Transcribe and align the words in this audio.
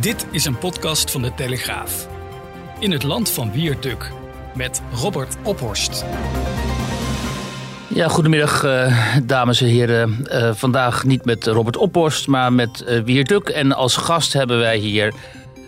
Dit 0.00 0.26
is 0.30 0.44
een 0.44 0.58
podcast 0.58 1.10
van 1.10 1.22
de 1.22 1.34
Telegraaf. 1.34 2.08
In 2.78 2.90
het 2.90 3.02
land 3.02 3.30
van 3.30 3.52
Wierduk 3.52 4.12
met 4.54 4.82
Robert 4.94 5.36
Ophorst. 5.42 6.04
Ja, 7.88 8.08
goedemiddag 8.08 8.64
uh, 8.64 9.16
dames 9.24 9.60
en 9.60 9.66
heren. 9.66 10.26
Uh, 10.32 10.54
vandaag 10.54 11.04
niet 11.04 11.24
met 11.24 11.46
Robert 11.46 11.76
Ophorst, 11.76 12.26
maar 12.26 12.52
met 12.52 12.84
uh, 12.88 13.00
Wierduk. 13.00 13.48
En 13.48 13.72
als 13.72 13.96
gast 13.96 14.32
hebben 14.32 14.58
wij 14.58 14.76
hier 14.76 15.12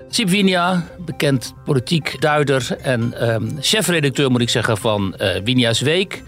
Sip 0.08 0.28
Winia, 0.28 0.84
bekend 0.98 1.54
politiek 1.64 2.20
duider 2.20 2.76
en 2.82 3.12
ehm, 3.12 3.48
chefredacteur 3.60 4.30
moet 4.30 4.40
ik 4.40 4.48
zeggen 4.48 4.76
van 4.76 5.14
Winia's 5.44 5.80
Week. 5.80 6.22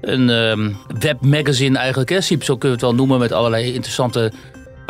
Een 0.00 0.28
um, 0.28 0.76
webmagazine 0.98 1.78
eigenlijk, 1.78 2.10
hè? 2.10 2.20
Sip, 2.20 2.44
zo 2.44 2.56
kunnen 2.56 2.78
we 2.78 2.86
het 2.86 2.96
wel 2.96 3.06
noemen, 3.06 3.18
met 3.18 3.32
allerlei 3.32 3.72
interessante 3.72 4.32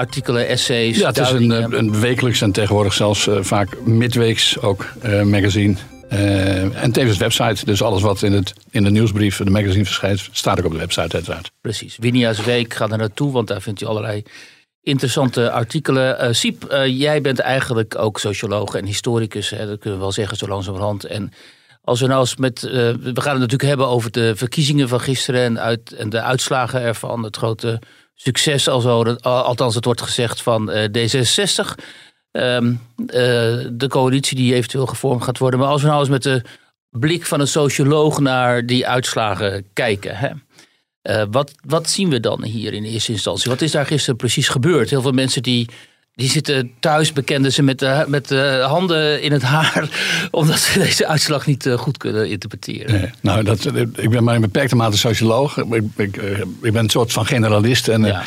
artikelen, 0.03 0.49
essays. 0.49 0.99
Ja, 0.99 1.07
het 1.07 1.19
is 1.19 1.31
een, 1.31 1.51
een 1.79 2.01
wekelijks 2.01 2.41
en 2.41 2.53
tegenwoordig 2.53 2.93
zelfs 2.93 3.27
uh, 3.27 3.39
vaak 3.41 3.81
midweeks 3.85 4.59
ook 4.61 4.87
uh, 5.05 5.23
magazine. 5.23 5.75
Uh, 6.13 6.83
en 6.83 6.93
tevens 6.93 7.19
website. 7.19 7.65
Dus 7.65 7.83
alles 7.83 8.03
wat 8.03 8.23
in, 8.23 8.33
het, 8.33 8.53
in 8.71 8.85
de 8.85 8.91
nieuwsbrief, 8.91 9.37
de 9.37 9.51
magazine 9.51 9.85
verschijnt, 9.85 10.29
staat 10.33 10.59
ook 10.59 10.65
op 10.65 10.73
de 10.73 10.79
website 10.79 11.15
uiteraard. 11.15 11.51
Precies. 11.61 11.97
Winia's 12.01 12.45
Week, 12.45 12.75
ga 12.75 12.89
er 12.89 12.99
naartoe, 12.99 13.33
want 13.33 13.49
daar 13.49 13.63
vindt 13.63 13.83
u 13.83 13.87
allerlei 13.87 14.23
interessante 14.83 15.51
artikelen. 15.51 16.25
Uh, 16.25 16.33
Siep, 16.33 16.73
uh, 16.73 16.87
jij 16.87 17.21
bent 17.21 17.39
eigenlijk 17.39 17.99
ook 17.99 18.21
socioloog 18.21 18.75
en 18.75 18.85
historicus, 18.85 19.51
hè, 19.51 19.67
dat 19.67 19.79
kunnen 19.79 19.99
we 19.99 20.05
wel 20.05 20.13
zeggen 20.13 20.37
zo 20.37 20.47
langzamerhand. 20.47 21.05
En 21.05 21.33
als 21.83 22.01
we 22.01 22.07
nou 22.07 22.21
eens 22.21 22.37
met, 22.37 22.63
uh, 22.63 22.71
we 22.71 23.21
gaan 23.21 23.33
het 23.33 23.41
natuurlijk 23.41 23.69
hebben 23.69 23.87
over 23.87 24.11
de 24.11 24.37
verkiezingen 24.37 24.89
van 24.89 25.01
gisteren 25.01 25.43
en, 25.43 25.61
uit, 25.61 25.93
en 25.93 26.11
de 26.11 26.21
uitslagen 26.21 26.81
ervan, 26.81 27.23
het 27.25 27.37
grote 27.37 27.81
succes, 28.15 28.69
alzo, 28.69 29.15
althans 29.23 29.75
het 29.75 29.85
wordt 29.85 30.03
gezegd 30.03 30.43
van 30.43 30.71
D66. 30.71 31.75
Um, 32.33 32.81
uh, 32.97 33.09
de 33.73 33.87
coalitie 33.89 34.37
die 34.37 34.55
eventueel 34.55 34.87
gevormd 34.87 35.23
gaat 35.23 35.39
worden. 35.39 35.61
Maar 35.61 35.69
als 35.69 35.83
we 35.83 35.89
nou 35.89 36.01
eens 36.01 36.09
met 36.09 36.23
de 36.23 36.43
blik 36.91 37.27
van 37.27 37.41
een 37.41 37.49
socioloog 37.49 38.21
naar 38.21 38.67
die 38.67 38.87
uitslagen 38.87 39.67
kijken. 39.73 40.17
Hè? 40.17 40.29
Uh, 41.03 41.25
wat, 41.31 41.53
wat 41.67 41.91
zien 41.91 42.09
we 42.09 42.21
dan 42.21 42.45
hier 42.45 42.73
in 42.73 42.85
eerste 42.85 43.13
instantie? 43.13 43.51
Wat 43.51 43.61
is 43.61 43.71
daar 43.71 43.87
gisteren 43.87 44.17
precies 44.17 44.49
gebeurd? 44.49 44.91
Heel 44.91 45.03
veel 45.03 45.13
mensen 45.13 45.43
die, 45.43 45.69
die 46.15 46.29
zitten 46.29 46.71
thuis, 46.81 47.13
bekenden 47.13 47.53
ze 47.53 47.63
met 47.63 47.79
de, 47.79 48.05
met 48.09 48.29
de 48.29 48.65
handen 48.67 49.23
in 49.23 49.33
het 49.33 49.43
haar, 49.43 49.89
omdat 50.31 50.59
ze 50.59 50.79
deze 50.79 51.07
uitslag 51.07 51.47
niet 51.47 51.67
uh, 51.67 51.79
goed 51.79 51.97
kunnen 51.97 52.31
interpreteren. 52.31 53.01
Nee, 53.01 53.11
nou, 53.21 53.43
dat, 53.43 53.65
ik 53.97 54.11
ben 54.11 54.25
maar 54.25 54.35
in 54.35 54.41
beperkte 54.41 54.77
mate 54.77 54.99
socioloog. 54.99 55.57
Ik, 55.57 55.85
ik, 55.97 56.17
ik 56.63 56.73
ben 56.73 56.77
een 56.77 56.91
soort 56.91 57.13
van 57.13 57.27
generalist. 57.27 57.89
En, 57.89 58.05
ja. 58.05 58.23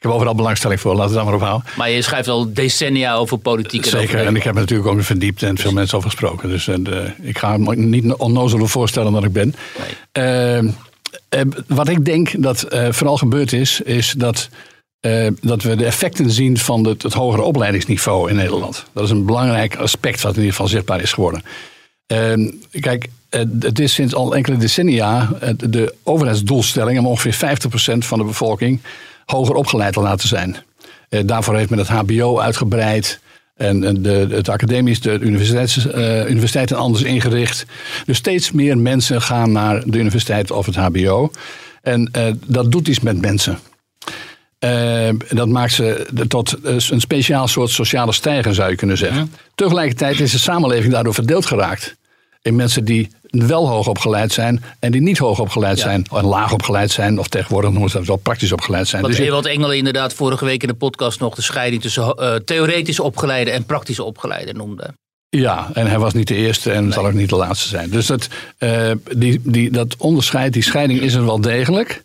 Ik 0.00 0.06
heb 0.06 0.14
overal 0.14 0.34
belangstelling 0.34 0.80
voor, 0.80 0.94
laten 0.94 1.12
we 1.12 1.18
het 1.18 1.26
dan 1.26 1.38
maar 1.38 1.42
ophouden. 1.42 1.70
Maar 1.76 1.90
je 1.90 2.02
schrijft 2.02 2.28
al 2.28 2.52
decennia 2.52 3.14
over 3.14 3.38
politiek. 3.38 3.84
En 3.84 3.90
Zeker, 3.90 4.26
en 4.26 4.36
ik 4.36 4.42
heb 4.42 4.54
me 4.54 4.60
natuurlijk 4.60 4.88
ook 4.88 5.02
verdiept 5.02 5.42
en 5.42 5.58
veel 5.58 5.72
mensen 5.72 5.96
over 5.96 6.10
gesproken. 6.10 6.48
Dus 6.48 6.66
uh, 6.66 6.76
ik 7.20 7.38
ga 7.38 7.56
me 7.56 7.76
niet 7.76 8.14
onnozel 8.14 8.66
voorstellen 8.66 9.12
dan 9.12 9.24
ik 9.24 9.32
ben. 9.32 9.54
Nee. 10.12 10.58
Uh, 10.58 10.62
uh, 10.62 11.40
wat 11.66 11.88
ik 11.88 12.04
denk 12.04 12.42
dat 12.42 12.66
vooral 12.90 13.16
gebeurd 13.16 13.52
is, 13.52 13.80
is 13.80 14.14
dat, 14.16 14.48
dat 15.40 15.62
we 15.62 15.76
de 15.76 15.84
effecten 15.84 16.30
zien 16.30 16.58
van 16.58 16.86
het, 16.86 17.02
het 17.02 17.12
hogere 17.12 17.42
opleidingsniveau 17.42 18.30
in 18.30 18.36
Nederland. 18.36 18.84
Dat 18.92 19.04
is 19.04 19.10
een 19.10 19.26
belangrijk 19.26 19.76
aspect 19.76 20.20
wat 20.20 20.32
in 20.32 20.38
ieder 20.38 20.52
geval 20.52 20.68
zichtbaar 20.68 21.00
is 21.00 21.12
geworden. 21.12 21.42
Ehm, 22.06 22.50
kijk, 22.80 23.08
het 23.60 23.78
is 23.78 23.94
sinds 23.94 24.14
al 24.14 24.34
enkele 24.34 24.56
decennia 24.56 25.28
de 25.56 25.94
overheidsdoelstelling 26.02 26.98
om 26.98 27.06
ongeveer 27.06 27.34
50% 27.34 28.04
van 28.06 28.18
de 28.18 28.24
bevolking 28.24 28.80
hoger 29.24 29.54
opgeleid 29.54 29.92
te 29.92 30.00
laten 30.00 30.28
zijn. 30.28 30.56
Uh, 31.10 31.20
daarvoor 31.24 31.56
heeft 31.56 31.70
men 31.70 31.78
het 31.78 31.88
HBO 31.88 32.38
uitgebreid. 32.38 33.20
En 33.56 34.02
de, 34.02 34.26
het 34.30 34.48
academisch, 34.48 35.00
de 35.00 35.18
universiteits, 35.18 35.86
uh, 35.86 36.28
universiteiten 36.30 36.76
anders 36.76 37.02
ingericht. 37.02 37.66
Dus 38.06 38.16
steeds 38.16 38.52
meer 38.52 38.78
mensen 38.78 39.22
gaan 39.22 39.52
naar 39.52 39.82
de 39.86 39.98
universiteit 39.98 40.50
of 40.50 40.66
het 40.66 40.76
HBO. 40.76 41.30
En 41.82 42.10
dat 42.46 42.72
doet 42.72 42.88
iets 42.88 43.00
met 43.00 43.20
mensen. 43.20 43.58
Dat 45.28 45.48
maakt 45.48 45.72
ze 45.72 46.06
tot 46.28 46.56
een 46.62 47.00
speciaal 47.00 47.48
soort 47.48 47.70
sociale 47.70 48.12
stijger, 48.12 48.54
zou 48.54 48.70
je 48.70 48.76
kunnen 48.76 48.96
zeggen. 48.96 49.32
Tegelijkertijd 49.54 50.20
is 50.20 50.32
de 50.32 50.38
samenleving 50.38 50.92
daardoor 50.92 51.14
verdeeld 51.14 51.46
geraakt. 51.46 51.96
In 52.42 52.56
mensen 52.56 52.84
die 52.84 53.10
wel 53.30 53.68
hoog 53.68 53.88
opgeleid 53.88 54.32
zijn 54.32 54.62
en 54.78 54.92
die 54.92 55.00
niet 55.00 55.18
hoog 55.18 55.40
opgeleid 55.40 55.76
ja. 55.76 55.82
zijn. 55.82 56.06
En 56.12 56.24
laag 56.24 56.52
opgeleid 56.52 56.90
zijn, 56.90 57.18
of 57.18 57.28
tegenwoordig 57.28 57.70
noemen 57.70 57.90
ze 57.90 57.96
dat 57.96 58.06
wel 58.06 58.16
praktisch 58.16 58.52
opgeleid 58.52 58.88
zijn. 58.88 59.02
Wat 59.02 59.10
dus 59.10 59.20
Ewald 59.20 59.46
Engelen 59.46 59.76
inderdaad 59.76 60.14
vorige 60.14 60.44
week 60.44 60.62
in 60.62 60.68
de 60.68 60.74
podcast 60.74 61.20
nog 61.20 61.34
de 61.34 61.42
scheiding 61.42 61.82
tussen 61.82 62.16
uh, 62.18 62.34
theoretisch 62.34 63.00
opgeleide 63.00 63.50
en 63.50 63.64
praktische 63.64 64.04
opgeleide 64.04 64.52
noemde. 64.52 64.94
Ja, 65.28 65.70
en 65.74 65.86
hij 65.86 65.98
was 65.98 66.12
niet 66.12 66.28
de 66.28 66.34
eerste 66.34 66.72
en 66.72 66.82
nee. 66.82 66.92
zal 66.92 67.06
ook 67.06 67.12
niet 67.12 67.28
de 67.28 67.36
laatste 67.36 67.68
zijn. 67.68 67.90
Dus 67.90 68.06
dat, 68.06 68.28
uh, 68.58 68.90
die, 69.16 69.40
die, 69.44 69.70
dat 69.70 69.94
onderscheid, 69.98 70.52
die 70.52 70.62
scheiding 70.62 71.00
is 71.00 71.14
er 71.14 71.24
wel 71.24 71.40
degelijk. 71.40 72.02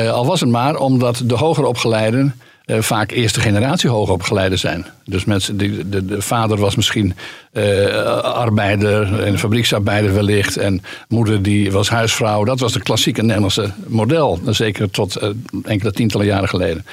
Uh, 0.00 0.12
al 0.12 0.26
was 0.26 0.40
het 0.40 0.50
maar 0.50 0.76
omdat 0.76 1.22
de 1.24 1.34
hoger 1.34 1.64
opgeleiden 1.64 2.34
uh, 2.66 2.80
vaak 2.80 3.10
eerste 3.10 3.40
generatie 3.40 3.90
hoogopgeleiden 3.90 4.58
zijn. 4.58 4.86
Dus 5.04 5.24
mensen 5.24 5.56
die, 5.56 5.88
de, 5.88 6.04
de 6.04 6.22
vader 6.22 6.58
was 6.58 6.76
misschien 6.76 7.14
uh, 7.52 7.96
arbeider, 8.20 9.22
en 9.22 9.38
fabrieksarbeider 9.38 10.14
wellicht. 10.14 10.56
En 10.56 10.82
moeder 11.08 11.42
die 11.42 11.72
was 11.72 11.88
huisvrouw. 11.88 12.44
Dat 12.44 12.60
was 12.60 12.72
de 12.72 12.82
klassieke 12.82 13.22
Nederlandse 13.22 13.72
model. 13.86 14.40
Zeker 14.46 14.90
tot 14.90 15.18
enkele 15.62 15.92
tientallen 15.92 16.26
jaren 16.26 16.48
geleden. 16.48 16.84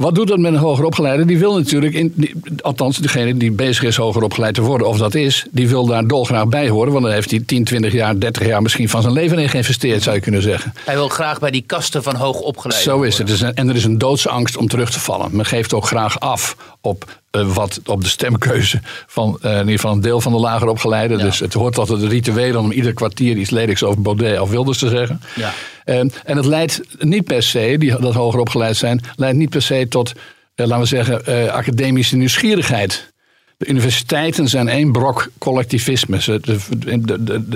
Wat 0.00 0.14
doet 0.14 0.28
dat 0.28 0.38
met 0.38 0.52
een 0.52 0.58
hoger 0.58 0.84
opgeleide? 0.84 1.24
Die 1.24 1.38
wil 1.38 1.56
natuurlijk, 1.56 1.94
in, 1.94 2.12
die, 2.14 2.34
althans 2.60 2.98
degene 2.98 3.36
die 3.36 3.50
bezig 3.50 3.84
is 3.84 3.96
hoger 3.96 4.22
opgeleid 4.22 4.54
te 4.54 4.62
worden, 4.62 4.88
of 4.88 4.98
dat 4.98 5.14
is, 5.14 5.46
die 5.50 5.68
wil 5.68 5.86
daar 5.86 6.06
dolgraag 6.06 6.48
bij 6.48 6.68
horen. 6.68 6.92
Want 6.92 7.04
dan 7.04 7.12
heeft 7.12 7.30
hij 7.30 7.42
10, 7.46 7.64
20 7.64 7.92
jaar, 7.92 8.18
30 8.20 8.46
jaar 8.46 8.62
misschien 8.62 8.88
van 8.88 9.02
zijn 9.02 9.14
leven 9.14 9.38
in 9.38 9.48
geïnvesteerd, 9.48 10.02
zou 10.02 10.16
je 10.16 10.22
kunnen 10.22 10.42
zeggen. 10.42 10.72
Hij 10.84 10.94
wil 10.94 11.08
graag 11.08 11.38
bij 11.38 11.50
die 11.50 11.64
kasten 11.66 12.02
van 12.02 12.16
hoog 12.16 12.40
opgeleid 12.40 12.82
Zo 12.82 13.02
is 13.02 13.18
het. 13.18 13.54
En 13.54 13.68
er 13.68 13.76
is 13.76 13.84
een 13.84 13.98
doodsangst 13.98 14.56
om 14.56 14.68
terug 14.68 14.90
te 14.90 15.00
vallen. 15.00 15.36
Men 15.36 15.46
geeft 15.46 15.74
ook 15.74 15.86
graag 15.86 16.20
af 16.20 16.56
op 16.80 17.04
wat 17.44 17.80
op 17.84 18.02
de 18.02 18.08
stemkeuze 18.08 18.80
van 19.06 19.38
uh, 19.42 19.52
in 19.52 19.58
ieder 19.58 19.72
geval 19.72 19.92
een 19.92 20.00
deel 20.00 20.20
van 20.20 20.32
de 20.32 20.38
lager 20.38 20.68
opgeleide. 20.68 21.16
Ja. 21.16 21.22
Dus 21.22 21.38
het 21.38 21.52
hoort 21.52 21.74
tot 21.74 21.88
het 21.88 22.02
ritueel 22.02 22.58
om 22.58 22.70
ieder 22.72 22.92
kwartier 22.92 23.36
iets 23.36 23.50
ledigs 23.50 23.82
over 23.82 24.02
Baudet 24.02 24.40
of 24.40 24.50
Wilders 24.50 24.78
te 24.78 24.88
zeggen. 24.88 25.20
Ja. 25.34 25.52
Uh, 25.84 25.98
en 25.98 26.36
het 26.36 26.46
leidt 26.46 26.80
niet 26.98 27.24
per 27.24 27.42
se, 27.42 27.76
die 27.78 28.00
dat 28.00 28.14
hoger 28.14 28.40
opgeleid 28.40 28.76
zijn, 28.76 29.00
leidt 29.16 29.36
niet 29.36 29.50
per 29.50 29.62
se 29.62 29.86
tot, 29.88 30.12
laten 30.54 30.78
we 30.78 30.86
zeggen, 30.86 31.52
academische 31.52 32.16
nieuwsgierigheid. 32.16 33.14
De 33.58 33.66
universiteiten 33.66 34.48
zijn 34.48 34.68
één 34.68 34.92
brok 34.92 35.28
collectivisme. 35.38 36.18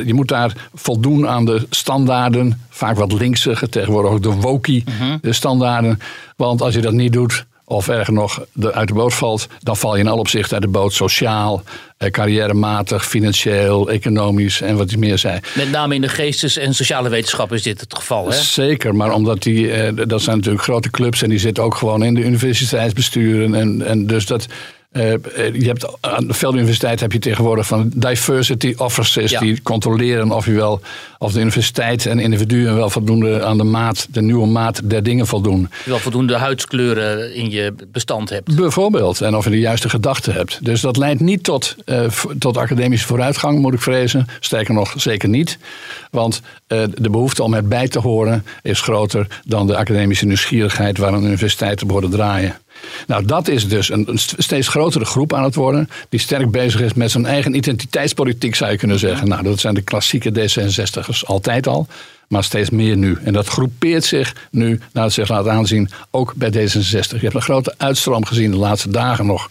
Je 0.05 0.15
moet 0.15 0.29
daar 0.29 0.53
voldoen 0.75 1.29
aan 1.29 1.45
de 1.45 1.67
standaarden, 1.71 2.61
vaak 2.69 2.97
wat 2.97 3.13
linkse, 3.13 3.69
tegenwoordig 3.71 4.11
ook 4.11 4.23
de 4.23 4.31
wokie 4.31 4.85
uh 4.89 5.01
-huh. 5.01 5.15
de 5.21 5.33
standaarden. 5.33 5.99
Want 6.37 6.63
als 6.63 6.75
je 6.75 6.81
dat 6.81 6.93
niet 6.93 7.13
doet, 7.13 7.45
of 7.71 7.89
erger 7.89 8.13
nog 8.13 8.41
uit 8.73 8.89
de 8.89 8.95
boot 8.95 9.15
valt, 9.15 9.47
dan 9.61 9.77
val 9.77 9.95
je 9.95 10.01
in 10.01 10.09
alle 10.09 10.21
opzichten 10.21 10.53
uit 10.53 10.63
de 10.63 10.69
boot. 10.69 10.93
Sociaal, 10.93 11.63
eh, 11.97 12.11
carrièrematig, 12.11 13.07
financieel, 13.07 13.91
economisch 13.91 14.61
en 14.61 14.77
wat 14.77 14.91
ik 14.91 14.99
meer 14.99 15.19
zei. 15.19 15.39
Met 15.55 15.71
name 15.71 15.95
in 15.95 16.01
de 16.01 16.09
geestes- 16.09 16.57
en 16.57 16.75
sociale 16.75 17.09
wetenschappen 17.09 17.57
is 17.57 17.63
dit 17.63 17.81
het 17.81 17.95
geval, 17.95 18.31
hè? 18.31 18.37
Zeker, 18.37 18.95
maar 18.95 19.13
omdat 19.13 19.43
die, 19.43 19.73
eh, 19.73 20.07
dat 20.07 20.23
zijn 20.23 20.37
natuurlijk 20.37 20.65
grote 20.65 20.91
clubs 20.91 21.23
en 21.23 21.29
die 21.29 21.39
zitten 21.39 21.65
ook 21.65 21.75
gewoon 21.75 22.03
in 22.03 22.15
de 22.15 22.25
universiteitsbesturen. 22.25 23.55
En, 23.55 23.87
en 23.87 24.07
dus 24.07 24.27
dat, 24.27 24.47
Uh, 24.93 25.13
je 25.53 25.67
hebt, 25.67 25.87
aan 26.01 26.27
de 26.27 26.49
Universiteit 26.53 27.01
heb 27.01 27.13
je 27.13 27.19
tegenwoordig 27.19 27.67
van 27.67 27.91
diversity 27.95 28.75
officers 28.77 29.39
die 29.39 29.63
controleren 29.63 30.31
of, 30.31 30.47
je 30.47 30.53
wel, 30.53 30.81
of 31.19 31.33
de 31.33 31.41
universiteit 31.41 32.07
en 32.07 32.19
individuen 32.19 32.75
wel 32.75 32.91
voldoende 32.91 33.45
aan 33.45 33.57
de 33.57 33.65
maat, 33.65 34.07
de 34.11 34.23
nieuwe 34.23 34.47
maat 34.47 34.81
der 34.85 35.03
dingen 35.03 35.27
voldoen. 35.27 35.69
Je 35.85 35.91
wel 35.91 35.99
voldoende 35.99 36.37
huidskleuren 36.37 37.35
in 37.35 37.51
je 37.51 37.75
bestand 37.93 38.31
hebt. 38.31 38.57
Bijvoorbeeld, 38.57 39.21
en 39.21 39.37
of 39.37 39.45
je 39.45 39.51
de 39.51 39.59
juiste 39.59 39.89
gedachten 39.89 40.33
hebt. 40.33 40.65
Dus 40.65 40.81
dat 40.81 40.97
leidt 40.97 41.21
niet 41.21 41.43
tot, 41.43 41.77
uh, 41.87 42.07
tot 42.39 42.57
academische 42.57 43.07
vooruitgang, 43.07 43.59
moet 43.59 43.75
ik 43.75 43.81
vrezen. 43.81 44.27
Sterker 44.41 44.75
nog, 44.75 44.95
zeker 44.97 45.29
niet. 45.29 45.59
Want 46.11 46.41
uh, 46.69 46.83
de 46.95 47.11
behoefte 47.11 47.43
om 47.43 47.55
erbij 47.55 47.89
te 47.89 47.99
horen 47.99 48.45
is 48.63 48.81
groter 48.81 49.27
dan 49.45 49.67
de 49.67 49.77
academische 49.77 50.27
nieuwsgierigheid 50.27 50.99
waar 50.99 51.13
een 51.13 51.25
universiteit 51.25 51.83
op 51.83 51.91
worden 51.91 52.11
draaien. 52.11 52.57
Nou, 53.07 53.25
dat 53.25 53.49
is 53.49 53.69
dus 53.69 53.91
een, 53.91 54.09
steeds 54.19 54.69
grotere 54.69 55.05
groep 55.05 55.33
aan 55.35 55.45
het 55.45 55.55
worden. 55.55 55.89
Die 56.09 56.21
sterk 56.21 56.51
bezig 56.51 56.81
is 56.81 56.95
met 56.95 57.11
zijn 57.11 57.27
eigen 57.27 57.55
identiteitspolitiek, 57.55 58.55
zou 58.55 58.71
je 58.71 58.77
kunnen 58.77 58.99
zeggen. 58.99 59.29
Nou, 59.29 59.43
dat 59.43 59.61
zijn 59.61 59.75
de 59.75 59.83
klassieke 59.83 60.31
D66'ers 60.31 61.25
altijd 61.25 61.67
al. 61.67 61.87
Maar 62.29 62.45
steeds 62.45 62.71
meer 62.71 62.97
nu. 62.97 63.19
En 63.25 63.33
dat 63.33 63.47
groepeert 63.47 64.05
zich 64.05 64.35
nu, 64.51 64.81
naar 64.93 65.05
het 65.05 65.13
zich 65.13 65.29
laat 65.29 65.49
aanzien, 65.49 65.91
ook 66.11 66.35
bij 66.35 66.51
D66. 66.51 67.11
Je 67.11 67.19
hebt 67.19 67.35
een 67.35 67.43
grote 67.43 67.75
uitstroom 67.77 68.25
gezien 68.25 68.51
de 68.51 68.57
laatste 68.57 68.91
dagen 68.91 69.27
nog. 69.27 69.49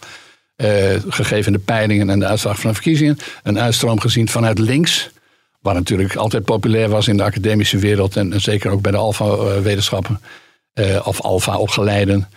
Uh, 0.56 0.68
gegeven 1.08 1.52
de 1.52 1.58
peilingen 1.58 2.10
en 2.10 2.18
de 2.18 2.26
uitslag 2.26 2.60
van 2.60 2.68
de 2.68 2.74
verkiezingen. 2.74 3.18
Een 3.42 3.58
uitstroom 3.58 4.00
gezien 4.00 4.28
vanuit 4.28 4.58
links. 4.58 5.10
Waar 5.60 5.74
natuurlijk 5.74 6.16
altijd 6.16 6.44
populair 6.44 6.88
was 6.88 7.08
in 7.08 7.16
de 7.16 7.22
academische 7.22 7.78
wereld. 7.78 8.16
En, 8.16 8.32
en 8.32 8.40
zeker 8.40 8.70
ook 8.70 8.82
bij 8.82 8.92
de 8.92 8.98
alfa-wetenschappen. 8.98 10.20
Uh, 10.74 11.06
of 11.06 11.20
alfa-opgeleiden. 11.20 12.28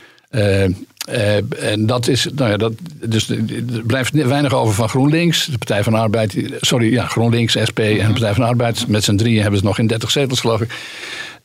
Uh, 1.10 1.72
en 1.72 1.86
dat 1.86 2.08
is, 2.08 2.28
nou 2.36 2.50
ja, 2.50 2.58
dat, 2.58 2.74
dus 3.06 3.30
er 3.30 3.84
blijft 3.86 4.12
weinig 4.12 4.54
over 4.54 4.74
van 4.74 4.90
GroenLinks, 4.90 5.46
de 5.46 5.58
Partij 5.58 5.84
van 5.84 5.94
Arbeid, 5.94 6.36
sorry, 6.60 6.92
ja, 6.92 7.08
GroenLinks, 7.08 7.58
SP 7.70 7.80
en 7.80 8.08
de. 8.08 8.12
Partij 8.12 8.34
van 8.34 8.44
Arbeid. 8.44 8.88
Met 8.88 9.04
z'n 9.04 9.16
drieën 9.16 9.42
hebben 9.42 9.60
ze 9.60 9.66
nog 9.66 9.80
in 9.80 9.88
30 9.88 10.12
zetels, 10.12 10.40
geloof 10.40 10.62
ik. 10.62 10.72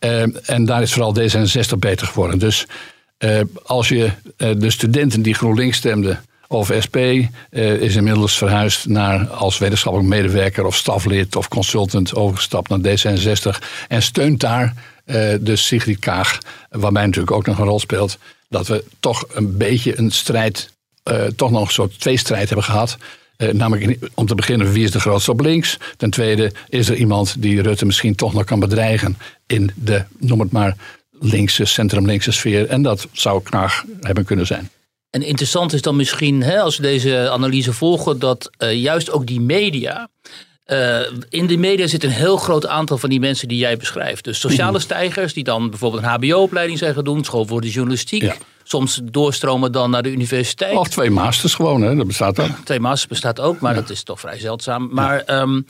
Uh, 0.01 0.23
en 0.51 0.65
daar 0.65 0.83
is 0.83 0.93
vooral 0.93 1.17
D66 1.19 1.79
beter 1.79 2.07
geworden. 2.07 2.39
Dus 2.39 2.67
als 3.63 3.89
je 3.89 4.11
de 4.37 4.71
studenten 4.71 5.23
die 5.23 5.35
GroenLinks 5.35 5.77
stemden, 5.77 6.21
of 6.49 6.73
SP, 6.85 6.97
is 7.81 7.97
inmiddels 7.97 8.39
verhuisd 8.39 8.87
naar 8.87 9.27
als 9.27 9.59
wetenschappelijk 9.59 10.09
medewerker 10.11 10.65
of 10.65 10.77
staflid 10.77 11.37
of 11.37 11.49
consultant 11.49 12.15
overgestapt 12.15 12.69
naar 12.69 12.79
D66 12.79 13.59
en 13.89 14.03
steunt 14.03 14.41
daar 14.41 14.75
dus 15.41 15.67
Sigrid 15.67 15.99
Kaag, 15.99 16.39
waarbij 16.71 17.07
natuurlijk 17.07 17.37
ook 17.37 17.47
nog 17.47 17.59
een 17.59 17.65
rol 17.65 17.81
speelt 17.81 18.19
dat 18.49 18.67
we 18.67 18.85
toch 19.01 19.25
een 19.29 19.57
beetje 19.57 19.99
een 19.99 20.11
strijd, 20.11 20.73
uh, 21.11 21.25
toch 21.25 21.51
nog 21.51 21.67
een 21.67 21.73
soort 21.73 22.01
tweestrijd 22.01 22.49
hebben 22.49 22.67
gehad. 22.67 22.97
Uh, 23.37 23.53
namelijk 23.53 23.99
om 24.15 24.27
te 24.27 24.35
beginnen, 24.35 24.73
wie 24.73 24.85
is 24.85 24.91
de 24.91 25.01
grootste 25.01 25.31
op 25.31 25.41
links? 25.41 25.79
Ten 25.97 26.11
tweede, 26.11 26.53
is 26.69 26.89
er 26.89 26.97
iemand 26.97 27.43
die 27.43 27.63
Rutte 27.63 27.87
misschien 27.87 28.15
toch 28.15 28.33
nog 28.33 28.45
kan 28.45 28.61
bedreigen 28.61 29.17
in 29.47 29.71
de, 29.75 30.05
noem 30.19 30.41
het 30.41 30.53
maar, 30.53 30.77
linkse, 31.21 31.65
centrum-linkse 31.65 32.33
sfeer? 32.33 32.67
En 32.67 32.83
dat 32.83 33.09
zou 33.13 33.43
Knaag 33.43 33.85
hebben 34.01 34.25
kunnen 34.25 34.47
zijn. 34.47 34.71
En 35.11 35.23
interessant 35.23 35.73
is 35.73 35.83
dan 35.83 35.97
misschien, 35.97 36.43
hè, 36.43 36.61
als 36.61 36.77
we 36.77 36.83
deze 36.83 37.31
analyse 37.31 37.73
volgen, 37.73 38.19
dat 38.19 38.51
uh, 38.59 38.73
juist 38.75 39.11
ook 39.11 39.27
die 39.27 39.41
media 39.41 40.09
uh, 40.73 41.01
in 41.29 41.47
de 41.47 41.57
media 41.57 41.87
zit 41.87 42.05
een 42.05 42.11
heel 42.11 42.37
groot 42.37 42.67
aantal 42.67 42.99
van 42.99 43.11
die 43.11 43.21
mensen 43.21 43.49
die 43.49 43.59
jij 43.59 43.77
beschrijft. 43.77 44.25
Dus 44.25 44.41
sociale 44.41 44.71
mhm. 44.71 44.81
stijgers 44.81 45.33
die 45.33 45.45
dan 45.45 45.71
bijvoorbeeld 45.71 46.03
een 46.03 46.09
HBO-opleiding 46.09 46.79
zijn 46.79 46.95
gaan 46.95 47.05
doen, 47.05 47.25
school 47.25 47.47
voor 47.47 47.61
de 47.61 47.71
journalistiek. 47.71 48.37
Soms 48.63 49.01
doorstromen 49.05 49.73
dan 49.73 49.91
naar 49.91 50.03
de 50.03 50.11
universiteit. 50.11 50.77
Of 50.77 50.89
twee 50.89 51.11
masters 51.11 51.55
gewoon, 51.55 51.83
hè? 51.83 51.95
dat 51.95 52.07
bestaat 52.07 52.41
ook. 52.41 52.51
Twee 52.65 52.81
masters 52.81 53.07
bestaat 53.07 53.41
ook, 53.41 53.61
maar 53.61 53.75
dat 53.75 53.91
is 53.91 54.03
toch 54.03 54.21
vrij 54.21 54.39
zeldzaam. 54.39 54.89
Maar 54.93 55.23
ja. 55.27 55.41
um, 55.41 55.67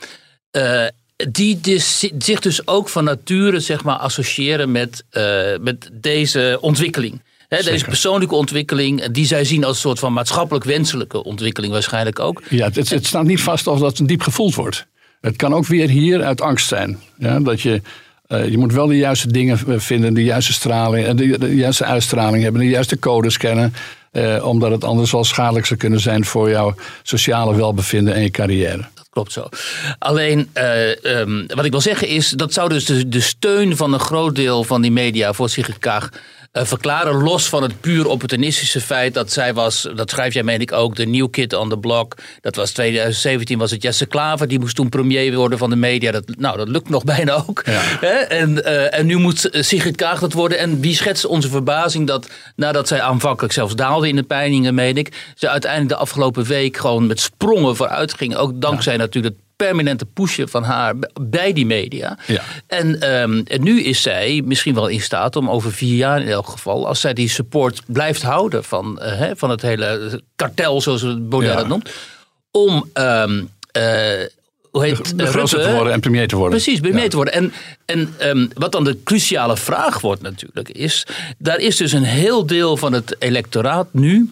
uh, 0.51 0.85
die 1.31 1.59
dus, 1.59 1.99
zich 2.17 2.39
dus 2.39 2.67
ook 2.67 2.89
van 2.89 3.03
nature 3.03 3.59
zeg 3.59 3.83
maar, 3.83 3.97
associëren 3.97 4.71
met, 4.71 5.03
uh, 5.11 5.57
met 5.61 5.89
deze 5.93 6.57
ontwikkeling. 6.61 7.21
He, 7.49 7.63
deze 7.63 7.85
persoonlijke 7.85 8.35
ontwikkeling, 8.35 9.05
die 9.05 9.25
zij 9.25 9.43
zien 9.43 9.63
als 9.63 9.75
een 9.75 9.81
soort 9.81 9.99
van 9.99 10.13
maatschappelijk 10.13 10.65
wenselijke 10.65 11.23
ontwikkeling 11.23 11.73
waarschijnlijk 11.73 12.19
ook. 12.19 12.41
Ja, 12.49 12.69
het, 12.73 12.89
het 12.89 13.05
staat 13.05 13.23
niet 13.23 13.41
vast 13.41 13.67
of 13.67 13.79
dat 13.79 14.01
diep 14.03 14.21
gevoeld 14.21 14.55
wordt. 14.55 14.87
Het 15.21 15.35
kan 15.35 15.53
ook 15.53 15.65
weer 15.65 15.89
hier 15.89 16.23
uit 16.23 16.41
angst 16.41 16.67
zijn. 16.67 16.99
Ja, 17.17 17.39
dat 17.39 17.61
je, 17.61 17.81
uh, 18.27 18.49
je 18.49 18.57
moet 18.57 18.73
wel 18.73 18.87
de 18.87 18.97
juiste 18.97 19.31
dingen 19.31 19.81
vinden, 19.81 20.13
de 20.13 20.23
juiste 20.23 20.53
straling, 20.53 21.07
eh, 21.07 21.15
de, 21.15 21.37
de 21.37 21.55
juiste 21.55 21.85
uitstraling 21.85 22.43
hebben, 22.43 22.61
de 22.61 22.67
juiste 22.67 22.99
codes 22.99 23.37
kennen. 23.37 23.73
Uh, 24.11 24.45
omdat 24.45 24.71
het 24.71 24.83
anders 24.83 25.11
wel 25.11 25.23
schadelijk 25.23 25.65
zou 25.65 25.79
kunnen 25.79 25.99
zijn 25.99 26.25
voor 26.25 26.49
jouw 26.49 26.75
sociale 27.03 27.55
welbevinden 27.55 28.13
en 28.13 28.21
je 28.21 28.29
carrière 28.29 28.87
klopt 29.09 29.31
zo. 29.31 29.49
Alleen, 29.99 30.49
uh, 30.53 31.19
um, 31.19 31.47
wat 31.47 31.65
ik 31.65 31.71
wil 31.71 31.81
zeggen 31.81 32.07
is, 32.07 32.29
dat 32.29 32.53
zou 32.53 32.69
dus 32.69 32.85
de, 32.85 33.09
de, 33.09 33.19
steun 33.19 33.77
van 33.77 33.93
een 33.93 33.99
groot 33.99 34.35
deel 34.35 34.63
van 34.63 34.81
die 34.81 34.91
media 34.91 35.33
voor 35.33 35.49
Sigrid 35.49 35.77
Kaag 35.77 36.09
uh, 36.53 36.63
verklaren. 36.65 37.23
Los 37.23 37.49
van 37.49 37.63
het 37.63 37.81
puur 37.81 38.07
opportunistische 38.07 38.81
feit 38.81 39.13
dat 39.13 39.31
zij 39.31 39.53
was, 39.53 39.87
dat 39.95 40.09
schrijf 40.09 40.33
jij 40.33 40.43
meen 40.43 40.61
ik 40.61 40.71
ook, 40.71 40.95
de 40.95 41.05
new 41.05 41.29
kid 41.29 41.53
on 41.53 41.69
the 41.69 41.77
block. 41.77 42.15
Dat 42.41 42.55
was 42.55 42.71
2017 42.71 43.57
was 43.57 43.71
het 43.71 43.81
Jesse 43.81 44.05
Klaver, 44.05 44.47
die 44.47 44.59
moest 44.59 44.75
toen 44.75 44.89
premier 44.89 45.35
worden 45.35 45.57
van 45.57 45.69
de 45.69 45.75
media. 45.75 46.11
Dat, 46.11 46.23
nou, 46.37 46.57
dat 46.57 46.67
lukt 46.67 46.89
nog 46.89 47.03
bijna 47.15 47.43
ook. 47.47 47.63
Ja. 47.65 47.99
En, 48.27 48.57
uh, 48.57 48.97
en 48.97 49.05
nu 49.05 49.17
moet 49.17 49.47
Sigrid 49.51 49.95
Kaag 49.95 50.19
dat 50.19 50.33
worden. 50.33 50.57
En 50.59 50.79
wie 50.79 50.95
schetst 50.95 51.25
onze 51.25 51.49
verbazing 51.49 52.07
dat 52.07 52.29
nadat 52.55 52.87
zij 52.87 53.01
aanvankelijk 53.01 53.53
zelfs 53.53 53.75
daalde 53.75 54.07
in 54.07 54.15
de 54.15 54.23
peilingen, 54.23 54.75
meen 54.75 54.97
ik, 54.97 55.33
ze 55.35 55.49
uiteindelijk 55.49 55.91
de 55.91 55.97
afgelopen 55.97 56.43
week 56.43 56.77
gewoon 56.77 57.07
met 57.07 57.19
sprongen 57.19 57.75
vooruit 57.75 58.13
ging. 58.13 58.35
Ook 58.35 58.61
dankzij 58.61 58.93
ja. 58.93 58.99
natuurlijk 58.99 59.35
permanente 59.65 60.05
pushen 60.05 60.49
van 60.49 60.63
haar 60.63 60.95
bij 61.21 61.53
die 61.53 61.65
media. 61.65 62.17
Ja. 62.27 62.41
En, 62.67 63.13
um, 63.21 63.43
en 63.45 63.63
nu 63.63 63.83
is 63.83 64.01
zij 64.01 64.41
misschien 64.45 64.73
wel 64.73 64.87
in 64.87 65.01
staat 65.01 65.35
om 65.35 65.49
over 65.49 65.73
vier 65.73 65.95
jaar 65.95 66.21
in 66.21 66.27
elk 66.27 66.47
geval, 66.47 66.87
als 66.87 67.01
zij 67.01 67.13
die 67.13 67.29
support 67.29 67.81
blijft 67.87 68.21
houden 68.21 68.63
van, 68.63 68.99
uh, 69.01 69.31
van 69.35 69.49
het 69.49 69.61
hele 69.61 70.21
kartel, 70.35 70.81
zoals 70.81 71.01
Baudet 71.19 71.51
ja. 71.51 71.55
dat 71.55 71.67
noemt, 71.67 71.89
om. 72.51 72.89
Um, 72.93 73.49
uh, 73.77 74.27
hoe 74.71 74.83
heet 74.83 75.17
de, 75.17 75.25
grootste 75.25 75.61
te 75.61 75.71
worden 75.71 75.93
en 75.93 75.99
premier 75.99 76.27
te 76.27 76.35
worden. 76.35 76.61
Precies, 76.61 76.79
premier 76.79 77.03
ja. 77.03 77.09
te 77.09 77.15
worden. 77.15 77.33
En, 77.33 77.53
en 77.85 78.13
um, 78.21 78.49
wat 78.53 78.71
dan 78.71 78.83
de 78.83 78.97
cruciale 79.03 79.57
vraag 79.57 80.01
wordt 80.01 80.21
natuurlijk 80.21 80.69
is... 80.69 81.07
daar 81.37 81.59
is 81.59 81.77
dus 81.77 81.91
een 81.91 82.03
heel 82.03 82.45
deel 82.45 82.77
van 82.77 82.93
het 82.93 83.15
electoraat 83.19 83.87
nu 83.91 84.31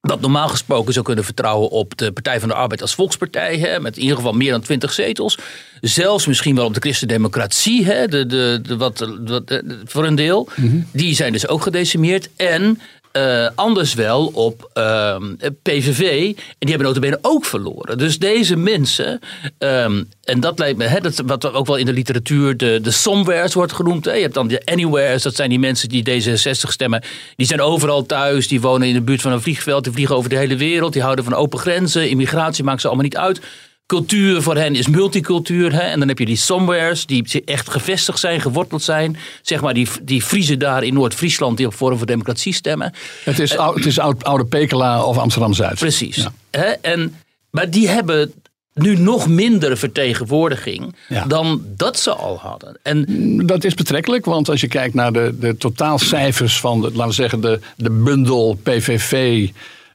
dat 0.00 0.20
normaal 0.20 0.48
gesproken 0.48 0.92
zou 0.92 1.04
kunnen 1.04 1.24
vertrouwen 1.24 1.70
op 1.70 1.96
de 1.96 2.12
Partij 2.12 2.40
van 2.40 2.48
de 2.48 2.54
Arbeid 2.54 2.82
als 2.82 2.94
volkspartij, 2.94 3.58
hè, 3.58 3.80
met 3.80 3.96
in 3.96 4.02
ieder 4.02 4.16
geval 4.16 4.32
meer 4.32 4.50
dan 4.50 4.60
twintig 4.60 4.92
zetels. 4.92 5.38
Zelfs 5.80 6.26
misschien 6.26 6.54
wel 6.54 6.64
op 6.66 6.74
de 6.74 6.80
christendemocratie, 6.80 7.84
hè, 7.84 8.08
de, 8.08 8.26
de, 8.26 8.60
de, 8.62 8.76
wat, 8.76 9.16
wat, 9.24 9.62
voor 9.84 10.06
een 10.06 10.14
deel. 10.14 10.48
Mm 10.54 10.68
-hmm. 10.68 10.86
Die 10.92 11.14
zijn 11.14 11.32
dus 11.32 11.48
ook 11.48 11.62
gedecimeerd. 11.62 12.28
En 12.36 12.80
uh, 13.18 13.48
anders 13.54 13.94
wel 13.94 14.26
op 14.26 14.70
uh, 14.74 15.16
PVV. 15.62 16.26
En 16.26 16.44
die 16.58 16.68
hebben 16.68 16.86
notabene 16.86 17.18
ook 17.22 17.44
verloren. 17.44 17.98
Dus 17.98 18.18
deze 18.18 18.56
mensen, 18.56 19.20
um, 19.58 20.08
en 20.24 20.40
dat 20.40 20.58
lijkt 20.58 20.78
me, 20.78 20.84
hè, 20.84 21.00
dat, 21.00 21.22
wat 21.26 21.52
ook 21.52 21.66
wel 21.66 21.76
in 21.76 21.86
de 21.86 21.92
literatuur 21.92 22.56
de, 22.56 22.78
de 22.82 22.90
somewheres 22.90 23.54
wordt 23.54 23.72
genoemd. 23.72 24.04
Hè. 24.04 24.12
Je 24.12 24.22
hebt 24.22 24.34
dan 24.34 24.48
de 24.48 24.62
anywheres, 24.64 25.22
dat 25.22 25.34
zijn 25.34 25.48
die 25.48 25.58
mensen 25.58 25.88
die 25.88 26.08
D66 26.08 26.68
stemmen. 26.68 27.02
Die 27.36 27.46
zijn 27.46 27.60
overal 27.60 28.06
thuis, 28.06 28.48
die 28.48 28.60
wonen 28.60 28.88
in 28.88 28.94
de 28.94 29.00
buurt 29.00 29.20
van 29.20 29.32
een 29.32 29.42
vliegveld, 29.42 29.84
die 29.84 29.92
vliegen 29.92 30.16
over 30.16 30.30
de 30.30 30.36
hele 30.36 30.56
wereld. 30.56 30.92
Die 30.92 31.02
houden 31.02 31.24
van 31.24 31.34
open 31.34 31.58
grenzen, 31.58 32.10
immigratie 32.10 32.64
maakt 32.64 32.80
ze 32.80 32.86
allemaal 32.86 33.04
niet 33.04 33.16
uit. 33.16 33.40
Cultuur 33.88 34.42
voor 34.42 34.56
hen 34.56 34.74
is 34.74 34.88
multicultuur. 34.88 35.72
Hè? 35.72 35.80
En 35.80 35.98
dan 35.98 36.08
heb 36.08 36.18
je 36.18 36.26
die 36.26 36.36
somewheres 36.36 37.06
die 37.06 37.42
echt 37.44 37.70
gevestigd 37.70 38.18
zijn, 38.18 38.40
geworteld 38.40 38.82
zijn. 38.82 39.16
Zeg 39.42 39.60
maar 39.60 39.74
die, 39.74 39.88
die 40.02 40.22
Friesen 40.22 40.58
daar 40.58 40.82
in 40.82 40.94
Noord-Friesland 40.94 41.56
die 41.56 41.66
op 41.66 41.74
Forum 41.74 41.98
voor 41.98 42.06
Democratie 42.06 42.52
stemmen. 42.52 42.92
Het 43.24 43.38
is, 43.38 43.52
uh, 43.52 43.74
het 43.74 43.86
is 43.86 43.98
Oude 43.98 44.44
Pekela 44.44 45.04
of 45.04 45.18
Amsterdam-Zuid. 45.18 45.78
Precies. 45.78 46.16
Ja. 46.16 46.32
Hè? 46.50 46.66
En, 46.66 47.14
maar 47.50 47.70
die 47.70 47.88
hebben 47.88 48.32
nu 48.74 48.98
nog 48.98 49.28
minder 49.28 49.76
vertegenwoordiging 49.76 50.94
ja. 51.08 51.24
dan 51.24 51.62
dat 51.76 51.98
ze 51.98 52.10
al 52.10 52.38
hadden. 52.38 52.78
En 52.82 53.06
dat 53.46 53.64
is 53.64 53.74
betrekkelijk, 53.74 54.24
want 54.24 54.48
als 54.48 54.60
je 54.60 54.68
kijkt 54.68 54.94
naar 54.94 55.12
de, 55.12 55.36
de 55.40 55.56
totaalcijfers 55.56 56.60
van, 56.60 56.80
de, 56.80 56.90
laten 56.90 57.06
we 57.06 57.12
zeggen, 57.12 57.40
de, 57.40 57.60
de 57.76 57.90
bundel 57.90 58.58
PVV... 58.62 59.48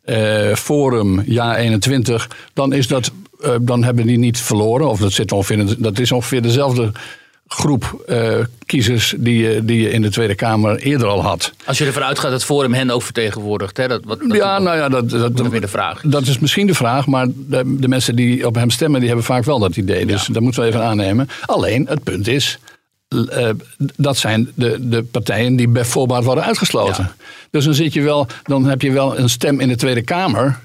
Uh, 0.05 0.55
Forum, 0.55 1.21
jaar 1.25 1.55
21, 1.55 2.29
dan 2.53 2.73
is 2.73 2.87
dat 2.87 3.11
uh, 3.45 3.55
dan 3.61 3.83
hebben 3.83 4.07
die 4.07 4.17
niet 4.17 4.39
verloren. 4.39 4.89
Of 4.89 4.99
dat, 4.99 5.11
zit 5.11 5.31
ongeveer, 5.31 5.75
dat 5.77 5.99
is 5.99 6.11
ongeveer 6.11 6.41
dezelfde 6.41 6.91
groep 7.47 8.05
uh, 8.07 8.39
kiezers 8.65 9.13
die 9.17 9.37
je, 9.37 9.65
die 9.65 9.81
je 9.81 9.89
in 9.89 10.01
de 10.01 10.09
Tweede 10.09 10.35
Kamer 10.35 10.77
eerder 10.77 11.07
al 11.07 11.21
had. 11.21 11.53
Als 11.65 11.77
je 11.77 11.85
ervan 11.85 12.03
uitgaat 12.03 12.31
dat 12.31 12.43
Forum 12.43 12.73
hen 12.73 12.89
ook 12.89 13.01
vertegenwoordigt. 13.01 13.77
Hè? 13.77 13.87
Dat, 13.87 14.01
wat, 14.05 14.19
dat 14.19 14.37
ja, 14.37 14.59
nou 14.59 14.77
ja, 14.77 14.89
dat, 14.89 15.09
dat, 15.09 15.37
dat, 15.37 15.51
de 15.51 15.67
vraag. 15.67 16.01
dat 16.05 16.27
is 16.27 16.39
misschien 16.39 16.67
de 16.67 16.73
vraag. 16.73 17.07
Maar 17.07 17.27
de, 17.35 17.75
de, 17.79 17.87
mensen 17.87 18.15
die 18.15 18.47
op 18.47 18.55
hem 18.55 18.69
stemmen, 18.69 18.99
die 18.99 19.07
hebben 19.07 19.25
vaak 19.25 19.43
wel 19.43 19.59
dat 19.59 19.77
idee. 19.77 20.05
Dus 20.05 20.25
ja. 20.25 20.33
dat 20.33 20.41
moeten 20.41 20.61
we 20.61 20.67
even 20.67 20.83
aannemen. 20.83 21.29
Alleen, 21.45 21.87
het 21.87 22.03
punt 22.03 22.27
is... 22.27 22.59
Uh, 23.09 23.49
dat 23.95 24.17
zijn 24.17 24.51
de, 24.55 24.77
de 24.89 25.03
partijen 25.03 25.55
die 25.55 25.67
bijvoorbeeld 25.67 26.23
worden 26.23 26.43
uitgesloten. 26.43 27.03
Ja. 27.03 27.25
Dus 27.49 27.65
dan, 27.65 27.73
zit 27.73 27.93
je 27.93 28.01
wel, 28.01 28.27
dan 28.43 28.65
heb 28.65 28.81
je 28.81 28.91
wel 28.91 29.17
een 29.17 29.29
stem 29.29 29.59
in 29.59 29.67
de 29.67 29.75
Tweede 29.75 30.01
Kamer 30.01 30.59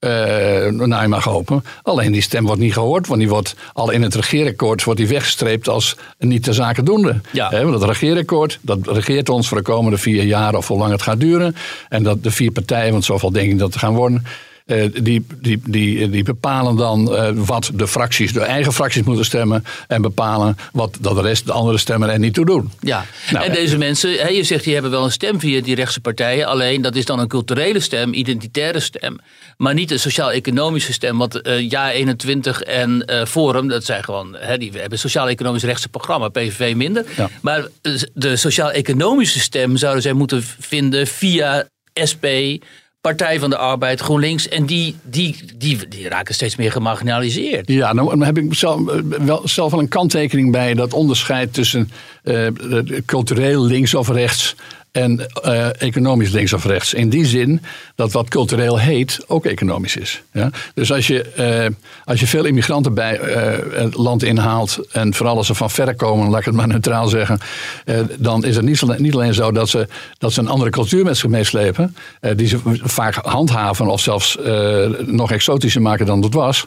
nou, 0.00 1.02
je 1.02 1.08
mag 1.08 1.24
hopen. 1.24 1.64
Alleen 1.82 2.12
die 2.12 2.22
stem 2.22 2.46
wordt 2.46 2.60
niet 2.60 2.72
gehoord, 2.72 3.06
want 3.06 3.20
die 3.20 3.28
wordt 3.28 3.54
al 3.72 3.90
in 3.90 4.02
het 4.02 4.14
regeerakkoord 4.14 4.84
wordt 4.84 5.00
die 5.00 5.08
weggestreept 5.08 5.68
als 5.68 5.96
niet 6.18 6.44
de 6.44 6.52
zaken 6.52 6.84
doende. 6.84 7.20
Ja. 7.32 7.48
He, 7.48 7.70
dat 7.70 7.84
regeerakkoord, 7.84 8.58
dat 8.60 8.78
regeert 8.86 9.28
ons 9.28 9.48
voor 9.48 9.56
de 9.56 9.62
komende 9.62 9.98
vier 9.98 10.24
jaar 10.24 10.54
of 10.54 10.68
hoe 10.68 10.78
lang 10.78 10.92
het 10.92 11.02
gaat 11.02 11.20
duren. 11.20 11.56
En 11.88 12.02
dat 12.02 12.22
de 12.22 12.30
vier 12.30 12.50
partijen, 12.50 12.92
want 12.92 13.04
zoveel 13.04 13.32
denk 13.32 13.50
ik 13.50 13.58
dat 13.58 13.72
het 13.72 13.82
gaan 13.82 13.94
worden 13.94 14.24
uh, 14.70 14.84
die, 15.02 15.26
die, 15.40 15.60
die, 15.64 16.10
die 16.10 16.22
bepalen 16.22 16.76
dan 16.76 17.12
uh, 17.12 17.30
wat 17.34 17.70
de 17.74 17.88
fracties, 17.88 18.32
de 18.32 18.40
eigen 18.40 18.72
fracties 18.72 19.02
moeten 19.02 19.24
stemmen. 19.24 19.64
En 19.88 20.02
bepalen 20.02 20.56
wat 20.72 20.96
dat 21.00 21.14
de 21.14 21.22
rest, 21.22 21.46
de 21.46 21.52
andere 21.52 21.78
stemmen 21.78 22.10
er 22.10 22.18
niet 22.18 22.34
toe 22.34 22.44
doen. 22.44 22.70
Ja, 22.80 23.04
nou, 23.30 23.44
en 23.44 23.52
deze 23.52 23.78
mensen, 23.78 24.34
je 24.34 24.44
zegt 24.44 24.64
die 24.64 24.72
hebben 24.72 24.90
wel 24.90 25.04
een 25.04 25.12
stem 25.12 25.40
via 25.40 25.62
die 25.62 25.74
rechtse 25.74 26.00
partijen. 26.00 26.46
Alleen 26.46 26.82
dat 26.82 26.96
is 26.96 27.04
dan 27.04 27.18
een 27.18 27.28
culturele 27.28 27.80
stem, 27.80 28.12
identitaire 28.12 28.80
stem. 28.80 29.18
Maar 29.56 29.74
niet 29.74 29.90
een 29.90 30.00
sociaal-economische 30.00 30.92
stem. 30.92 31.18
Want 31.18 31.46
uh, 31.46 31.70
Ja 31.70 31.92
21 31.92 32.62
en 32.62 33.08
Forum, 33.28 33.68
dat 33.68 33.84
zijn 33.84 34.04
gewoon, 34.04 34.36
hè, 34.38 34.58
die 34.58 34.70
hebben 34.74 34.98
sociaal-economisch 34.98 35.62
rechtse 35.62 35.88
programma. 35.88 36.28
PVV 36.28 36.74
minder. 36.74 37.04
Ja. 37.16 37.30
Maar 37.42 37.66
de 38.14 38.36
sociaal-economische 38.36 39.40
stem 39.40 39.76
zouden 39.76 40.02
zij 40.02 40.12
moeten 40.12 40.42
vinden 40.58 41.06
via 41.06 41.68
SP, 42.10 42.26
Partij 43.00 43.38
van 43.38 43.50
de 43.50 43.56
Arbeid, 43.56 44.00
GroenLinks. 44.00 44.48
En 44.48 44.66
die, 44.66 44.96
die, 45.02 45.36
die, 45.56 45.88
die 45.88 46.08
raken 46.08 46.34
steeds 46.34 46.56
meer 46.56 46.72
gemarginaliseerd. 46.72 47.68
Ja, 47.68 47.92
nou 47.92 48.24
heb 48.24 48.38
ik 48.38 48.54
zelf 48.54 48.80
wel, 49.02 49.48
zelf 49.48 49.70
wel 49.70 49.80
een 49.80 49.88
kanttekening 49.88 50.52
bij 50.52 50.74
dat 50.74 50.92
onderscheid 50.92 51.54
tussen 51.54 51.90
uh, 52.24 52.46
cultureel 53.06 53.64
links 53.64 53.94
of 53.94 54.08
rechts 54.08 54.56
en 54.92 55.26
uh, 55.44 55.82
economisch 55.82 56.30
links 56.30 56.52
of 56.52 56.64
rechts. 56.64 56.94
In 56.94 57.08
die 57.08 57.26
zin 57.26 57.62
dat 57.94 58.12
wat 58.12 58.28
cultureel 58.28 58.78
heet 58.78 59.24
ook 59.26 59.46
economisch 59.46 59.96
is. 59.96 60.22
Ja? 60.32 60.50
Dus 60.74 60.92
als 60.92 61.06
je, 61.06 61.26
uh, 61.38 61.76
als 62.04 62.20
je 62.20 62.26
veel 62.26 62.44
immigranten 62.44 62.94
bij 62.94 63.20
uh, 63.20 63.80
het 63.82 63.94
land 63.94 64.22
inhaalt 64.22 64.78
en 64.92 65.14
vooral 65.14 65.36
als 65.36 65.46
ze 65.46 65.54
van 65.54 65.70
ver 65.70 65.94
komen, 65.94 66.28
laat 66.28 66.38
ik 66.40 66.44
het 66.46 66.54
maar 66.54 66.68
neutraal 66.68 67.08
zeggen, 67.08 67.38
dan 68.18 68.44
is 68.44 68.56
het 68.56 68.64
niet, 68.64 68.98
niet, 68.98 69.14
alleen 69.14 69.34
zo 69.34 69.52
dat 69.52 69.68
ze, 69.68 69.88
dat 70.18 70.32
ze 70.32 70.40
een 70.40 70.48
andere 70.48 70.70
cultuur 70.70 71.04
met 71.04 71.16
zich 71.16 71.30
meeslepen, 71.30 71.96
die 72.36 72.46
ze 72.46 72.58
vaak 72.82 73.14
handhaven 73.14 73.86
of 73.86 74.00
zelfs 74.00 74.38
nog 75.06 75.32
exotischer 75.32 75.82
maken 75.82 76.06
dan 76.06 76.22
het 76.22 76.34
was. 76.34 76.66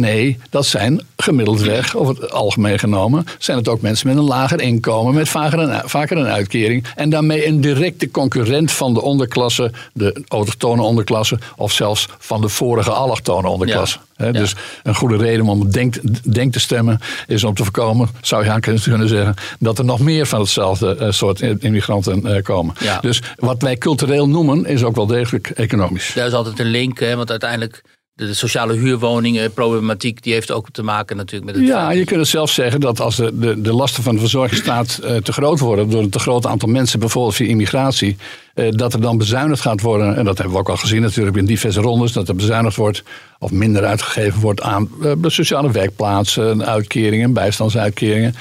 Nee, 0.00 0.38
dat 0.50 0.66
zijn 0.66 1.00
gemiddeld 1.16 1.60
weg, 1.60 1.96
over 1.96 2.22
het 2.22 2.32
algemeen 2.32 2.78
genomen, 2.78 3.24
zijn 3.38 3.58
het 3.58 3.68
ook 3.68 3.80
mensen 3.80 4.08
met 4.08 4.16
een 4.16 4.24
lager 4.24 4.60
inkomen, 4.60 5.14
met 5.14 5.28
vaker 5.28 5.58
een, 5.58 5.88
vaker 5.88 6.16
een 6.16 6.26
uitkering. 6.26 6.84
En 6.94 7.10
daarmee 7.10 7.46
een 7.46 7.60
directe 7.60 8.10
concurrent 8.10 8.72
van 8.72 8.94
de 8.94 9.00
onderklasse, 9.00 9.72
de 9.92 10.22
autochtone 10.28 10.82
onderklasse, 10.82 11.38
of 11.56 11.72
zelfs 11.72 12.08
van 12.18 12.40
de 12.40 12.48
vorige 12.48 12.90
allochtone 12.90 13.48
onderklasse. 13.48 13.98
Ja. 14.16 14.32
Dus 14.32 14.54
een 14.82 14.94
goede 14.94 15.16
reden 15.16 15.46
om 15.46 15.70
denk, 15.70 15.94
denk 16.32 16.52
te 16.52 16.60
stemmen 16.60 17.00
is 17.26 17.44
om 17.44 17.54
te 17.54 17.62
voorkomen, 17.62 18.08
zou 18.20 18.44
je 18.44 18.50
aan 18.50 18.60
kunnen 18.60 19.08
zeggen, 19.08 19.34
dat 19.58 19.78
er 19.78 19.84
nog 19.84 20.00
meer 20.00 20.26
van 20.26 20.40
hetzelfde 20.40 20.96
uh, 21.00 21.10
soort 21.10 21.40
immigranten 21.40 22.26
uh, 22.26 22.42
komen. 22.42 22.74
Ja. 22.80 23.00
Dus 23.00 23.22
wat 23.36 23.62
wij 23.62 23.76
cultureel 23.76 24.28
noemen, 24.28 24.66
is 24.66 24.84
ook 24.84 24.96
wel 24.96 25.06
degelijk 25.06 25.50
economisch. 25.50 26.12
Daar 26.14 26.26
is 26.26 26.32
altijd 26.32 26.58
een 26.58 26.66
link, 26.66 26.98
hè, 26.98 27.16
want 27.16 27.30
uiteindelijk 27.30 27.82
de 28.16 28.34
sociale 28.34 28.72
huurwoningen 28.72 29.52
problematiek, 29.52 30.22
die 30.22 30.32
heeft 30.32 30.50
ook 30.50 30.70
te 30.70 30.82
maken 30.82 31.16
natuurlijk 31.16 31.44
met 31.44 31.60
het. 31.60 31.66
Ja, 31.66 31.90
je 31.90 32.04
kunt 32.04 32.20
het 32.20 32.28
zelf 32.28 32.50
zeggen 32.50 32.80
dat 32.80 33.00
als 33.00 33.16
de, 33.16 33.38
de, 33.38 33.60
de 33.60 33.72
lasten 33.72 34.02
van 34.02 34.14
de 34.14 34.20
verzorgingsstaat 34.20 35.00
uh, 35.02 35.16
te 35.16 35.32
groot 35.32 35.58
worden 35.58 35.90
door 35.90 36.02
een 36.02 36.10
te 36.10 36.18
groot 36.18 36.46
aantal 36.46 36.68
mensen, 36.68 36.98
bijvoorbeeld 36.98 37.34
via 37.34 37.46
immigratie, 37.46 38.16
uh, 38.54 38.70
dat 38.70 38.92
er 38.92 39.00
dan 39.00 39.18
bezuinigd 39.18 39.60
gaat 39.60 39.80
worden. 39.80 40.16
En 40.16 40.24
dat 40.24 40.38
hebben 40.38 40.54
we 40.54 40.60
ook 40.60 40.68
al 40.68 40.76
gezien 40.76 41.02
natuurlijk 41.02 41.36
in 41.36 41.44
diverse 41.44 41.80
rondes, 41.80 42.12
dat 42.12 42.28
er 42.28 42.34
bezuinigd 42.34 42.76
wordt 42.76 43.02
of 43.38 43.50
minder 43.50 43.84
uitgegeven 43.84 44.40
wordt 44.40 44.62
aan 44.62 44.88
uh, 45.02 45.12
sociale 45.22 45.70
werkplaatsen, 45.70 46.64
uitkeringen, 46.64 47.32
bijstandsuitkeringen. 47.32 48.34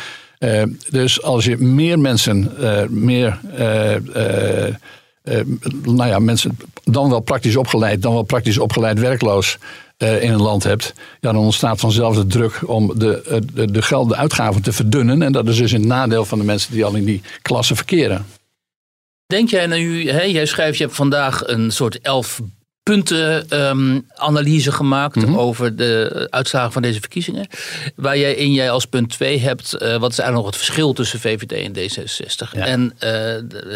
dus 0.90 1.22
als 1.22 1.46
je 1.46 1.58
meer 1.58 2.00
mensen, 2.00 2.52
meer 2.90 3.40
uh, 5.24 5.40
nou 5.84 6.10
ja, 6.10 6.20
mensen 6.20 6.58
dan 6.84 7.10
wel 7.10 7.20
praktisch 7.20 7.56
opgeleid, 7.56 8.02
dan 8.02 8.14
wel 8.14 8.24
praktisch 8.24 8.58
opgeleid 8.58 9.00
werkloos 9.00 9.58
uh, 9.98 10.24
in 10.24 10.32
een 10.32 10.42
land 10.42 10.64
hebt, 10.64 10.94
ja, 11.20 11.32
dan 11.32 11.44
ontstaat 11.44 11.80
vanzelf 11.80 12.16
de 12.16 12.26
druk 12.26 12.62
om 12.66 13.00
de, 13.00 13.42
de, 13.54 13.72
de, 13.72 13.82
geld, 13.82 14.14
uitgaven 14.14 14.62
te 14.62 14.74
verdunnen. 14.74 15.22
En 15.22 15.32
dat 15.32 15.48
is 15.48 15.58
dus 15.58 15.72
een 15.72 15.88
nadeel 15.88 16.26
van 16.26 16.40
de 16.40 16.46
mensen 16.46 16.74
die 16.74 16.86
al 16.86 16.96
in 16.96 17.06
die 17.06 17.22
klasse 17.42 17.76
verkeren. 17.76 18.26
Denk 19.26 19.50
jij 19.50 19.68
nu, 19.68 20.10
hè, 20.10 20.22
jij 20.22 20.46
schrijft, 20.46 20.78
je 20.78 20.84
hebt 20.84 20.96
vandaag 20.96 21.48
een 21.48 21.72
soort 21.72 22.00
elf 22.02 22.42
puntenanalyse 22.84 24.70
um, 24.70 24.76
gemaakt 24.76 25.16
mm 25.16 25.24
-hmm. 25.24 25.38
over 25.38 25.76
de 25.76 26.28
uitslagen 26.30 26.72
van 26.72 26.82
deze 26.82 27.00
verkiezingen. 27.00 27.48
Waar 27.96 28.18
jij 28.18 28.36
in 28.36 28.54
jij 28.54 28.72
als 28.72 28.86
punt 28.86 29.10
2 29.10 29.40
hebt, 29.40 29.74
uh, 29.74 29.80
wat 29.80 30.12
is 30.12 30.20
eigenlijk 30.20 30.34
nog 30.34 30.46
het 30.46 30.56
verschil 30.56 30.94
tussen 30.94 31.20
VVD 31.20 31.52
en 31.52 31.74
D66. 31.78 32.52
Ja. 32.52 32.66
En 32.66 32.82
uh, 32.82 33.00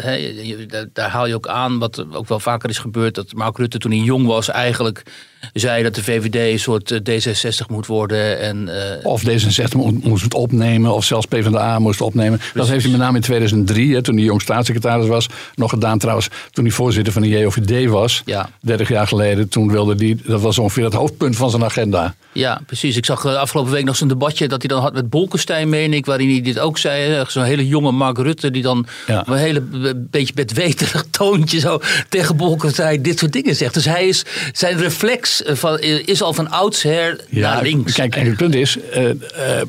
he, 0.02 0.12
je, 0.12 0.88
daar 0.92 1.10
haal 1.10 1.26
je 1.26 1.34
ook 1.34 1.48
aan, 1.48 1.78
wat 1.78 2.04
ook 2.12 2.28
wel 2.28 2.40
vaker 2.40 2.68
is 2.68 2.78
gebeurd, 2.78 3.14
dat 3.14 3.32
Mark 3.32 3.56
Rutte 3.56 3.78
toen 3.78 3.90
hij 3.90 4.00
jong 4.00 4.26
was 4.26 4.48
eigenlijk 4.48 5.02
zei 5.52 5.82
dat 5.82 5.94
de 5.94 6.02
VVD 6.02 6.34
een 6.34 6.58
soort 6.58 7.00
D66 7.10 7.66
moet 7.68 7.86
worden. 7.86 8.40
En, 8.40 8.68
uh, 8.68 9.06
of 9.06 9.22
D66 9.22 9.76
moest 10.02 10.24
het 10.24 10.34
opnemen, 10.34 10.94
of 10.94 11.04
zelfs 11.04 11.26
PvdA 11.26 11.78
moest 11.78 12.00
opnemen. 12.00 12.38
Precies. 12.38 12.54
Dat 12.54 12.68
heeft 12.68 12.82
hij 12.82 12.90
met 12.90 13.00
name 13.00 13.16
in 13.16 13.22
2003, 13.22 13.94
hè, 13.94 14.02
toen 14.02 14.16
hij 14.16 14.24
jong 14.24 14.42
staatssecretaris 14.42 15.06
was, 15.06 15.26
nog 15.54 15.70
gedaan 15.70 15.98
trouwens 15.98 16.28
toen 16.50 16.64
hij 16.64 16.72
voorzitter 16.72 17.12
van 17.12 17.22
de 17.22 17.28
JOVD 17.28 17.90
was. 17.90 18.22
Ja. 18.24 18.50
30 18.60 18.88
jaar 18.88 19.06
geleden, 19.06 19.48
toen 19.48 19.70
wilde 19.70 19.94
hij, 20.04 20.18
dat 20.24 20.40
was 20.40 20.58
ongeveer 20.58 20.84
het 20.84 20.92
hoofdpunt 20.92 21.36
van 21.36 21.50
zijn 21.50 21.64
agenda. 21.64 22.14
Ja, 22.32 22.60
precies. 22.66 22.96
Ik 22.96 23.04
zag 23.04 23.26
afgelopen 23.26 23.72
week 23.72 23.84
nog 23.84 23.96
zo'n 23.96 24.08
debatje 24.08 24.48
dat 24.48 24.62
hij 24.62 24.68
dan 24.68 24.82
had 24.82 24.92
met 24.92 25.10
Bolkestein, 25.10 25.68
meen 25.68 25.92
ik, 25.92 26.06
waarin 26.06 26.30
hij 26.30 26.40
dit 26.40 26.58
ook 26.58 26.78
zei. 26.78 27.24
Zo'n 27.28 27.42
hele 27.42 27.66
jonge 27.66 27.92
Mark 27.92 28.18
Rutte, 28.18 28.50
die 28.50 28.62
dan 28.62 28.86
ja. 29.06 29.24
een 29.26 29.36
hele 29.36 29.62
beetje 29.94 30.34
bedweterig 30.34 31.04
toontje 31.10 31.58
zo 31.58 31.80
tegen 32.08 32.36
Bolkestein 32.36 33.02
dit 33.02 33.18
soort 33.18 33.32
dingen 33.32 33.56
zegt. 33.56 33.74
Dus 33.74 33.84
hij 33.84 34.08
is, 34.08 34.24
zijn 34.52 34.78
reflex 34.78 35.27
van, 35.46 35.78
is 35.80 36.22
al 36.22 36.32
van 36.32 36.50
oudsher 36.50 37.20
ja, 37.28 37.54
naar 37.54 37.62
links. 37.62 37.92
Kijk, 37.92 38.14
het 38.14 38.36
punt 38.36 38.54
is, 38.54 38.76
uh, 38.76 39.04
uh, 39.04 39.12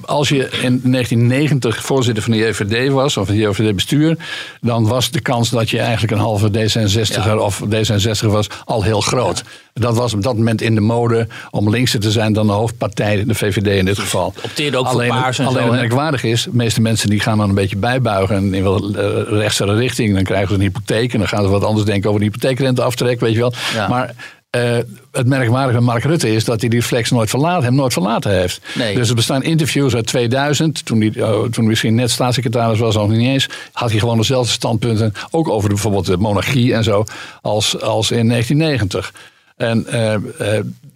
als 0.05 0.29
je 0.29 0.35
in 0.35 0.81
1990 0.83 1.83
voorzitter 1.83 2.23
van 2.23 2.31
de 2.31 2.37
JVD 2.37 2.91
was, 2.91 3.17
of 3.17 3.27
het 3.27 3.37
JVD-bestuur, 3.37 4.17
dan 4.61 4.87
was 4.87 5.11
de 5.11 5.19
kans 5.19 5.49
dat 5.49 5.69
je 5.69 5.79
eigenlijk 5.79 6.13
een 6.13 6.19
halve 6.19 6.49
D66er 6.49 7.23
ja. 7.23 7.37
of 7.37 7.61
D66 7.63 8.25
was 8.25 8.47
al 8.65 8.83
heel 8.83 9.01
groot. 9.01 9.37
Ja. 9.37 9.43
Dat 9.73 9.95
was 9.95 10.13
op 10.13 10.23
dat 10.23 10.35
moment 10.35 10.61
in 10.61 10.75
de 10.75 10.81
mode 10.81 11.27
om 11.49 11.69
linkser 11.69 11.99
te 11.99 12.11
zijn 12.11 12.33
dan 12.33 12.47
de 12.47 12.53
hoofdpartij, 12.53 13.23
de 13.25 13.35
VVD 13.35 13.67
in 13.67 13.85
dit 13.85 13.99
geval. 13.99 14.33
Opteerde 14.43 14.77
ook 14.77 14.85
alleen, 14.85 15.11
voor 15.11 15.21
paars 15.21 15.39
en 15.39 15.45
alleen 15.45 15.65
zo, 15.65 15.71
merkwaardig 15.71 16.23
is, 16.23 16.43
de 16.43 16.49
meeste 16.53 16.81
mensen 16.81 17.09
die 17.09 17.19
gaan 17.19 17.37
dan 17.37 17.49
een 17.49 17.55
beetje 17.55 17.77
bijbuigen 17.77 18.53
in 18.53 18.63
wel 18.63 18.95
uh, 18.95 19.77
richting. 19.77 20.13
Dan 20.13 20.23
krijgen 20.23 20.47
ze 20.47 20.53
een 20.53 20.61
hypotheek 20.61 21.13
en 21.13 21.19
dan 21.19 21.27
gaan 21.27 21.43
ze 21.43 21.49
wat 21.49 21.63
anders 21.63 21.85
denken 21.85 22.09
over 22.09 22.21
de 22.21 22.27
hypotheekrenteaftrek, 22.27 23.19
weet 23.19 23.33
je 23.33 23.39
wel. 23.39 23.53
Maar 23.89 24.15
uh, 24.57 24.77
het 25.11 25.27
merkwaardige 25.27 25.77
van 25.77 25.83
Mark 25.83 26.03
Rutte 26.03 26.33
is 26.33 26.45
dat 26.45 26.59
hij 26.59 26.69
die 26.69 26.83
flex 26.83 27.11
nooit 27.11 27.29
verlaten, 27.29 27.63
hem 27.63 27.75
nooit 27.75 27.93
verlaten 27.93 28.31
heeft. 28.31 28.61
Nee. 28.75 28.95
Dus 28.95 29.09
er 29.09 29.15
bestaan 29.15 29.43
interviews 29.43 29.95
uit 29.95 30.05
2000, 30.05 30.85
toen 30.85 30.99
hij, 30.99 31.11
uh, 31.15 31.41
toen 31.41 31.67
misschien 31.67 31.95
net 31.95 32.11
staatssecretaris 32.11 32.79
was, 32.79 32.95
of 32.95 33.09
niet 33.09 33.27
eens, 33.27 33.49
had 33.71 33.89
hij 33.89 33.99
gewoon 33.99 34.17
dezelfde 34.17 34.51
standpunten, 34.51 35.13
ook 35.31 35.49
over 35.49 35.69
de, 35.69 35.73
bijvoorbeeld 35.73 36.05
de 36.05 36.17
monarchie 36.17 36.73
en 36.73 36.83
zo, 36.83 37.03
als, 37.41 37.81
als 37.81 38.11
in 38.11 38.27
1990. 38.27 39.13
En 39.55 39.85
uh, 39.93 40.15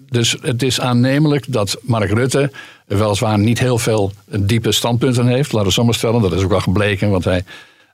dus 0.09 0.35
het 0.41 0.63
is 0.63 0.79
aannemelijk 0.79 1.45
dat 1.47 1.77
Mark 1.81 2.11
Rutte 2.11 2.51
weliswaar 2.85 3.39
niet 3.39 3.59
heel 3.59 3.77
veel 3.77 4.11
diepe 4.25 4.71
standpunten 4.71 5.27
heeft, 5.27 5.51
laten 5.51 5.67
we 5.67 5.73
zo 5.73 5.83
maar 5.83 5.93
stellen. 5.93 6.21
Dat 6.21 6.33
is 6.33 6.43
ook 6.43 6.49
wel 6.49 6.59
gebleken, 6.59 7.09
want 7.09 7.23
hij 7.23 7.43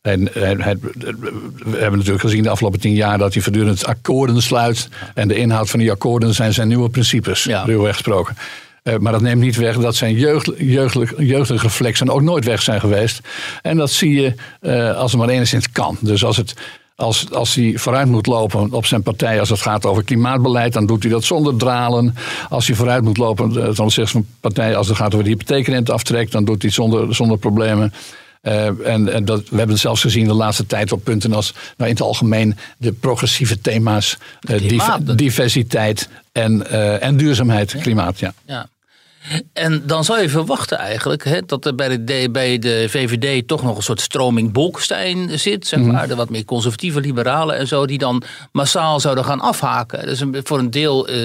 en, 0.01 0.33
en, 0.35 0.61
en, 0.61 0.79
we 0.81 1.77
hebben 1.77 1.97
natuurlijk 1.97 2.21
gezien 2.21 2.43
de 2.43 2.49
afgelopen 2.49 2.79
tien 2.79 2.93
jaar 2.93 3.17
dat 3.17 3.33
hij 3.33 3.41
voortdurend 3.41 3.85
akkoorden 3.85 4.41
sluit. 4.41 4.89
En 5.13 5.27
de 5.27 5.35
inhoud 5.35 5.69
van 5.69 5.79
die 5.79 5.91
akkoorden 5.91 6.33
zijn 6.33 6.53
zijn 6.53 6.67
nieuwe 6.67 6.89
principes, 6.89 7.43
Ja. 7.43 7.63
ruwweg 7.63 7.93
gesproken. 7.93 8.35
Uh, 8.83 8.97
maar 8.97 9.11
dat 9.11 9.21
neemt 9.21 9.41
niet 9.41 9.55
weg 9.55 9.77
dat 9.77 9.95
zijn 9.95 10.15
jeugd, 10.15 10.51
jeugdig, 10.57 11.13
jeugdige 11.17 11.63
reflexen 11.63 12.09
ook 12.09 12.21
nooit 12.21 12.45
weg 12.45 12.61
zijn 12.61 12.79
geweest. 12.79 13.19
En 13.61 13.77
dat 13.77 13.91
zie 13.91 14.21
je 14.21 14.33
uh, 14.61 14.97
als 14.97 15.11
het 15.11 15.21
maar 15.21 15.29
enigszins 15.29 15.71
kan. 15.71 15.97
Dus 15.99 16.23
als, 16.23 16.37
het, 16.37 16.53
als, 16.95 17.31
als 17.31 17.55
hij 17.55 17.73
vooruit 17.75 18.07
moet 18.07 18.27
lopen 18.27 18.71
op 18.71 18.85
zijn 18.85 19.03
partij 19.03 19.39
als 19.39 19.49
het 19.49 19.61
gaat 19.61 19.85
over 19.85 20.03
klimaatbeleid, 20.03 20.73
dan 20.73 20.85
doet 20.85 21.03
hij 21.03 21.11
dat 21.11 21.23
zonder 21.23 21.57
dralen. 21.57 22.15
Als 22.49 22.67
hij 22.67 22.75
vooruit 22.75 23.03
moet 23.03 23.17
lopen 23.17 23.51
ten 23.51 23.83
opzichte 23.83 24.11
van 24.11 24.25
partij 24.39 24.75
als 24.75 24.87
het 24.87 24.97
gaat 24.97 25.13
over 25.13 25.23
de 25.23 25.29
hypotheekrenteaftrek, 25.29 26.31
dan 26.31 26.45
doet 26.45 26.61
hij 26.61 26.65
het 26.65 26.73
zonder, 26.73 27.15
zonder 27.15 27.37
problemen. 27.37 27.93
Uh, 28.41 28.87
en, 28.87 29.13
en 29.13 29.25
dat, 29.25 29.49
we 29.49 29.55
hebben 29.55 29.69
het 29.69 29.79
zelfs 29.79 30.01
gezien 30.01 30.27
de 30.27 30.33
laatste 30.33 30.65
tijd 30.65 30.91
op 30.91 31.03
punten 31.03 31.33
als 31.33 31.53
nou 31.53 31.89
in 31.89 31.95
het 31.95 32.01
algemeen 32.01 32.57
de 32.77 32.91
progressieve 32.91 33.61
thema's, 33.61 34.17
uh, 34.49 34.69
div 34.69 35.15
diversiteit 35.15 36.09
en, 36.31 36.63
uh, 36.71 37.03
en 37.03 37.17
duurzaamheid, 37.17 37.75
klimaat. 37.81 38.19
Ja. 38.19 38.33
Ja. 38.45 38.69
En 39.53 39.83
dan 39.85 40.03
zou 40.03 40.21
je 40.21 40.29
verwachten 40.29 40.77
eigenlijk 40.77 41.23
hè, 41.23 41.41
dat 41.45 41.65
er 41.65 41.75
bij 41.75 42.03
de, 42.03 42.29
bij 42.31 42.59
de 42.59 42.85
VVD 42.89 43.47
toch 43.47 43.63
nog 43.63 43.77
een 43.77 43.83
soort 43.83 44.01
stroming 44.01 44.51
Bolkestein 44.51 45.39
zit. 45.39 45.67
Zeg 45.67 45.79
Mhm. 45.79 45.91
maar, 45.91 46.07
de 46.07 46.15
wat 46.15 46.29
meer 46.29 46.45
conservatieve 46.45 46.99
liberalen 46.99 47.57
en 47.57 47.67
zo. 47.67 47.85
Die 47.85 47.97
dan 47.97 48.23
massaal 48.51 48.99
zouden 48.99 49.25
gaan 49.25 49.39
afhaken. 49.39 50.05
Dus 50.05 50.19
een, 50.19 50.35
voor 50.43 50.59
een 50.59 50.71
deel 50.71 51.07
eh, 51.07 51.17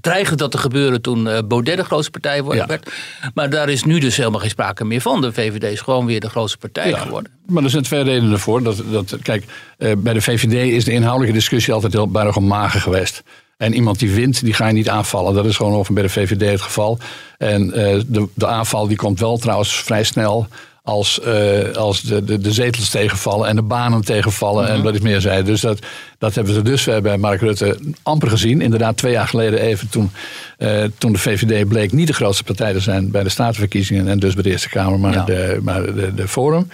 dreigde 0.00 0.36
dat 0.36 0.50
te 0.50 0.58
gebeuren 0.58 1.00
toen 1.02 1.28
eh, 1.28 1.38
Baudet 1.48 1.76
de 1.76 1.84
grootste 1.84 2.10
partij 2.10 2.42
Ja. 2.52 2.66
werd. 2.66 2.90
Maar 3.34 3.50
daar 3.50 3.68
is 3.68 3.84
nu 3.84 3.98
dus 3.98 4.16
helemaal 4.16 4.40
geen 4.40 4.50
sprake 4.50 4.84
meer 4.84 5.00
van. 5.00 5.20
De 5.20 5.32
VVD 5.32 5.64
is 5.64 5.80
gewoon 5.80 6.06
weer 6.06 6.20
de 6.20 6.28
grootste 6.30 6.58
partij 6.58 6.88
Ja, 6.88 6.98
geworden. 6.98 7.32
Maar 7.46 7.62
er 7.64 7.70
zijn 7.70 7.82
twee 7.82 8.02
redenen 8.02 8.38
voor. 8.38 8.62
Dat, 8.62 8.82
dat, 8.90 9.16
kijk, 9.22 9.44
eh, 9.78 9.92
bij 9.98 10.12
de 10.12 10.20
VVD 10.20 10.72
is 10.72 10.84
de 10.84 10.92
inhoudelijke 10.92 11.34
discussie 11.36 11.72
altijd 11.72 11.92
heel 11.92 12.08
buitengewoon 12.10 12.48
mager 12.48 12.80
geweest. 12.80 13.22
En 13.64 13.74
iemand 13.74 13.98
die 13.98 14.10
wint, 14.10 14.44
die 14.44 14.54
ga 14.54 14.66
je 14.66 14.72
niet 14.72 14.88
aanvallen. 14.88 15.34
Dat 15.34 15.44
is 15.44 15.56
gewoon 15.56 15.74
over 15.74 15.94
bij 15.94 16.02
de 16.02 16.08
VVD 16.08 16.50
het 16.50 16.60
geval. 16.60 16.98
En 17.38 17.72
eh, 17.72 18.00
de, 18.06 18.28
de 18.34 18.46
aanval 18.46 18.86
die 18.86 18.96
komt 18.96 19.20
wel 19.20 19.38
trouwens 19.38 19.74
vrij 19.74 20.04
snel 20.04 20.46
als, 20.82 21.20
eh, 21.20 21.72
als 21.72 22.02
de, 22.02 22.24
de, 22.24 22.38
de 22.38 22.52
zetels 22.52 22.90
tegenvallen 22.90 23.48
en 23.48 23.56
de 23.56 23.62
banen 23.62 24.04
tegenvallen 24.04 24.68
en 24.68 24.82
wat 24.82 24.94
ik 24.94 25.02
meer 25.02 25.20
zei. 25.20 25.42
Dus 25.42 25.60
dat, 25.60 25.78
dat 26.18 26.34
hebben 26.34 26.54
we 26.54 26.62
dus 26.62 26.84
bij 27.02 27.16
Mark 27.18 27.40
Rutte 27.40 27.78
amper 28.02 28.28
gezien. 28.28 28.60
Inderdaad, 28.60 28.96
twee 28.96 29.12
jaar 29.12 29.28
geleden 29.28 29.58
even 29.60 29.88
toen, 29.88 30.10
eh, 30.58 30.84
toen 30.98 31.12
de 31.12 31.18
VVD 31.18 31.68
bleek 31.68 31.92
niet 31.92 32.06
de 32.06 32.12
grootste 32.12 32.44
partij 32.44 32.72
te 32.72 32.80
zijn 32.80 33.10
bij 33.10 33.22
de 33.22 33.28
statenverkiezingen 33.28 34.08
en 34.08 34.18
dus 34.18 34.34
bij 34.34 34.42
de 34.42 34.50
Eerste 34.50 34.68
Kamer, 34.68 34.98
maar, 34.98 35.12
Ja. 35.12 35.24
de, 35.24 35.58
maar 35.62 35.82
de, 35.94 36.14
de 36.14 36.28
Forum. 36.28 36.68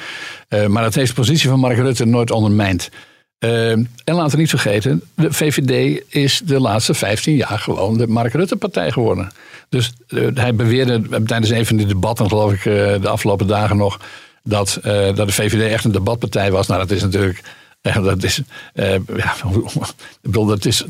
Maar 0.69 0.83
dat 0.83 0.95
heeft 0.95 1.09
de 1.09 1.21
positie 1.21 1.49
van 1.49 1.61
Mark 1.61 1.77
Rutte 1.77 2.05
nooit 2.05 2.31
ondermijnd. 2.31 2.89
Eh, 3.41 3.71
en 3.71 3.89
laten 4.05 4.31
we 4.31 4.37
niet 4.37 4.51
vergeten, 4.51 5.03
de 5.15 5.33
VVD 5.33 6.03
is 6.09 6.41
de 6.45 6.61
laatste 6.61 6.95
15 6.95 7.37
jaar 7.37 7.59
gewoon 7.59 7.99
de 7.99 8.07
Mark 8.07 8.33
Rutte-partij 8.33 8.91
geworden. 8.91 9.31
Dus 9.71 9.93
eh, 10.09 10.27
hij 10.35 10.55
beweerde 10.55 11.03
tijdens 11.25 11.51
een 11.51 11.67
van 11.67 11.77
die 11.77 11.87
debatten, 11.87 12.29
geloof 12.29 12.53
ik, 12.53 12.59
eh, 12.59 13.01
de 13.01 13.09
afgelopen 13.09 13.47
dagen 13.47 13.77
nog, 13.77 14.01
dat, 14.43 14.79
eh, 14.83 15.15
dat 15.15 15.27
de 15.27 15.33
VVD 15.33 15.73
echt 15.73 15.85
een 15.85 15.93
debatpartij 15.93 16.51
was. 16.51 16.67
Nou, 16.67 16.81
dat 16.81 16.91
is 16.91 17.03
natuurlijk. 17.03 17.43
dat 18.03 18.23
is, 18.23 18.43
ja, 18.75 18.95
ik 18.95 20.21
bedoel, 20.23 20.47
dat 20.47 20.65
is 20.65 20.85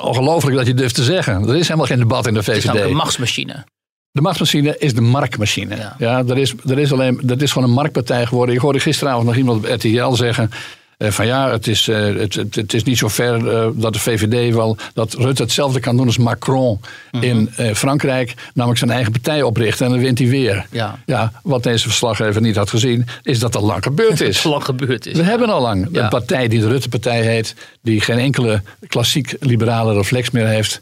ongelooflijk 0.00 0.56
dat 0.56 0.66
je 0.66 0.74
durft 0.74 0.94
te 0.94 1.02
zeggen. 1.02 1.48
Er 1.48 1.56
is 1.56 1.66
helemaal 1.66 1.86
geen 1.86 1.98
debat 1.98 2.26
in 2.26 2.34
de 2.34 2.38
Het 2.38 2.48
is 2.48 2.64
VVD. 2.64 2.84
een 2.84 2.96
machtsmachine. 2.96 3.64
De 4.10 4.20
machtsmachine 4.20 4.78
is 4.78 4.94
de 4.94 5.00
marktmachine. 5.00 5.76
Ja. 5.76 5.94
Ja. 5.98 6.24
er 6.26 6.38
is, 6.38 6.54
er 6.66 6.78
is 6.78 6.92
alleen, 6.92 7.20
dat 7.22 7.42
is 7.42 7.52
gewoon 7.52 7.68
een 7.68 7.74
marktpartij 7.74 8.26
geworden. 8.26 8.54
Ik 8.54 8.60
hoorde 8.60 8.80
gisteravond 8.80 9.26
nog 9.26 9.36
iemand 9.36 9.64
op 9.64 9.70
RTL 9.70 10.12
zeggen. 10.12 10.50
Eh, 10.98 11.10
van 11.10 11.26
ja, 11.26 11.50
het 11.50 11.66
is, 11.66 11.88
eh, 11.88 11.96
het, 12.16 12.34
het, 12.34 12.54
het 12.54 12.74
is 12.74 12.82
niet 12.82 12.98
zo 12.98 13.08
ver 13.08 13.48
eh, 13.48 13.66
dat 13.74 13.92
de 13.92 13.98
VVD 13.98 14.54
wel. 14.54 14.76
dat 14.94 15.14
Rutte 15.14 15.42
hetzelfde 15.42 15.80
kan 15.80 15.96
doen 15.96 16.06
als 16.06 16.18
Macron 16.18 16.80
Mhm. 17.12 17.24
in 17.24 17.50
Frankrijk. 17.74 18.34
namelijk 18.54 18.78
zijn 18.78 18.90
eigen 18.90 19.12
partij 19.12 19.42
oprichten 19.42 19.86
en 19.86 19.92
dan 19.92 20.00
wint 20.00 20.18
hij 20.18 20.28
weer. 20.28 20.66
Ja. 20.70 20.98
ja, 21.06 21.32
wat 21.42 21.62
deze 21.62 21.82
verslaggever 21.88 22.40
niet 22.40 22.56
had 22.56 22.70
gezien, 22.70 23.06
is 23.22 23.38
dat 23.38 23.52
dat 23.52 23.62
lang 23.62 23.82
gebeurd 23.82 24.20
is. 24.30 24.36
Het 24.36 24.44
lang 24.44 24.64
gebeurd 24.64 25.06
is. 25.06 25.16
We 25.16 25.22
hebben 25.22 25.48
al 25.48 25.60
lang 25.60 25.88
Ja. 25.92 26.02
een 26.02 26.08
partij 26.08 26.48
die 26.48 26.60
de 26.60 26.68
Rutte-partij 26.68 27.22
heet, 27.22 27.54
die 27.82 28.00
geen 28.00 28.18
enkele 28.18 28.62
klassiek 28.88 29.36
liberale 29.40 29.94
reflex 29.94 30.30
meer 30.30 30.46
heeft. 30.46 30.80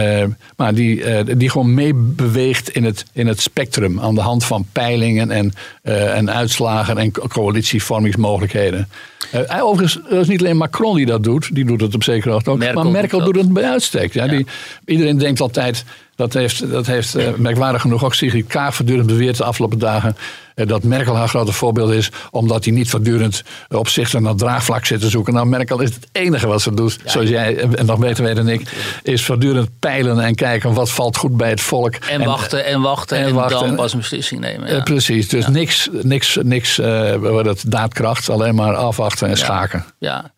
Eh, 0.00 0.26
maar 0.56 0.74
die, 0.74 1.04
eh, 1.04 1.36
die 1.38 1.50
gewoon 1.50 1.74
meebeweegt 1.74 2.68
in 2.70 2.84
het, 2.84 3.04
in 3.12 3.26
het 3.26 3.40
spectrum 3.40 4.00
aan 4.00 4.14
de 4.14 4.20
hand 4.20 4.44
van 4.44 4.66
peilingen 4.72 5.30
en, 5.30 5.52
eh, 5.82 6.16
en 6.16 6.30
uitslagen 6.30 6.98
en 6.98 7.10
co- 7.12 7.26
coalitievormingsmogelijkheden. 7.28 8.88
Eh, 9.30 9.64
overigens, 9.64 10.00
het 10.08 10.20
is 10.20 10.28
niet 10.28 10.40
alleen 10.40 10.56
Macron 10.56 10.96
die 10.96 11.06
dat 11.06 11.22
doet, 11.24 11.54
die 11.54 11.64
doet 11.64 11.80
het 11.80 11.94
op 11.94 12.02
zekere 12.02 12.32
hoogte 12.32 12.50
ook, 12.50 12.58
Merkel 12.58 12.82
maar 12.82 12.92
Merkel 12.92 13.18
doet 13.18 13.26
doet 13.26 13.34
dat. 13.34 13.44
het 13.44 13.52
bij 13.52 13.64
uitstek. 13.70 14.12
Ja, 14.12 14.26
Die, 14.26 14.46
iedereen 14.86 15.18
denkt 15.18 15.40
altijd, 15.40 15.84
dat 16.16 16.32
heeft, 16.32 16.70
dat 16.70 16.86
heeft 16.86 17.16
merkwaardig 17.38 17.80
genoeg 17.80 18.04
ook 18.04 18.14
Sigrid 18.14 18.46
Kaag 18.46 18.74
voortdurend 18.74 19.06
beweerd 19.06 19.36
de 19.36 19.44
afgelopen 19.44 19.78
dagen. 19.78 20.16
Eh, 20.54 20.66
dat 20.66 20.82
Merkel 20.82 21.16
haar 21.16 21.28
grote 21.28 21.52
voorbeeld 21.52 21.90
is, 21.90 22.10
omdat 22.30 22.64
hij 22.64 22.74
niet 22.74 22.90
voortdurend 22.90 23.42
op 23.68 23.88
zich 23.88 24.12
naar 24.12 24.34
draagvlak 24.34 24.84
zit 24.84 25.00
te 25.00 25.08
zoeken. 25.08 25.32
Nou, 25.32 25.46
Merkel 25.46 25.80
is 25.80 25.94
het 25.94 26.06
enige 26.12 26.46
wat 26.46 26.62
ze 26.62 26.74
doet, 26.74 26.98
zoals 27.04 27.28
jij 27.28 27.56
en 27.56 27.86
nog 27.86 27.98
beter 27.98 28.24
weet 28.24 28.36
dan 28.36 28.48
ik, 28.48 28.72
is 29.02 29.24
voortdurend 29.24 29.68
peilen 29.78 30.20
en 30.20 30.34
kijken 30.34 30.74
wat 30.74 30.90
valt 30.90 31.16
goed 31.16 31.36
bij 31.36 31.50
het 31.50 31.60
volk. 31.60 31.94
En, 31.94 32.24
wachten 32.24 32.64
en 32.64 32.80
wachten 32.80 33.16
en, 33.16 33.24
en 33.24 33.34
wachten. 33.34 33.66
dan 33.66 33.74
pas 33.74 33.92
een 33.92 33.98
beslissing 33.98 34.40
nemen. 34.40 34.66
Eh, 34.68 34.76
Ja. 34.76 34.82
precies, 34.82 35.28
dus 35.28 35.46
niks, 35.46 35.88
niks, 36.02 36.38
niks 36.42 36.78
eh, 36.78 37.14
wat 37.14 37.44
het, 37.44 37.70
daadkracht, 37.70 38.30
alleen 38.30 38.54
maar 38.54 38.74
afwachten 38.74 39.28
en 39.28 39.36
schaken. 39.36 39.84
Ja, 39.98 40.32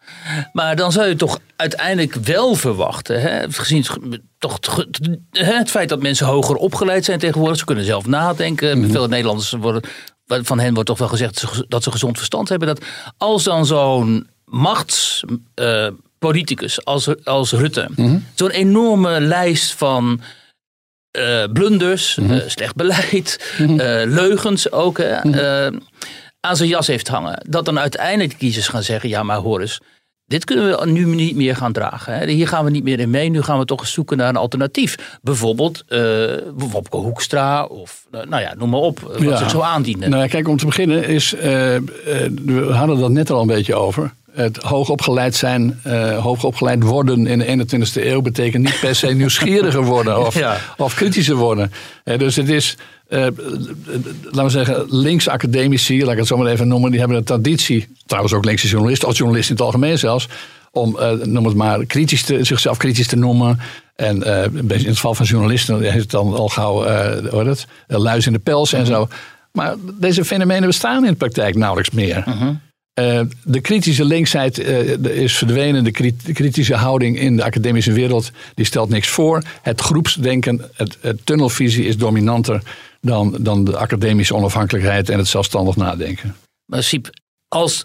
maar 0.53 0.77
dan 0.77 0.93
zou 0.93 1.07
je 1.09 1.17
toch 1.17 1.39
uiteindelijk 1.57 2.15
wel 2.15 2.55
verwachten, 2.55 3.21
hè, 3.21 3.53
gezien 3.53 3.85
het, 4.11 4.21
toch, 4.39 4.85
het, 5.31 5.71
feit 5.71 5.89
dat 5.89 6.03
mensen 6.03 6.27
hoger 6.27 6.57
opgeleid 6.57 7.05
zijn 7.05 7.19
tegenwoordig, 7.19 7.59
ze 7.59 7.65
kunnen 7.65 7.85
zelf 7.85 8.07
nadenken. 8.07 8.79
Mhm. 8.81 8.91
Veel 8.91 9.09
Nederlanders 9.09 9.51
worden, 9.51 9.83
van 10.27 10.59
hen 10.59 10.75
wordt 10.75 10.89
toch 10.89 10.99
wel 10.99 11.09
gezegd 11.09 11.45
dat 11.69 11.83
ze, 11.83 11.91
gezond 11.91 12.17
verstand 12.17 12.49
hebben. 12.49 12.69
Dat 12.69 12.85
als 13.17 13.45
dan 13.45 13.67
zo'n 13.67 14.29
machtspoliticus 14.45 16.85
als, 16.85 17.25
als 17.25 17.53
Rutte, 17.53 17.89
Mhm. 17.97 18.19
zo'n 18.35 18.51
enorme 18.51 19.21
lijst 19.21 19.73
van 19.73 20.21
eh, 21.11 21.45
blunders, 21.53 22.17
Mhm. 22.17 22.33
eh, 22.33 22.43
slecht 22.47 22.75
beleid, 22.75 23.55
eh, 23.59 23.67
leugens 24.05 24.73
ook, 24.73 24.99
eh, 24.99 25.67
aan 26.41 26.57
zijn 26.57 26.69
jas 26.69 26.87
heeft 26.87 27.09
hangen. 27.09 27.43
Dat 27.49 27.65
dan 27.65 27.79
uiteindelijk 27.79 28.31
de 28.31 28.37
kiezers 28.37 28.69
gaan 28.69 28.83
zeggen: 28.83 29.09
ja, 29.09 29.23
maar 29.23 29.37
hoor 29.39 29.61
eens. 29.61 29.81
Dit 30.27 30.45
kunnen 30.45 30.79
we 30.81 30.87
nu 30.91 31.05
niet 31.05 31.37
meer 31.37 31.57
gaan 31.57 31.73
dragen. 31.73 32.19
Hè. 32.19 32.27
Hier 32.27 32.49
gaan 32.49 32.65
we 32.65 32.71
niet 32.71 32.83
meer 32.85 33.01
in 33.01 33.11
mee. 33.11 33.29
Nu 33.31 33.43
gaan 33.43 33.59
we 33.59 33.65
toch 33.65 33.81
eens 33.81 33.93
zoeken 33.93 34.17
naar 34.17 34.29
een 34.29 34.37
alternatief. 34.37 35.19
Bijvoorbeeld 35.23 35.85
uh, 35.89 36.25
Wopke 36.55 36.97
Hoekstra 36.97 37.65
of 37.65 38.07
uh, 38.15 38.21
nou 38.29 38.43
ja, 38.43 38.55
noem 38.59 38.71
maar 38.71 38.81
op. 38.81 39.01
Wat 39.01 39.21
Ja. 39.23 39.37
zich 39.37 39.51
zo 39.51 39.61
aandienen. 39.61 40.11
Nou 40.11 40.23
ja, 40.23 40.29
kijk, 40.29 40.49
om 40.49 40.57
te 40.57 40.67
beginnen 40.67 41.09
is, 41.09 41.35
uh, 41.35 41.41
we 41.41 42.69
hadden 42.73 42.99
dat 42.99 43.11
net 43.11 43.31
al 43.31 43.41
een 43.41 43.47
beetje 43.47 43.75
over. 43.75 44.13
Het 44.33 44.57
hoogopgeleid 44.57 45.35
zijn, 45.35 45.81
hoogopgeleid 46.21 46.83
worden 46.83 47.27
in 47.27 47.39
de 47.39 47.67
21ste 47.77 48.05
eeuw 48.07 48.21
betekent 48.21 48.65
niet 48.65 48.81
per 48.81 48.95
se 48.95 49.07
nieuwsgieriger 49.15 49.85
worden 49.85 50.27
of, 50.27 50.39
Ja. 50.39 50.57
of 50.77 50.95
kritischer 50.95 51.37
worden. 51.37 51.73
Dus 52.05 52.37
het 52.37 52.49
is, 52.49 52.77
uh, 53.09 53.27
laten 54.23 54.45
we 54.45 54.51
zeggen, 54.51 54.85
linkse 54.89 55.31
academici, 55.31 56.03
laat 56.03 56.13
ik 56.13 56.19
het 56.19 56.27
zo 56.27 56.37
maar 56.37 56.47
even 56.47 56.69
noemen, 56.69 56.91
die 56.91 56.99
hebben 56.99 57.17
een 57.19 57.25
traditie, 57.25 57.89
trouwens 58.07 58.35
ook 58.35 58.45
linkse 58.45 58.69
journalisten, 58.69 59.09
of 59.09 59.17
journalisten 59.17 59.57
in 59.57 59.63
het 59.63 59.73
algemeen 59.73 59.99
zelfs, 59.99 60.29
om, 60.77 60.97
uh, 61.01 61.13
noem 61.13 61.45
het 61.45 61.55
maar, 61.55 61.85
kritisch 61.85 62.23
te, 62.23 62.45
zichzelf 62.45 62.77
kritisch 62.77 63.07
te 63.07 63.17
noemen. 63.17 63.59
En 63.97 64.17
uh, 64.17 64.45
in 64.45 64.69
het 64.69 64.87
geval 64.87 65.15
van 65.15 65.27
journalisten 65.27 65.81
heeft 65.81 65.95
het 65.95 66.11
dan 66.11 66.35
al 66.35 66.49
gauw, 66.49 66.87
uh, 66.87 67.31
hoor 67.31 67.47
het, 67.47 67.67
luis 67.87 68.27
in 68.27 68.33
de 68.33 68.39
pels 68.39 68.73
en 68.73 68.87
zo. 68.87 69.09
Maar 69.53 69.75
deze 69.99 70.25
fenomenen 70.25 70.67
bestaan 70.67 71.05
in 71.05 71.11
de 71.11 71.17
praktijk 71.17 71.55
nauwelijks 71.55 71.91
meer. 71.91 72.25
Mhm. 72.27 72.55
De 73.45 73.61
kritische 73.61 74.05
linksheid 74.05 74.59
is 75.09 75.37
verdwenen. 75.37 75.85
De, 75.85 75.91
krit 75.91 76.27
de, 76.27 76.33
kritische 76.33 76.75
houding 76.75 77.19
in 77.19 77.37
de 77.37 77.45
academische 77.45 77.93
wereld 77.93 78.31
die 78.55 78.65
stelt 78.65 78.89
niks 78.89 79.09
voor. 79.09 79.43
Het 79.63 79.81
groepsdenken, 79.81 80.71
het, 80.75 80.99
het 81.01 81.27
tunnelvisie 81.27 81.87
is 81.87 81.97
dominanter 81.97 82.63
dan, 83.01 83.37
dan 83.41 83.65
de 83.65 83.77
academische 83.77 84.35
onafhankelijkheid 84.35 85.09
en 85.09 85.19
het 85.19 85.27
zelfstandig 85.29 85.77
nadenken. 85.77 86.37
Maar 86.65 86.83
Siep, 86.83 87.11
als, 87.49 87.83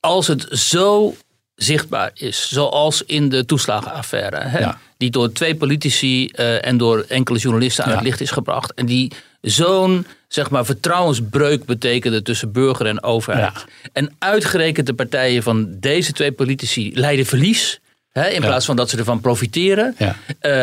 als 0.00 0.26
het 0.26 0.46
zo 0.50 1.14
zichtbaar 1.54 2.10
is, 2.14 2.48
zoals 2.48 3.02
in 3.02 3.28
de 3.28 3.44
toeslagenaffaire, 3.44 4.40
hè, 4.40 4.58
Ja. 4.58 4.78
die 4.96 5.10
door 5.10 5.32
twee 5.32 5.54
politici 5.56 6.30
uh, 6.34 6.66
en 6.66 6.76
door 6.76 7.04
enkele 7.08 7.38
journalisten 7.38 7.84
aan 7.84 7.90
Ja. 7.90 7.96
het 7.96 8.04
licht 8.06 8.20
is 8.20 8.30
gebracht, 8.30 8.74
en 8.74 8.86
die 8.86 9.12
zo'n 9.40 10.06
zeg 10.28 10.50
maar, 10.50 10.64
vertrouwensbreuk 10.64 11.64
betekende 11.64 12.22
tussen 12.22 12.52
burger 12.52 12.86
en 12.86 13.02
overheid. 13.02 13.52
Ja. 13.54 13.64
En 13.92 14.14
uitgerekend 14.18 14.86
de 14.86 14.94
partijen 14.94 15.42
van 15.42 15.66
deze 15.80 16.12
twee 16.12 16.32
politici 16.32 16.90
leiden 16.94 17.26
verlies. 17.26 17.80
In 18.24 18.40
plaats 18.40 18.66
van 18.66 18.76
dat 18.76 18.90
ze 18.90 18.98
ervan 18.98 19.20
profiteren. 19.20 19.94
Ja. 19.98 20.16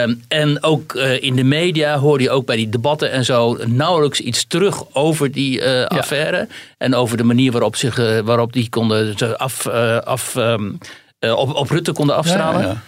Um, 0.04 0.24
en 0.28 0.64
ook 0.64 0.94
uh, 0.94 1.22
in 1.22 1.36
de 1.36 1.44
media 1.44 1.98
hoorde 1.98 2.24
je 2.24 2.30
ook 2.30 2.46
bij 2.46 2.56
die 2.56 2.70
debatten 2.70 3.12
en 3.12 3.26
zo 3.26 3.58
nauwelijks 3.66 4.20
iets 4.20 4.48
terug 4.48 4.96
over 4.96 5.32
die 5.32 5.62
uh, 5.62 5.86
affaire. 5.86 6.48
En 6.78 6.96
over 6.96 7.18
de 7.18 7.24
manier 7.24 7.52
waarop, 7.52 7.76
zich, 7.76 8.00
uh, 8.00 8.20
waarop 8.20 8.54
die 8.54 8.70
konden 8.70 9.38
af, 9.38 9.68
af, 10.04 10.36
um, 10.36 10.78
op, 11.20 11.56
op 11.56 11.70
Rutte 11.70 11.92
konden 11.92 12.16
afstralen. 12.16 12.82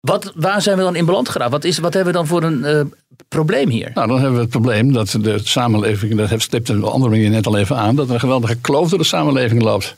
Wat, 0.00 0.32
waar 0.34 0.62
zijn 0.62 0.76
we 0.76 0.82
dan 0.82 0.96
in 0.96 1.04
beland 1.04 1.28
geraakt? 1.28 1.50
Wat, 1.50 1.64
is, 1.64 1.78
wat 1.78 1.94
hebben 1.94 2.12
we 2.12 2.18
dan 2.18 2.26
voor 2.26 2.42
een 2.42 2.94
probleem 3.28 3.68
hier? 3.68 3.90
Nou, 3.94 4.08
dan 4.08 4.16
hebben 4.16 4.34
we 4.34 4.40
het 4.40 4.50
probleem 4.50 4.92
dat 4.92 5.16
de 5.20 5.38
samenleving, 5.42 6.16
dat 6.16 6.42
stipt 6.42 6.68
een 6.68 6.84
andere 6.84 7.10
manier 7.10 7.30
net 7.30 7.46
al 7.46 7.56
even 7.56 7.76
aan, 7.76 7.96
dat 7.96 8.08
er 8.08 8.14
een 8.14 8.20
geweldige 8.20 8.56
kloof 8.56 8.88
door 8.88 8.98
de 8.98 9.04
samenleving 9.04 9.62
loopt. 9.62 9.96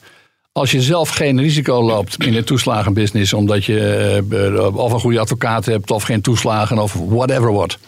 Als 0.56 0.70
je 0.70 0.82
zelf 0.82 1.08
geen 1.08 1.40
risico 1.40 1.82
loopt 1.82 2.24
in 2.24 2.32
de 2.32 2.44
toeslagenbusiness, 2.44 3.32
omdat 3.32 3.64
je 3.64 4.22
uh, 4.30 4.76
of 4.76 4.92
een 4.92 5.00
goede 5.00 5.20
advocaat 5.20 5.64
hebt, 5.64 5.90
of 5.90 6.02
geen 6.02 6.20
toeslagen, 6.20 6.78
of 6.78 6.92
whatever 7.08 7.52
what. 7.52 7.78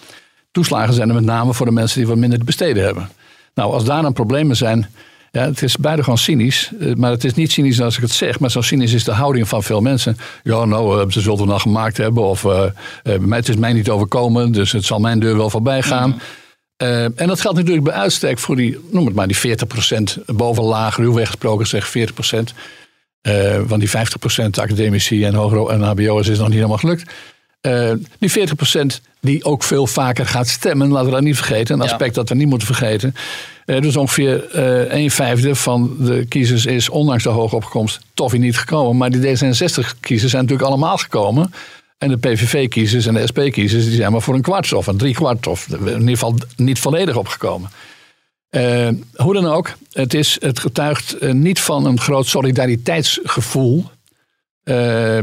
Toeslagen 0.51 0.95
zijn 0.95 1.09
er 1.09 1.15
met 1.15 1.25
name 1.25 1.55
voor 1.55 1.67
de 1.67 1.73
mensen 1.73 1.99
die 1.99 2.09
wat 2.09 2.17
minder 2.17 2.39
te 2.39 2.45
besteden 2.45 2.85
hebben. 2.85 3.09
Nou, 3.55 3.73
als 3.73 3.85
daar 3.85 4.03
dan 4.03 4.13
problemen 4.13 4.57
zijn, 4.57 4.89
Ja, 5.33 5.45
het 5.45 5.63
is 5.63 5.77
buitengewoon 5.77 6.19
cynisch. 6.19 6.71
eh, 6.81 6.95
Maar 6.95 7.11
het 7.11 7.25
is 7.25 7.35
niet 7.35 7.53
cynisch 7.53 7.81
als 7.81 7.97
ik 7.97 8.03
het 8.03 8.11
zeg. 8.11 8.41
Maar 8.41 8.51
zo 8.51 8.61
cynisch 8.61 8.93
is 8.93 9.05
de 9.05 9.13
houding 9.13 9.49
van 9.49 9.63
veel 9.63 9.81
mensen. 9.81 10.17
Ja, 10.43 10.65
nou, 10.65 11.01
eh, 11.01 11.11
ze 11.11 11.21
zullen 11.21 11.39
het 11.39 11.49
nog 11.49 11.63
gemaakt 11.63 11.97
hebben. 11.97 12.23
Of 12.23 12.45
eh, 12.45 12.65
eh, 13.03 13.31
het 13.31 13.49
is 13.49 13.57
mij 13.57 13.73
niet 13.73 13.91
overkomen. 13.91 14.53
Dus 14.53 14.73
het 14.73 14.85
zal 14.85 14.99
mijn 14.99 15.21
deur 15.21 15.37
wel 15.37 15.51
voorbij 15.51 15.83
gaan. 15.83 16.21
Eh, 16.79 17.05
en 17.05 17.27
dat 17.27 17.41
geldt 17.41 17.57
natuurlijk 17.57 17.85
bij 17.85 17.95
uitstek 17.95 18.38
voor 18.38 18.57
die, 18.57 18.79
noem 18.91 19.07
het 19.07 19.14
maar, 19.14 19.27
die 19.27 19.37
40% 19.37 20.19
bovenlaag, 20.27 20.97
ruwweg 20.97 21.27
gesproken 21.27 21.67
zeg 21.67 21.88
40%. 21.88 22.55
Eh, 23.21 23.61
want 23.67 23.81
die 23.81 23.91
50% 23.91 24.59
academici 24.59 25.25
en 25.25 25.35
hoger 25.35 25.69
en 25.71 25.83
hbo'ers 25.83 26.29
is 26.29 26.38
nog 26.38 26.47
niet 26.47 26.57
helemaal 26.57 26.79
gelukt. 26.79 27.11
Eh, 27.61 27.91
die 28.19 28.31
40% 28.31 29.01
die 29.21 29.45
ook 29.45 29.62
veel 29.62 29.87
vaker 29.87 30.27
gaat 30.27 30.49
stemmen, 30.49 30.88
laten 30.88 31.07
we 31.07 31.12
dat 31.14 31.23
niet 31.23 31.37
vergeten. 31.37 31.75
Een 31.75 31.85
Ja. 31.85 31.91
aspect 31.91 32.14
dat 32.14 32.29
we 32.29 32.35
niet 32.35 32.49
moeten 32.49 32.67
vergeten. 32.67 33.14
Dus 33.64 33.97
ongeveer 33.97 34.57
een 34.95 35.11
vijfde 35.11 35.55
van 35.55 35.97
de 35.99 36.27
kiezers 36.29 36.67
is, 36.67 36.88
ondanks 36.88 37.23
de 37.23 37.29
hoge 37.29 37.57
opkomst, 37.57 38.01
toch 38.14 38.31
weer 38.31 38.41
niet 38.41 38.59
gekomen. 38.59 38.97
Maar 38.97 39.11
die 39.11 39.21
D66-kiezers 39.21 40.31
zijn 40.31 40.43
natuurlijk 40.43 40.69
allemaal 40.69 40.97
gekomen. 40.97 41.53
En 41.99 42.09
de 42.09 42.17
PVV-kiezers 42.17 43.07
en 43.07 43.15
de 43.15 43.27
SP-kiezers 43.27 43.85
die 43.85 43.95
zijn 43.95 44.13
maar 44.13 44.23
voor 44.23 44.35
een 44.35 44.43
kwart 44.43 44.73
of 44.73 44.87
een 44.87 44.97
drie 44.97 45.15
kwart 45.15 45.47
of 45.47 45.69
in 45.69 45.87
ieder 45.87 46.09
geval 46.09 46.35
niet 46.57 46.79
volledig 46.79 47.17
opgekomen. 47.17 47.71
Eh, 48.49 48.89
hoe 49.15 49.35
dan 49.35 49.47
ook, 49.47 49.73
het, 49.93 50.15
is, 50.15 50.37
het 50.41 50.59
getuigt 50.59 51.19
eh, 51.19 51.33
niet 51.33 51.61
van 51.61 51.85
een 51.87 52.01
groot 52.01 52.27
solidariteitsgevoel. 52.27 53.85
eh, 54.65 55.19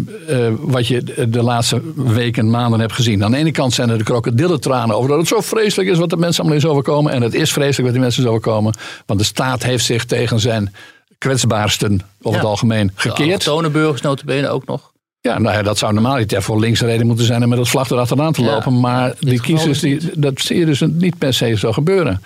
wat 0.59 0.87
je 0.87 1.27
de 1.29 1.43
laatste 1.43 1.81
weken 1.95 2.43
en 2.43 2.49
maanden 2.49 2.79
hebt 2.79 2.93
gezien. 2.93 3.23
Aan 3.23 3.31
de 3.31 3.37
ene 3.37 3.51
kant 3.51 3.73
zijn 3.73 3.89
er 3.89 3.97
de 3.97 4.03
krokodillentranen 4.03 4.95
over 4.95 5.09
dat 5.09 5.17
het 5.17 5.27
zo 5.27 5.41
vreselijk 5.41 5.89
is 5.89 5.97
wat 5.97 6.09
de 6.09 6.17
mensen 6.17 6.41
allemaal 6.41 6.59
is 6.59 6.65
overkomen. 6.65 7.11
En 7.11 7.21
het 7.21 7.33
is 7.33 7.51
vreselijk 7.51 7.81
wat 7.83 7.91
die 7.91 8.01
mensen 8.01 8.23
is 8.23 8.29
overkomen. 8.29 8.75
Want 9.05 9.19
de 9.19 9.25
staat 9.25 9.63
heeft 9.63 9.85
zich 9.85 10.05
tegen 10.05 10.39
zijn 10.39 10.75
kwetsbaarsten 11.17 12.01
over 12.21 12.39
het 12.39 12.49
algemeen 12.49 12.87
De 12.87 12.93
gekeerd. 12.95 13.47
allochtone 13.47 13.69
burgers 13.69 14.01
notabene 14.01 14.49
ook 14.49 14.65
nog. 14.65 14.93
Ja, 15.25 15.39
nou 15.39 15.55
ja, 15.55 15.61
dat 15.61 15.77
zou 15.77 15.93
normaal 15.93 16.17
niet 16.17 16.35
voor 16.37 16.59
links 16.59 16.81
reden 16.81 17.07
moeten 17.07 17.25
zijn 17.25 17.41
en 17.41 17.49
met 17.49 17.57
het 17.57 17.69
vlag 17.69 17.89
erachteraan 17.89 18.33
te 18.33 18.41
Ja, 18.41 18.51
lopen. 18.51 18.79
Maar 18.79 19.13
die 19.19 19.41
kiezers, 19.41 19.79
die, 19.79 19.99
dat 20.15 20.39
zie 20.39 20.57
je 20.57 20.65
dus 20.65 20.81
niet 20.81 21.17
per 21.17 21.33
se 21.33 21.57
zo 21.57 21.71
gebeuren. 21.71 22.21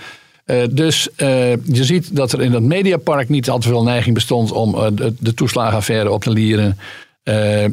Eh, 0.46 0.58
dus 0.72 1.10
eh, 1.16 1.52
je 1.52 1.84
ziet 1.84 2.16
dat 2.16 2.32
er 2.32 2.42
in 2.42 2.52
dat 2.52 2.62
mediapark 2.62 3.30
niet 3.30 3.50
al 3.50 3.60
te 3.60 3.68
veel 3.68 3.84
neiging 3.84 4.16
bestond 4.16 4.52
om 4.52 4.76
eh, 4.76 4.88
de, 4.94 5.14
de 5.20 5.34
toeslagenaffaire 5.34 6.12
op 6.12 6.24
te 6.24 6.32
lieren. 6.32 6.78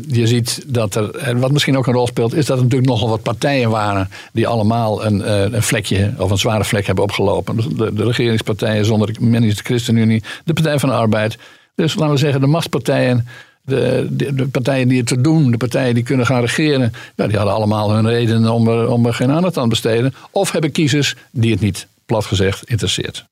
Je 0.08 0.26
ziet 0.26 0.64
dat 0.66 0.94
er, 0.94 1.14
en 1.14 1.38
wat 1.38 1.52
misschien 1.52 1.76
ook 1.76 1.86
een 1.86 1.92
rol 1.92 2.06
speelt, 2.06 2.34
is 2.34 2.46
dat 2.46 2.56
er 2.56 2.62
natuurlijk 2.62 2.90
nogal 2.90 3.08
wat 3.08 3.22
partijen 3.22 3.70
waren 3.70 4.10
die 4.32 4.46
allemaal 4.46 5.04
een, 5.04 5.32
een 5.54 5.62
vlekje 5.62 6.12
of 6.18 6.30
een 6.30 6.38
zware 6.38 6.64
vlek 6.64 6.86
hebben 6.86 7.04
opgelopen. 7.04 7.56
De, 7.76 8.04
regeringspartijen 8.04 8.84
zonder 8.84 9.12
de, 9.12 9.40
de 9.40 9.54
ChristenUnie, 9.54 10.22
de 10.44 10.52
Partij 10.52 10.78
van 10.78 10.88
de 10.88 10.94
Arbeid. 10.94 11.36
Dus 11.74 11.94
laten 11.94 12.14
we 12.14 12.18
zeggen, 12.18 12.40
de 12.40 12.46
machtspartijen, 12.46 13.26
de, 13.66 14.06
de, 14.10 14.34
de 14.34 14.48
partijen 14.48 14.88
die 14.88 14.98
het 14.98 15.06
te 15.06 15.20
doen, 15.20 15.50
de 15.50 15.56
partijen 15.56 15.94
die 15.94 16.02
kunnen 16.02 16.26
gaan 16.26 16.40
regeren, 16.40 16.92
ja, 17.16 17.26
die 17.26 17.36
hadden 17.36 17.54
allemaal 17.54 17.92
hun 17.92 18.08
redenen 18.08 18.50
om 18.52 18.68
er, 18.68 18.88
om 18.88 19.06
er 19.06 19.14
geen 19.14 19.30
aandacht 19.30 19.56
aan 19.56 19.62
te 19.62 19.68
besteden. 19.68 20.14
Of 20.30 20.52
hebben 20.52 20.72
kiezers 20.72 21.14
die 21.30 21.50
het 21.50 21.60
niet, 21.60 21.86
plat 22.06 22.24
gezegd, 22.24 22.68
interesseert. 22.68 23.24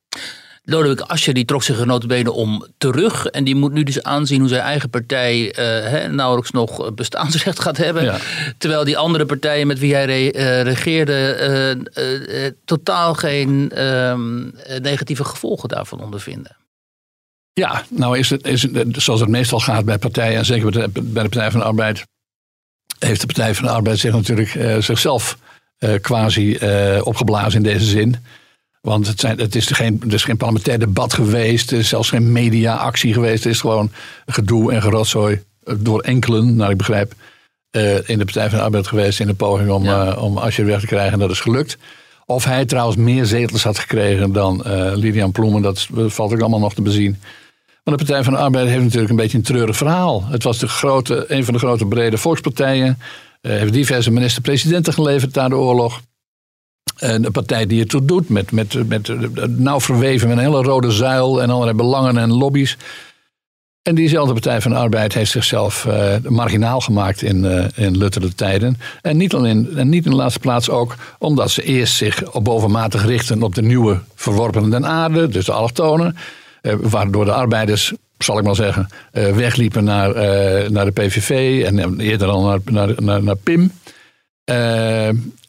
Lodewijk 0.67 1.01
Asscher 1.01 1.35
die 1.35 1.45
trok 1.45 1.63
zich 1.63 1.79
er 1.81 1.87
notabene 1.87 2.33
om 2.33 2.67
terug. 2.79 3.27
En 3.27 3.45
die 3.45 3.55
moet 3.55 3.73
nu 3.73 3.83
dus 3.83 4.03
aanzien 4.03 4.41
hoe 4.41 4.49
zijn 4.49 4.61
eigen 4.61 4.91
partij 4.91 5.53
eh, 5.53 6.11
nauwelijks 6.11 6.51
nog 6.51 6.95
bestaansrecht 6.95 7.61
gaat 7.61 7.77
hebben. 7.77 8.05
Ja. 8.05 8.17
Terwijl 8.59 8.85
die 8.85 8.99
andere 8.99 9.27
partijen 9.27 9.67
met 9.67 9.79
wie 9.79 9.95
hij 9.95 10.05
re- 10.05 10.31
eh, 10.31 10.63
regeerde 10.63 11.13
eh, 11.15 11.71
eh, 12.47 12.53
totaal 12.65 13.15
geen 13.15 13.71
ehm, 13.75 14.49
eh, 14.49 14.81
negatieve 14.81 15.25
gevolgen 15.25 15.69
daarvan 15.69 16.01
ondervinden. 16.01 16.57
Ja, 17.55 17.85
nou 17.89 18.19
is 18.19 18.31
het, 18.31 18.47
is 18.47 18.63
het 18.63 18.87
zoals 18.91 19.21
het 19.21 19.29
meestal 19.29 19.61
gaat 19.61 19.85
bij 19.85 19.99
partijen, 19.99 20.39
en 20.39 20.45
zeker 20.45 20.71
bij 20.71 20.83
de, 20.83 20.89
bij 21.03 21.23
de 21.23 21.29
Partij 21.29 21.51
van 21.51 21.61
de 21.61 21.67
Arbeid, 21.67 22.05
heeft 22.99 23.21
de 23.21 23.27
Partij 23.27 23.55
van 23.55 23.65
de 23.65 23.71
Arbeid 23.71 23.99
zich 23.99 24.13
natuurlijk 24.13 24.55
eh, 24.55 24.79
zichzelf 24.79 25.39
eh, 25.79 26.01
quasi 26.01 26.55
eh, 26.55 27.01
opgeblazen 27.07 27.57
in 27.57 27.63
deze 27.63 27.85
zin. 27.85 28.17
Want 28.81 29.07
het, 29.07 29.21
zijn, 29.21 29.39
het 29.39 29.55
is 29.55 29.67
geen, 29.67 30.03
is 30.09 30.25
geen 30.25 30.37
parlementair 30.37 30.79
debat 30.79 31.15
geweest, 31.15 31.71
er 31.71 31.79
is 31.79 31.89
zelfs 31.89 32.09
geen 32.09 32.33
media-actie 32.33 33.13
geweest. 33.13 33.45
Het 33.45 33.53
is 33.53 33.61
gewoon 33.61 33.91
gedoe 34.27 34.73
en 34.73 34.83
gerotzooi 34.83 35.43
door 35.79 36.01
enkelen, 36.01 36.57
naar 36.57 36.71
ik 36.71 36.77
begrijp, 36.77 37.15
in 38.05 38.19
de 38.19 38.25
Partij 38.25 38.49
van 38.49 38.59
de 38.59 38.65
Arbeid 38.65 38.87
geweest 38.87 39.21
in 39.21 39.27
de 39.27 39.35
poging 39.35 39.71
om, 39.71 39.85
Ja. 39.85 40.13
om 40.13 40.39
Asscher 40.39 40.67
weg 40.67 40.81
te 40.81 40.87
krijgen. 40.87 41.13
En 41.13 41.19
dat 41.19 41.31
is 41.31 41.41
gelukt. 41.41 41.79
Of 42.27 42.45
hij 42.45 42.65
trouwens 42.65 42.97
meer 42.97 43.25
zetels 43.25 43.63
had 43.63 43.79
gekregen 43.79 44.33
dan 44.33 44.63
Lilian 44.95 45.33
Ploemen, 45.33 45.63
dat 45.63 45.89
valt 46.07 46.33
ook 46.33 46.41
allemaal 46.41 46.59
nog 46.61 46.75
te 46.75 46.83
bezien. 46.83 47.21
Want 47.85 47.99
de 47.99 48.05
Partij 48.05 48.25
van 48.25 48.33
de 48.33 48.39
Arbeid 48.39 48.69
heeft 48.69 48.83
natuurlijk 48.83 49.11
een 49.11 49.17
beetje 49.17 49.39
een 49.39 49.45
treurig 49.45 49.77
verhaal. 49.77 50.25
Het 50.27 50.43
was 50.43 50.59
de 50.59 50.69
grote, 50.69 51.25
een 51.29 51.45
van 51.45 51.55
de 51.55 51.61
grote 51.61 51.87
brede 51.87 52.19
volkspartijen. 52.19 52.99
Eh, 53.41 53.53
heeft 53.53 53.73
diverse 53.73 54.11
minister-presidenten 54.11 54.93
geleverd 54.93 55.35
na 55.35 55.49
de 55.49 55.57
oorlog. 55.57 56.01
En 56.99 57.23
de 57.23 57.31
partij 57.31 57.67
die 57.67 57.81
het 57.81 57.89
toe 57.89 58.05
doet, 58.05 58.29
met, 58.29 58.53
met, 58.53 58.89
met, 58.89 59.09
eh, 59.09 59.19
nauw 59.49 59.81
verweven 59.81 60.29
met 60.29 60.37
een 60.37 60.45
hele 60.45 60.63
rode 60.63 60.91
zuil 60.91 61.43
en 61.43 61.51
allerlei 61.51 61.77
belangen 61.77 62.19
en 62.19 62.33
lobby's. 62.33 62.77
En 63.83 63.95
diezelfde 63.95 64.33
Partij 64.33 64.61
van 64.61 64.71
de 64.71 64.77
Arbeid 64.77 65.15
heeft 65.15 65.31
zichzelf 65.31 65.87
eh, 65.87 66.15
marginaal 66.29 66.81
gemaakt 66.81 67.23
in, 67.23 67.45
eh 67.45 67.65
in 67.75 67.97
luttere 67.97 68.35
tijden. 68.35 68.79
En 69.03 69.17
niet, 69.17 69.35
alleen, 69.35 69.77
en 69.77 69.89
niet 69.89 70.05
in 70.05 70.11
de 70.11 70.17
laatste 70.17 70.41
plaats 70.41 70.71
ook 70.71 70.97
omdat 71.19 71.51
ze 71.51 71.63
eerst 71.63 71.95
zich 71.95 72.33
op 72.33 72.45
bovenmatig 72.45 73.07
richten 73.07 73.43
op 73.43 73.55
de 73.55 73.63
nieuwe 73.63 74.01
verworpenen 74.15 74.71
den 74.71 74.87
aarde, 74.87 75.29
dus 75.29 75.45
de 75.45 75.53
allochtonen. 75.53 76.17
Eh, 76.65 76.75
waardoor 76.81 77.25
de 77.25 77.33
arbeiders, 77.33 77.93
zal 78.19 78.39
ik 78.39 78.45
maar 78.45 78.55
zeggen, 78.55 78.89
eh, 79.13 79.33
wegliepen 79.33 79.85
naar, 79.85 80.15
eh, 80.15 80.71
naar 80.71 80.85
de 80.85 80.91
PVV 80.91 81.63
en 81.65 82.01
eerder 82.01 82.29
al 82.29 82.43
naar, 82.43 82.59
naar, 82.65 83.03
naar, 83.03 83.23
naar 83.23 83.37
PIM. 83.37 83.73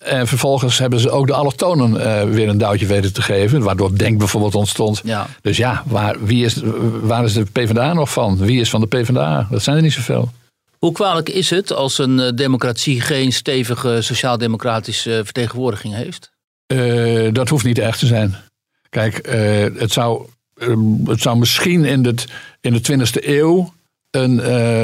En 0.06 0.28
vervolgens 0.28 0.78
hebben 0.78 1.00
ze 1.00 1.10
ook 1.10 1.28
de 1.28 1.34
allochtonen 1.34 2.02
eh, 2.02 2.30
weer 2.30 2.50
een 2.50 2.58
duwtje 2.58 2.86
weten 2.86 3.14
te 3.14 3.22
geven. 3.22 3.62
Waardoor 3.62 3.98
Denk 3.98 4.18
bijvoorbeeld 4.18 4.56
ontstond. 4.56 5.02
Ja. 5.04 5.28
Dus 5.42 5.58
ja, 5.58 5.84
waar, 5.86 6.26
wie 6.26 6.46
is, 6.46 6.62
waar 7.02 7.24
is 7.24 7.34
de 7.34 7.44
PvdA 7.44 7.94
nog 7.94 8.12
van? 8.12 8.38
Wie 8.38 8.60
is 8.60 8.70
van 8.70 8.82
de 8.82 8.88
PvdA? 8.88 9.48
Dat 9.50 9.64
zijn 9.64 9.76
er 9.76 9.82
niet 9.82 9.94
zoveel. 9.94 10.32
Hoe 10.78 10.92
kwalijk 10.92 11.30
is 11.30 11.50
het 11.50 11.74
als 11.74 11.98
een 11.98 12.36
democratie 12.36 13.02
geen 13.02 13.34
stevige 13.34 14.02
sociaal-democratische 14.02 15.22
vertegenwoordiging 15.24 15.94
heeft? 15.94 16.32
Dat 17.36 17.50
hoeft 17.50 17.66
niet 17.66 17.80
echt 17.80 18.00
te 18.00 18.06
zijn. 18.06 18.36
Kijk, 18.90 19.28
het, 19.78 19.92
zou, 19.92 20.26
het 21.06 21.22
zou 21.22 21.38
misschien 21.38 21.86
in, 21.86 22.06
het, 22.06 22.26
in 22.62 22.74
de 22.74 22.82
20e 22.92 23.26
eeuw 23.26 23.74
een, 24.12 24.40
eh, 24.40 24.84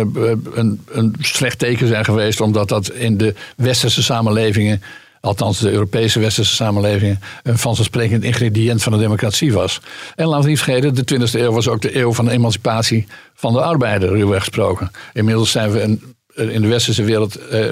een, 0.53 0.81
een 0.91 1.15
slecht 1.19 1.60
teken 1.60 1.88
zijn 1.88 2.05
geweest, 2.05 2.41
omdat 2.41 2.69
dat 2.69 2.91
in 2.91 3.17
de 3.17 3.34
westerse 3.55 4.03
samenlevingen, 4.03 4.81
althans 5.19 5.60
de 5.60 5.71
Europese 5.71 6.19
westerse 6.19 6.55
samenlevingen, 6.55 7.19
een 7.43 7.57
vanzelfsprekend 7.57 8.23
ingrediënt 8.23 8.84
van 8.84 8.91
de 8.91 8.97
democratie 8.97 9.53
was. 9.53 9.81
En 10.15 10.25
laten 10.25 10.43
we 10.43 10.49
niet 10.49 10.62
vergeten, 10.62 10.95
de 10.95 11.19
20e 11.19 11.39
eeuw 11.39 11.51
was 11.51 11.67
ook 11.67 11.81
de 11.81 11.97
eeuw 11.97 12.13
van 12.13 12.25
de 12.25 12.31
emancipatie 12.31 13.07
van 13.34 13.53
de 13.53 13.62
arbeider, 13.62 14.10
ruwweg 14.10 14.39
gesproken. 14.39 14.91
Inmiddels 15.13 15.51
zijn 15.51 15.71
we 15.71 15.81
een 15.81 16.15
in 16.36 16.62
de 16.62 16.67
westerse 16.67 17.04
wereld 17.04 17.36
eh, 17.48 17.65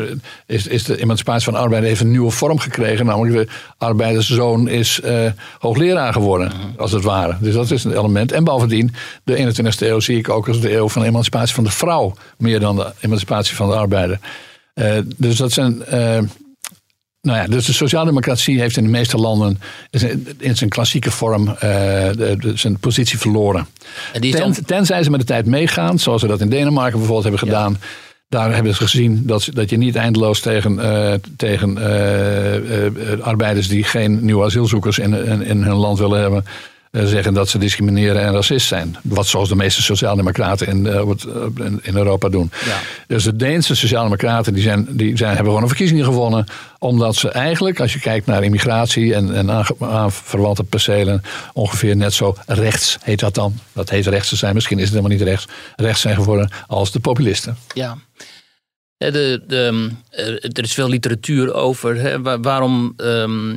is, 0.45 0.67
is 0.67 0.83
de 0.83 1.01
emancipatie 1.01 1.43
van 1.43 1.53
de 1.53 1.59
arbeider 1.59 1.89
heeft 1.89 2.01
een 2.01 2.11
nieuwe 2.11 2.31
vorm 2.31 2.59
gekregen. 2.59 3.05
Namelijk 3.05 3.35
de 3.35 3.53
arbeiderszoon 3.77 4.67
is 4.67 5.01
eh, 5.01 5.31
hoogleraar 5.59 6.13
geworden, 6.13 6.51
als 6.77 6.91
het 6.91 7.03
ware. 7.03 7.35
Dus 7.39 7.53
dat 7.53 7.71
is 7.71 7.83
een 7.83 7.97
element. 7.97 8.31
En 8.31 8.43
bovendien, 8.43 8.93
de 9.23 9.53
21ste 9.53 9.79
eeuw 9.87 9.99
zie 9.99 10.17
ik 10.17 10.29
ook 10.29 10.47
als 10.47 10.61
de 10.61 10.75
eeuw 10.75 10.89
van 10.89 11.01
de 11.01 11.07
emancipatie 11.07 11.55
van 11.55 11.63
de 11.63 11.71
vrouw. 11.71 12.13
Meer 12.37 12.59
dan 12.59 12.75
de 12.75 12.91
emancipatie 13.01 13.55
van 13.55 13.69
de 13.69 13.75
arbeider. 13.75 14.19
Eh, 14.73 14.97
dus 15.17 15.35
dat 15.37 15.51
zijn... 15.51 15.85
eh, 15.85 16.19
nou 17.21 17.37
ja, 17.37 17.47
dus 17.47 17.65
de 17.65 17.73
sociaaldemocratie 17.73 18.59
heeft 18.59 18.77
in 18.77 18.83
de 18.83 18.89
meeste 18.89 19.17
landen 19.17 19.59
in 20.37 20.55
zijn 20.57 20.69
klassieke 20.69 21.11
vorm 21.11 21.47
eh, 21.47 21.59
de, 21.59 22.35
de- 22.39 22.51
zijn 22.57 22.79
positie 22.79 23.17
verloren. 23.19 23.67
En 24.13 24.21
die 24.21 24.33
Ten, 24.35 24.65
tenzij 24.65 25.03
ze 25.03 25.09
met 25.09 25.19
de 25.19 25.25
tijd 25.25 25.45
meegaan, 25.45 25.99
zoals 25.99 26.21
ze 26.21 26.27
dat 26.27 26.41
in 26.41 26.49
Denemarken 26.49 26.97
bijvoorbeeld 26.97 27.23
hebben 27.23 27.41
gedaan. 27.47 27.79
Daar 28.29 28.53
hebben 28.53 28.73
ze 28.73 28.81
gezien 28.81 29.21
dat, 29.25 29.49
dat 29.53 29.69
je 29.69 29.77
niet 29.77 29.95
eindeloos 29.95 30.39
tegen, 30.39 30.79
eh, 30.79 31.13
tegen 31.37 31.77
eh, 31.77 32.85
eh, 32.85 33.19
arbeiders 33.21 33.67
die 33.67 33.83
geen 33.83 34.25
nieuwe 34.25 34.45
asielzoekers 34.45 34.99
in, 34.99 35.13
in, 35.13 35.41
in 35.41 35.63
hun 35.63 35.75
land 35.75 35.99
willen 35.99 36.21
hebben. 36.21 36.45
Eh, 36.91 37.05
zeggen 37.05 37.33
dat 37.33 37.49
ze 37.49 37.57
discrimineren 37.57 38.21
en 38.21 38.33
racist 38.33 38.67
zijn. 38.67 38.95
Wat 39.03 39.27
zoals 39.27 39.49
de 39.49 39.55
meeste 39.55 39.81
sociaaldemocraten 39.81 40.67
in, 40.67 40.87
eh, 40.87 41.07
op- 41.09 41.59
in, 41.59 41.79
in 41.83 41.95
Europa 41.95 42.29
doen. 42.29 42.51
Ja. 42.65 42.79
Dus 43.07 43.23
de 43.23 43.35
Deense 43.35 43.75
sociaaldemocraten 43.75 44.53
die 44.53 44.63
zijn, 44.63 44.87
die 44.89 45.17
zijn, 45.17 45.29
hebben 45.29 45.45
gewoon 45.47 45.61
een 45.61 45.67
verkiezing 45.67 46.03
gewonnen. 46.05 46.45
Omdat 46.79 47.15
ze 47.15 47.29
eigenlijk, 47.29 47.79
als 47.79 47.93
je 47.93 47.99
kijkt 47.99 48.25
naar 48.25 48.43
immigratie 48.43 49.13
en, 49.15 49.33
en 49.35 49.65
aanverwante 49.79 50.63
percelen, 50.63 51.21
ongeveer 51.53 51.95
net 51.95 52.13
zo 52.13 52.35
rechts 52.45 52.97
heet 53.01 53.19
dat 53.19 53.33
dan. 53.35 53.53
Dat 53.73 53.89
heet 53.89 54.07
rechts 54.07 54.29
te 54.29 54.35
zijn, 54.35 54.53
misschien 54.53 54.77
is 54.77 54.83
het 54.83 54.93
helemaal 54.93 55.17
niet 55.17 55.27
rechts. 55.27 55.47
Rechts 55.75 56.01
zijn 56.01 56.15
geworden 56.15 56.49
als 56.67 56.91
de 56.91 56.99
populisten. 56.99 57.57
ja. 57.73 57.97
De, 58.97 59.43
de, 59.47 59.89
eh, 60.09 60.27
er 60.27 60.63
is 60.63 60.73
veel 60.73 60.89
literatuur 60.89 61.53
over 61.53 61.95
hè, 61.95 62.21
waar- 62.21 62.41
waarom 62.41 62.93
ehm, 62.97 63.55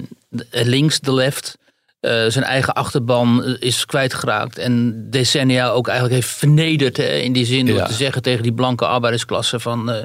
links, 0.50 1.00
de 1.00 1.12
left, 1.12 1.58
uh, 2.02 2.24
zijn 2.28 2.44
eigen 2.44 2.74
achterban 2.74 3.56
is 3.58 3.86
kwijtgeraakt. 3.86 4.58
En 4.58 5.04
decennia 5.10 5.68
ook 5.68 5.86
eigenlijk 5.86 6.20
heeft 6.20 6.34
vernederd. 6.34 6.96
Hè, 6.96 7.16
in 7.16 7.32
die 7.32 7.44
zin 7.44 7.66
door 7.66 7.86
te 7.86 7.92
zeggen 7.92 8.22
tegen 8.22 8.42
die 8.42 8.52
blanke 8.52 8.86
arbeidersklasse 8.86 9.60
van... 9.60 9.90
Uh, 9.90 9.96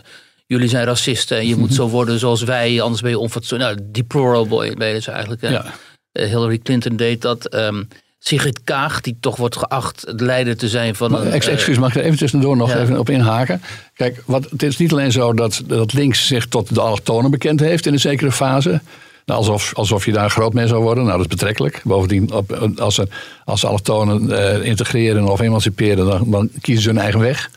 jullie 0.45 0.69
zijn 0.69 0.85
racisten 0.85 1.37
en 1.37 1.47
je 1.47 1.55
moet 1.55 1.73
zo 1.73 1.89
worden 1.97 2.19
zoals 2.19 2.43
wij, 2.43 2.81
anders 2.81 3.01
ben 3.01 3.11
je 3.11 3.19
onfatsoenlijk. 3.19 3.75
Nou, 3.75 3.89
deplorable 3.91 4.75
ben 4.75 4.87
je 4.87 4.93
dus 4.93 5.07
eigenlijk. 5.07 5.41
Ja. 5.41 5.73
Hillary 6.11 6.57
Clinton 6.57 6.95
deed 6.95 7.21
dat. 7.21 7.53
Um, 7.55 7.87
Sigrid 8.19 8.63
Kaag, 8.63 9.01
die 9.01 9.17
toch 9.19 9.35
wordt 9.35 9.57
geacht 9.57 10.17
de 10.17 10.25
leider 10.25 10.57
te 10.57 10.67
zijn 10.67 10.95
van. 10.95 11.13
een, 11.13 11.31
excuus, 11.31 11.77
mag 11.77 11.89
ik 11.89 11.95
er 11.95 12.03
even 12.03 12.17
tussendoor 12.17 12.57
nog 12.57 12.73
even 12.73 12.99
op 12.99 13.09
inhaken? 13.09 13.61
Kijk, 13.93 14.23
wat, 14.25 14.49
het 14.49 14.63
is 14.63 14.77
niet 14.77 14.91
alleen 14.91 15.11
zo 15.11 15.33
dat, 15.33 15.61
dat 15.65 15.93
links 15.93 16.27
zich 16.27 16.47
tot 16.47 16.73
de 16.73 16.81
allochtonen 16.81 17.31
bekend 17.31 17.59
heeft 17.59 17.85
in 17.85 17.93
een 17.93 17.99
zekere 17.99 18.31
fase. 18.31 18.81
Nou, 19.27 19.39
alsof, 19.39 19.73
alsof 19.75 20.05
je 20.05 20.11
daar 20.11 20.29
groot 20.29 20.53
mee 20.53 20.67
zou 20.67 20.81
worden. 20.81 21.03
Nou, 21.03 21.17
dat 21.17 21.25
is 21.25 21.35
betrekkelijk. 21.35 21.81
Bovendien, 21.83 22.31
op, 22.31 22.51
als 22.79 22.95
ze, 22.95 23.07
als 23.45 23.59
ze 23.59 23.67
allochtonen 23.67 24.29
uh, 24.29 24.65
integreren 24.65 25.27
of 25.27 25.39
emanciperen, 25.39 26.05
dan, 26.05 26.31
dan, 26.31 26.49
kiezen 26.61 26.83
ze 26.83 26.89
hun 26.89 26.97
eigen 26.97 27.19
weg. 27.19 27.51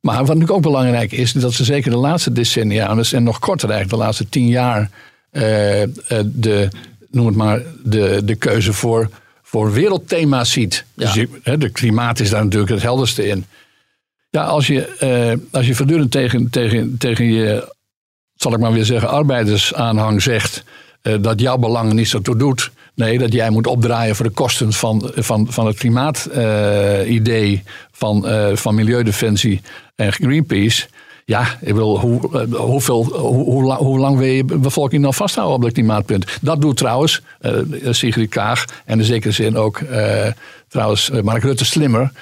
Maar 0.00 0.16
wat 0.16 0.26
natuurlijk 0.26 0.52
ook 0.52 0.62
belangrijk 0.62 1.12
is, 1.12 1.32
dat 1.32 1.52
ze 1.52 1.64
zeker 1.64 1.90
de 1.90 1.96
laatste 1.96 2.32
decennia, 2.32 2.96
en 3.12 3.22
nog 3.22 3.38
korter 3.38 3.70
eigenlijk, 3.70 3.98
de 3.98 4.04
laatste 4.06 4.28
tien 4.28 4.46
jaar, 4.46 4.90
uh, 5.32 5.82
uh, 5.82 5.86
de, 6.24 6.68
noem 7.10 7.26
het 7.26 7.36
maar, 7.36 7.62
de, 7.84 8.20
de 8.24 8.34
keuze 8.34 8.72
voor 8.72 9.10
voor 9.42 9.72
wereldthema's 9.72 10.52
ziet. 10.52 10.84
Dus 10.94 11.14
je, 11.14 11.28
hè, 11.42 11.58
de 11.58 11.70
klimaat 11.70 12.20
is 12.20 12.30
daar 12.30 12.44
natuurlijk 12.44 12.72
het 12.72 12.82
helderste 12.82 13.26
in. 13.26 13.44
Ja, 14.28 14.44
als 14.44 14.66
je, 14.66 15.38
als 15.50 15.66
je 15.66 15.74
voortdurend 15.74 16.10
tegen, 16.10 16.50
tegen, 16.50 16.98
tegen 16.98 17.32
je, 17.32 17.74
zal 18.34 18.52
ik 18.52 18.58
maar 18.58 18.72
weer 18.72 18.84
zeggen, 18.84 19.08
arbeidersaanhang 19.08 20.22
zegt 20.22 20.64
dat 21.20 21.40
jouw 21.40 21.58
belang 21.58 21.92
niet 21.92 22.08
zo 22.08 22.20
toe 22.20 22.36
doet. 22.36 22.70
Nee, 22.94 23.18
dat 23.18 23.32
jij 23.32 23.50
moet 23.50 23.66
opdraaien 23.66 24.16
voor 24.16 24.26
de 24.26 24.32
kosten 24.32 24.72
van, 24.72 25.10
van, 25.14 25.46
van 25.50 25.66
het 25.66 25.76
klimaatidee, 25.76 27.52
uh, 27.52 27.58
van, 27.92 28.26
van 28.54 28.74
Milieudefensie 28.74 29.60
en 29.94 30.12
Greenpeace. 30.12 30.86
Ja, 31.24 31.46
ik 31.60 31.74
wil, 31.74 32.00
hoe, 32.00 32.40
eh, 32.40 32.54
hoeveel, 32.58 33.04
hoe, 33.04 33.74
hoe, 33.74 33.98
lang 33.98 34.18
wil 34.18 34.26
je 34.26 34.44
bevolking 34.44 35.02
dan 35.02 35.14
vasthouden 35.14 35.56
op 35.56 35.62
dat 35.62 35.72
klimaatpunt? 35.72 36.38
Dat 36.40 36.60
doet 36.60 36.76
trouwens 36.76 37.22
Sigrid 37.90 38.28
Kaag 38.28 38.64
en 38.84 38.98
in 38.98 39.04
zekere 39.04 39.32
zin 39.32 39.56
ook 39.56 39.80
trouwens 40.68 41.10
Mark 41.22 41.42
Rutte 41.42 41.64
slimmer. 41.64 42.12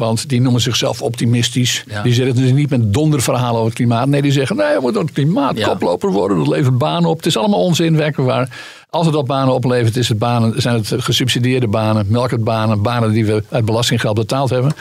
Want 0.00 0.28
die 0.28 0.40
noemen 0.40 0.60
zichzelf 0.60 1.02
optimistisch. 1.02 1.84
Die 2.02 2.14
zeggen 2.14 2.34
dus 2.34 2.52
niet 2.52 2.70
met 2.70 2.92
donderverhalen 2.92 3.54
over 3.54 3.64
het 3.64 3.74
klimaat. 3.74 4.08
Nee, 4.08 4.22
die 4.22 4.32
zeggen, 4.32 4.56
nee, 4.56 4.74
we 4.74 4.80
moeten 4.80 5.00
het 5.02 5.12
klimaat 5.12 5.60
koploper 5.60 6.10
worden. 6.10 6.38
Dat 6.38 6.48
levert 6.48 6.78
banen 6.78 7.10
op. 7.10 7.16
Het 7.16 7.26
is 7.26 7.36
allemaal 7.36 7.64
onzin, 7.64 8.14
waar. 8.16 8.48
Als 8.90 9.06
het 9.06 9.14
dat 9.14 9.26
banen 9.26 9.54
oplevert, 9.54 9.96
is 9.96 10.08
het 10.08 10.18
banen, 10.18 10.62
zijn 10.62 10.76
het 10.76 10.94
gesubsidieerde 10.98 11.68
banen, 11.68 12.06
melkertbanen, 12.08 12.82
banen 12.82 13.12
die 13.12 13.26
we 13.26 13.44
uit 13.48 13.64
belastinggeld 13.64 14.14
betaald 14.14 14.50
hebben. 14.50 14.72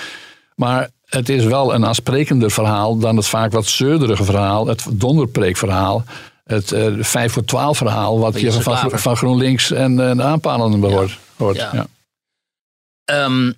Maar 0.55 0.89
het 1.05 1.29
is 1.29 1.43
wel 1.43 1.73
een 1.73 1.85
aansprekender 1.85 2.51
verhaal 2.51 2.97
dan 2.97 3.15
het 3.15 3.27
vaak 3.27 3.51
wat 3.51 3.65
zeurderige 3.65 4.23
verhaal, 4.23 4.67
het 4.67 4.85
donderpreekverhaal. 4.91 6.03
Het 6.43 6.71
uh, 6.71 6.87
eh, 6.87 7.03
5 7.03 7.33
voor 7.33 7.45
12 7.45 7.77
verhaal, 7.77 8.19
wat 8.19 8.39
je 8.39 8.51
van, 8.51 8.91
van, 8.91 9.17
GroenLinks 9.17 9.71
en, 9.71 9.99
en 9.99 10.23
aanpalenden 10.23 10.91
hoort. 10.91 11.17
hoort. 11.35 11.67
Ja. 11.71 11.85
Um, 13.25 13.45
het 13.45 13.55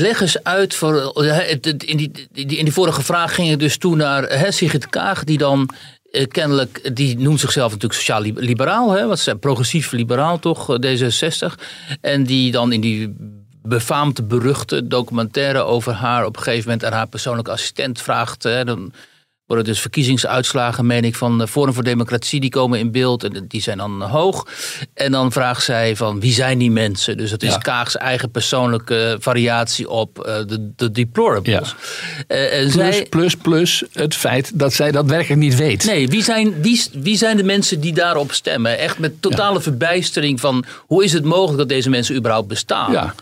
leg 0.00 0.20
eens 0.20 0.44
uit, 0.44 0.74
voor, 0.74 1.24
in, 1.62 1.96
die, 2.32 2.56
in 2.56 2.72
vorige 2.72 3.02
vraag 3.02 3.34
ging 3.34 3.50
het 3.50 3.58
dus 3.58 3.76
toen 3.76 3.96
naar 3.96 4.22
hè, 4.22 4.50
Sigrid 4.50 4.88
Kaag, 4.88 5.24
die 5.24 5.38
dan 5.38 5.68
eh, 6.10 6.26
kennelijk, 6.28 6.96
die 6.96 7.18
noemt 7.18 7.40
zichzelf 7.40 7.70
natuurlijk 7.70 8.00
sociaal-liberaal, 8.00 8.90
hè, 8.90 9.06
wat 9.06 9.18
is 9.18 9.28
progressief-liberaal 9.40 10.38
toch, 10.38 10.78
D66. 10.86 11.62
En 12.00 12.24
die 12.24 12.52
dan 12.52 12.72
in 12.72 12.80
die 12.80 13.14
befaamd 13.62 14.28
beruchte 14.28 14.86
documentaire 14.86 15.62
over 15.62 15.92
haar 15.92 16.24
op 16.26 16.36
een 16.36 16.42
gegeven 16.42 16.70
moment 16.70 16.84
aan 16.84 16.92
haar 16.92 17.08
persoonlijke 17.08 17.50
assistent 17.50 18.00
vraagt. 18.00 18.42
Hè, 18.42 18.64
dan 18.64 18.92
worden 19.52 19.72
dus 19.72 19.80
verkiezingsuitslagen, 19.80 20.86
meen 20.86 21.04
ik, 21.04 21.14
van 21.14 21.48
Forum 21.48 21.74
voor 21.74 21.82
Democratie, 21.82 22.40
die 22.40 22.50
komen 22.50 22.78
in 22.78 22.90
beeld 22.90 23.24
en 23.24 23.44
die 23.48 23.62
zijn 23.62 23.78
dan 23.78 24.02
hoog. 24.02 24.46
En 24.94 25.12
dan 25.12 25.32
vraagt 25.32 25.64
zij 25.64 25.96
van 25.96 26.20
wie 26.20 26.32
zijn 26.32 26.58
die 26.58 26.70
mensen? 26.70 27.16
Dus 27.16 27.30
dat 27.30 27.42
is 27.42 27.52
ja. 27.52 27.58
Kaags 27.58 27.96
eigen 27.96 28.30
persoonlijke 28.30 29.16
variatie 29.20 29.88
op 29.88 30.14
de, 30.46 30.72
de 30.76 30.90
deplorables. 30.90 31.74
Ja. 32.28 32.36
Uh, 32.36 32.60
plus, 32.60 32.72
zij, 32.72 33.06
plus, 33.10 33.36
plus 33.36 33.84
het 33.92 34.14
feit 34.14 34.50
dat 34.54 34.72
zij 34.72 34.90
dat 34.90 35.06
werkelijk 35.06 35.40
niet 35.40 35.56
weet. 35.56 35.84
Nee, 35.84 36.08
wie 36.08 36.22
zijn, 36.22 36.62
wie, 36.62 36.84
wie 36.92 37.16
zijn 37.16 37.36
de 37.36 37.44
mensen 37.44 37.80
die 37.80 37.92
daarop 37.92 38.32
stemmen? 38.32 38.78
Echt 38.78 38.98
met 38.98 39.22
totale 39.22 39.56
ja. 39.56 39.62
verbijstering 39.62 40.40
van 40.40 40.64
hoe 40.78 41.04
is 41.04 41.12
het 41.12 41.24
mogelijk 41.24 41.58
dat 41.58 41.68
deze 41.68 41.90
mensen 41.90 42.16
überhaupt 42.16 42.48
bestaan? 42.48 42.92
Ja. 42.92 43.14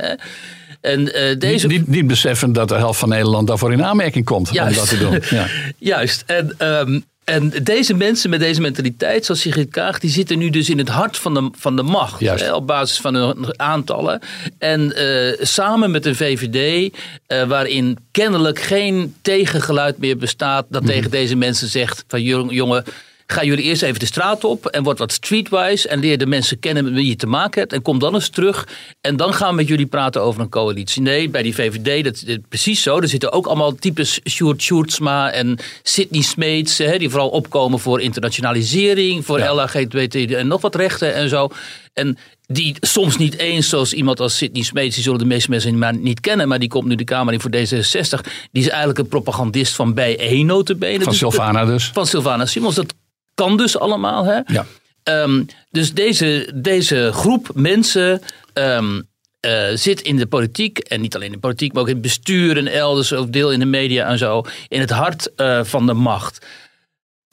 En, 0.81 1.01
uh, 1.01 1.39
deze... 1.39 1.67
niet, 1.67 1.87
niet, 1.87 2.07
beseffen 2.07 2.53
dat 2.53 2.69
de 2.69 2.75
helft 2.75 2.99
van 2.99 3.09
Nederland 3.09 3.47
daarvoor 3.47 3.73
in 3.73 3.85
aanmerking 3.85 4.25
komt 4.25 4.49
Juist. 4.53 4.71
om 4.71 4.87
dat 4.87 4.89
te 4.89 4.99
doen. 4.99 5.39
Ja. 5.39 5.47
Juist. 5.93 6.23
En, 6.27 6.55
um, 6.59 7.05
en 7.25 7.53
deze 7.63 7.95
mensen 7.95 8.31
met 8.31 8.41
deze 8.41 8.61
mentaliteit, 8.61 9.25
zoals 9.25 9.41
Sigrid 9.41 9.71
Kaag, 9.71 9.99
die 9.99 10.11
zitten 10.11 10.39
nu 10.39 10.51
dus 10.51 10.71
in 10.71 10.79
het 10.79 10.89
hart 10.89 11.17
van 11.17 11.35
de, 11.35 11.51
van 11.59 11.77
de 11.77 11.83
macht. 11.83 12.21
Hè, 12.21 12.55
op 12.55 12.67
basis 12.67 13.01
van 13.01 13.15
hun 13.15 13.61
aantallen. 13.61 14.21
En 14.59 14.93
uh, 14.97 15.33
samen 15.41 15.91
met 15.91 16.03
de 16.03 16.15
VVD, 16.15 16.93
uh, 17.29 17.43
waarin 17.43 17.99
kennelijk 18.11 18.61
geen 18.61 19.15
tegengeluid 19.23 19.99
meer 19.99 20.17
bestaat, 20.17 20.67
dat 20.69 20.83
mm 20.83 20.87
-hmm. 20.87 20.97
tegen 20.97 21.11
deze 21.11 21.37
mensen 21.37 21.69
zegt: 21.69 22.05
van 22.09 22.23
jongen 22.23 22.85
Ga 23.31 23.45
jullie 23.45 23.65
eerst 23.65 23.83
even 23.83 23.99
de 23.99 24.07
straat 24.07 24.45
op 24.45 24.67
en 24.67 24.83
word 24.83 24.99
wat 24.99 25.13
streetwise 25.13 25.89
en 25.89 26.01
leer 26.01 26.19
de 26.19 26.27
mensen 26.27 26.59
kennen 26.59 26.85
met 26.85 26.93
wie 26.93 27.07
je 27.07 27.17
te 27.17 27.27
maken 27.27 27.61
hebt. 27.61 27.73
En 27.73 27.83
kom 27.83 27.99
dan 27.99 28.15
eens 28.15 28.29
terug 28.29 28.69
en 29.01 29.17
dan 29.17 29.35
gaan 29.35 29.49
we 29.49 29.55
met 29.55 29.69
jullie 29.69 29.87
praten 29.87 30.23
over 30.23 30.41
een 30.41 30.49
coalitie. 30.49 31.03
Nee, 31.03 31.29
bij 31.29 31.43
die 31.43 31.55
VVD, 31.55 32.05
dat 32.05 32.23
is 32.27 32.37
precies 32.49 32.83
zo. 32.83 33.01
Er 33.01 33.09
zitten 33.09 33.33
ook 33.33 33.47
allemaal 33.47 33.75
types 33.75 34.21
Sjoerd 34.29 34.63
Sjoerdsma 34.63 35.31
en 35.31 35.59
Sidney 35.83 36.23
Smeets, 36.23 36.79
hè, 36.79 36.99
die 36.99 37.11
vooral 37.11 37.29
opkomen 37.29 37.79
voor 37.79 38.01
internationalisering, 38.01 39.25
voor 39.25 39.39
ja. 39.39 39.55
LHGTB 39.55 40.31
en 40.31 40.47
nog 40.47 40.61
wat 40.61 40.75
rechten 40.75 41.15
en 41.15 41.29
zo. 41.29 41.49
En 41.93 42.19
die 42.47 42.77
soms 42.81 43.17
niet 43.17 43.39
eens, 43.39 43.69
zoals 43.69 43.93
iemand 43.93 44.21
als 44.21 44.37
Sidney 44.37 44.63
Smeets, 44.63 44.95
die 44.95 45.05
zullen 45.05 45.19
de 45.19 45.25
meeste 45.25 45.51
mensen 45.51 46.03
niet 46.03 46.21
kennen, 46.21 46.49
maar 46.49 46.59
die 46.59 46.69
komt 46.69 46.87
nu 46.87 46.95
de 46.95 47.05
Kamer 47.05 47.33
in 47.33 47.41
voor 47.41 47.51
D66. 47.51 48.21
Die 48.53 48.63
is 48.63 48.69
eigenlijk 48.69 48.99
een 48.99 49.09
propagandist 49.09 49.75
van 49.75 49.95
bij 49.95 50.19
1 50.19 50.47
notabene. 50.47 51.05
Van 51.05 51.15
Sylvana 51.15 51.65
dus. 51.65 51.91
Van 51.93 52.07
Sylvana 52.07 52.47
Simons. 52.47 52.75
Dat 52.75 52.95
kan 53.41 53.57
dus 53.57 53.79
allemaal. 53.79 54.25
Hè? 54.25 54.41
Ja. 54.47 54.67
Um, 55.05 55.47
dus 55.71 55.95
deze, 55.95 56.53
deze 56.55 57.11
groep 57.13 57.51
mensen 57.55 58.21
um, 58.55 59.09
uh, 59.47 59.63
zit 59.75 60.01
in 60.01 60.17
de 60.17 60.27
politiek. 60.27 60.79
En 60.79 61.01
niet 61.01 61.15
alleen 61.15 61.27
in 61.27 61.33
de 61.33 61.39
politiek, 61.39 61.73
maar 61.73 61.83
ook 61.83 61.89
in 61.89 61.95
het 61.95 62.03
bestuur 62.03 62.57
en 62.57 62.67
elders. 62.67 63.13
Ook 63.13 63.33
deel 63.33 63.53
in 63.53 63.59
de 63.59 63.65
media 63.65 64.09
en 64.09 64.19
zo. 64.19 64.43
In 64.69 64.81
het 64.81 64.91
hart 64.91 65.31
uh, 65.37 65.65
van 65.65 65.87
de 65.87 65.93
macht. 65.93 66.47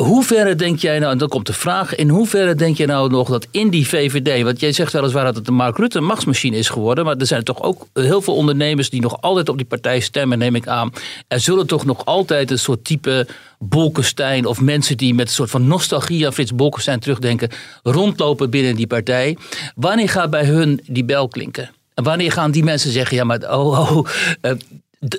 Hoeverre 0.03 0.55
denk 0.55 0.79
jij 0.79 0.99
nou, 0.99 1.12
en 1.12 1.17
dan 1.17 1.27
komt 1.27 1.45
de 1.45 1.53
vraag, 1.53 1.95
in 1.95 2.10
hoeverre 2.10 2.55
denk 2.55 2.77
je 2.77 2.86
nou 2.86 3.10
nog 3.10 3.29
dat 3.29 3.47
in 3.51 3.69
die 3.69 3.88
VVD, 3.88 4.43
want 4.43 4.60
jij 4.60 4.71
zegt 4.71 4.93
weliswaar 4.93 5.23
dat 5.23 5.36
het 5.36 5.45
de 5.45 5.51
Mark 5.51 5.77
Rutte 5.77 5.99
machtsmachine 5.99 6.57
is 6.57 6.69
geworden, 6.69 7.05
maar 7.05 7.15
er 7.15 7.25
zijn 7.25 7.43
toch 7.43 7.62
ook 7.62 7.88
heel 7.93 8.21
veel 8.21 8.36
ondernemers 8.36 8.89
die 8.89 9.01
nog 9.01 9.21
altijd 9.21 9.49
op 9.49 9.57
die 9.57 9.65
partij 9.65 9.99
stemmen, 9.99 10.38
neem 10.38 10.55
ik 10.55 10.67
aan. 10.67 10.93
Er 11.27 11.39
zullen 11.39 11.67
toch 11.67 11.86
nog 11.86 12.05
altijd 12.05 12.51
een 12.51 12.60
soort 12.60 12.83
type 12.83 13.27
Bolkestein 13.60 14.45
of 14.45 14.62
mensen 14.62 14.97
die 14.97 15.13
met 15.13 15.27
een 15.27 15.33
soort 15.33 15.49
van 15.49 15.67
nostalgie 15.67 16.25
aan 16.25 16.33
Frits 16.33 16.55
Bolkestein 16.55 16.99
terugdenken, 16.99 17.49
rondlopen 17.83 18.49
binnen 18.49 18.75
die 18.75 18.88
partij. 18.88 19.38
Wanneer 19.75 20.10
gaat 20.10 20.29
bij 20.29 20.45
hun 20.45 20.81
die 20.88 21.05
bel 21.05 21.27
klinken? 21.27 21.69
En 21.93 22.03
wanneer 22.03 22.31
gaan 22.31 22.51
die 22.51 22.63
mensen 22.63 22.91
zeggen, 22.91 23.17
ja 23.17 23.23
maar 23.23 23.51
oh, 23.51 23.97
oh 23.97 24.07
uh, 24.41 24.51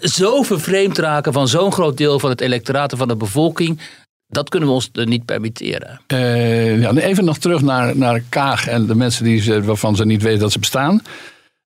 zo 0.00 0.42
vervreemd 0.42 0.98
raken 0.98 1.32
van 1.32 1.48
zo'n 1.48 1.72
groot 1.72 1.96
deel 1.96 2.18
van 2.18 2.30
het 2.30 2.40
electoraat 2.40 2.94
van 2.96 3.08
de 3.08 3.16
bevolking. 3.16 3.80
Dat 4.28 4.48
kunnen 4.48 4.68
we 4.68 4.74
ons 4.74 4.90
niet 4.92 5.24
permitteren. 5.24 6.00
Uh, 6.12 6.80
ja, 6.80 6.94
even 6.94 7.24
nog 7.24 7.38
terug 7.38 7.62
naar, 7.62 7.96
naar 7.96 8.22
Kaag 8.28 8.68
en 8.68 8.86
de 8.86 8.94
mensen 8.94 9.24
die 9.24 9.40
ze, 9.40 9.62
waarvan 9.62 9.96
ze 9.96 10.04
niet 10.04 10.22
weten 10.22 10.40
dat 10.40 10.52
ze 10.52 10.58
bestaan. 10.58 11.02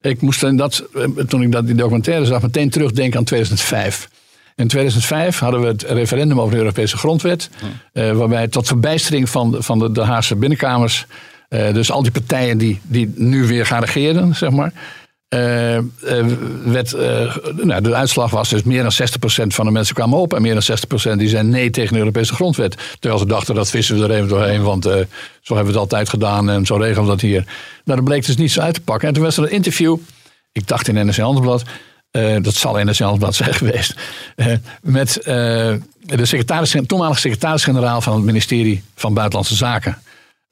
Ik 0.01 0.21
moest 0.21 0.43
in 0.43 0.57
dat, 0.57 0.85
eh, 0.95 1.05
toen 1.05 1.43
ik 1.43 1.53
dat, 1.53 1.67
die 1.67 1.75
documentaire 1.75 2.25
zag, 2.25 2.43
meteen 2.43 2.71
terugdenken 2.71 3.19
aan 3.19 3.25
2005. 3.25 4.09
In 4.57 4.69
2005 4.69 5.39
hadden 5.39 5.61
we 5.61 5.67
het 5.67 5.83
referendum 5.83 6.41
over 6.41 6.53
de 6.53 6.59
Europese 6.59 6.97
grondwet. 6.97 7.51
Uh, 7.93 8.13
waarbij 8.13 8.49
tot 8.49 8.67
verbijstering 8.67 9.29
van, 9.29 9.57
van 9.59 9.79
de, 9.79 9.93
de 9.93 10.01
Haagse 10.01 10.37
binnenkamers. 10.37 11.07
Uh, 11.49 11.73
dus 11.73 11.91
al 11.91 12.03
die 12.03 12.11
partijen 12.11 12.59
die, 12.59 12.81
die 12.83 13.13
nu 13.15 13.47
weer 13.47 13.67
gaan 13.67 13.81
regeren, 13.81 14.35
zeg 14.35 14.51
maar. 14.51 14.73
Uh, 15.35 15.79
werd, 16.65 16.93
uh, 16.95 17.37
nou, 17.57 17.83
de 17.83 17.95
uitslag 17.95 18.31
was 18.31 18.49
dus 18.49 18.63
meer 18.63 18.83
dan 18.83 18.93
60% 18.93 19.47
van 19.47 19.65
de 19.65 19.71
mensen 19.71 19.95
kwamen 19.95 20.19
op. 20.19 20.35
En 20.35 20.43
meer 20.43 20.61
dan 20.61 20.79
60% 21.15 21.17
die 21.17 21.29
zei 21.29 21.43
nee 21.43 21.71
tegen 21.71 21.93
de 21.93 21.99
Europese 21.99 22.35
grondwet. 22.35 22.77
Terwijl 22.99 23.21
ze 23.21 23.27
dachten 23.27 23.55
dat 23.55 23.71
vissen 23.71 23.99
we 23.99 24.05
er 24.05 24.11
even 24.11 24.29
doorheen. 24.29 24.63
Want 24.63 24.85
zo 24.85 25.55
hebben 25.55 25.65
we 25.65 25.71
het 25.71 25.77
altijd 25.77 26.09
gedaan 26.09 26.51
en 26.51 26.67
zo 26.67 26.77
regelen 26.77 27.03
we 27.03 27.11
dat 27.11 27.21
hier. 27.21 27.45
Nou, 27.85 27.99
dat 27.99 28.05
bleek 28.05 28.27
dus 28.27 28.37
niet 28.37 28.53
zo 28.53 28.61
uit 28.61 28.75
te 28.75 28.81
pakken. 28.81 29.09
En 29.09 29.15
toen 29.15 29.23
was 29.23 29.37
er 29.37 29.43
een 29.43 29.51
interview. 29.51 29.97
Ik 30.53 30.67
dacht 30.67 30.89
in 30.89 31.07
NRC 31.07 31.17
Handelsblad. 31.17 31.63
dat 32.43 32.55
zal 32.55 32.73
NRC 32.75 32.99
Handelsblad 32.99 33.35
zijn 33.45 33.55
geweest. 33.55 33.95
met 34.83 35.19
de 35.23 35.81
secretaris, 36.23 36.77
toenmalige 36.87 37.21
secretaris-generaal 37.21 38.01
van 38.01 38.15
het 38.15 38.25
ministerie 38.25 38.83
van 38.95 39.15
Buitenlandse 39.15 39.55
Zaken. 39.55 39.99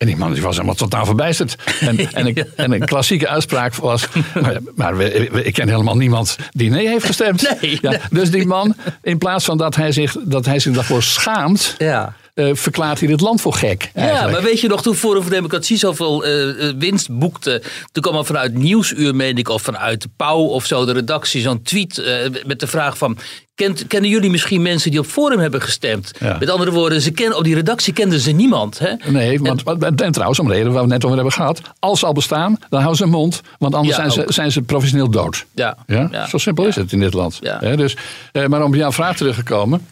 En 0.01 0.07
die 0.07 0.17
man 0.17 0.33
die 0.33 0.43
was 0.43 0.55
helemaal 0.55 0.75
totaal 0.75 1.05
verbijsterd. 1.07 1.57
En, 1.81 1.99
en, 2.13 2.27
een, 2.27 2.47
en 2.57 2.73
een 2.73 2.85
klassieke 2.85 3.29
uitspraak 3.29 3.75
was... 3.75 4.07
Maar, 4.41 4.57
maar 4.75 4.97
we- 4.97 5.29
we- 5.33 5.45
ik 5.45 5.53
ken 5.53 5.69
helemaal 5.69 5.97
niemand 5.97 6.37
die 6.51 6.71
nee 6.71 6.89
heeft 6.89 7.05
gestemd. 7.07 7.55
Nee, 7.61 7.79
ja, 7.83 8.01
dus 8.11 8.31
die 8.31 8.47
man, 8.47 8.75
in 9.03 9.19
plaats 9.19 9.45
van 9.45 9.59
dat 9.59 9.77
hij 9.77 9.93
zich, 9.93 10.17
dat 10.25 10.47
hij 10.47 10.59
zich 10.59 10.75
daarvoor 10.75 11.03
schaamt... 11.03 11.75
Ja. 11.79 12.15
eh, 12.35 12.51
verklaart 12.53 12.99
hij 12.99 13.09
dit 13.09 13.21
land 13.21 13.41
voor 13.41 13.55
gek. 13.55 13.91
Ja, 13.95 14.01
eigenlijk. 14.03 14.33
maar 14.33 14.43
weet 14.43 14.61
je 14.61 14.69
nog, 14.69 14.83
toen 14.83 14.95
Forum 14.95 15.23
voor 15.23 15.31
Democratie 15.31 15.77
zoveel 15.77 16.25
eh, 16.25 16.69
eh, 16.69 16.75
winst 16.79 17.19
boekte. 17.19 17.63
Toen 17.93 18.03
kwam 18.03 18.17
er 18.17 18.25
vanuit 18.25 18.55
Nieuwsuur, 18.55 19.15
meen 19.15 19.37
ik, 19.39 19.49
of 19.49 19.63
vanuit 19.63 20.03
de 20.03 20.09
Pauw 20.17 20.41
of 20.45 20.67
zo, 20.67 20.85
de 20.85 20.93
redactie, 20.93 21.41
zo'n 21.43 21.63
tweet 21.63 22.03
met 22.47 22.61
de 22.61 22.67
vraag 22.67 22.99
van. 22.99 23.19
Kent, 23.61 23.87
kennen 23.87 24.11
jullie 24.11 24.31
misschien 24.31 24.62
mensen 24.62 24.90
die 24.90 25.01
op 25.01 25.07
Forum 25.07 25.38
hebben 25.38 25.62
gestemd? 25.62 26.12
Ja. 26.20 26.37
Met 26.38 26.51
andere 26.51 26.70
woorden, 26.70 27.01
ze 27.01 27.11
kennen, 27.11 27.38
op 27.38 27.44
die 27.44 27.55
redactie 27.55 27.92
kenden 27.92 28.20
ze 28.20 28.31
niemand. 28.31 28.79
Hè? 28.79 28.92
Nee, 29.11 29.40
want, 29.40 29.62
en, 29.62 29.96
en 29.96 30.12
trouwens, 30.12 30.38
om 30.38 30.46
de 30.46 30.53
reden 30.53 30.73
waar 30.73 30.83
we 30.83 30.88
net 30.88 31.05
over 31.05 31.16
hebben 31.16 31.35
gehad. 31.35 31.61
Als 31.79 32.01
ze 32.01 32.07
al 32.07 32.12
bestaan, 32.12 32.57
dan 32.68 32.81
houden 32.81 32.96
ze 32.96 33.03
hun 33.03 33.12
mond. 33.12 33.40
Want 33.59 33.75
anders 33.75 33.96
Ja, 33.96 34.11
zijn, 34.11 34.27
ze, 34.27 34.33
zijn 34.33 34.53
ze 34.53 34.62
professioneel 34.62 35.11
dood. 35.11 35.46
Ja, 35.55 35.77
Ja? 35.87 36.27
Zo 36.27 36.38
simpel 36.38 36.66
is 36.66 36.77
het 36.77 36.92
in 36.92 37.01
dit 37.01 37.12
land. 37.12 37.40
Hè, 37.42 37.77
dus, 37.77 37.96
eh, 38.33 38.46
maar 38.46 38.64
om 38.64 38.75
jouw 38.75 38.92
vraag 38.92 39.16
terug 39.16 39.37
te 39.37 39.42
komen. 39.42 39.87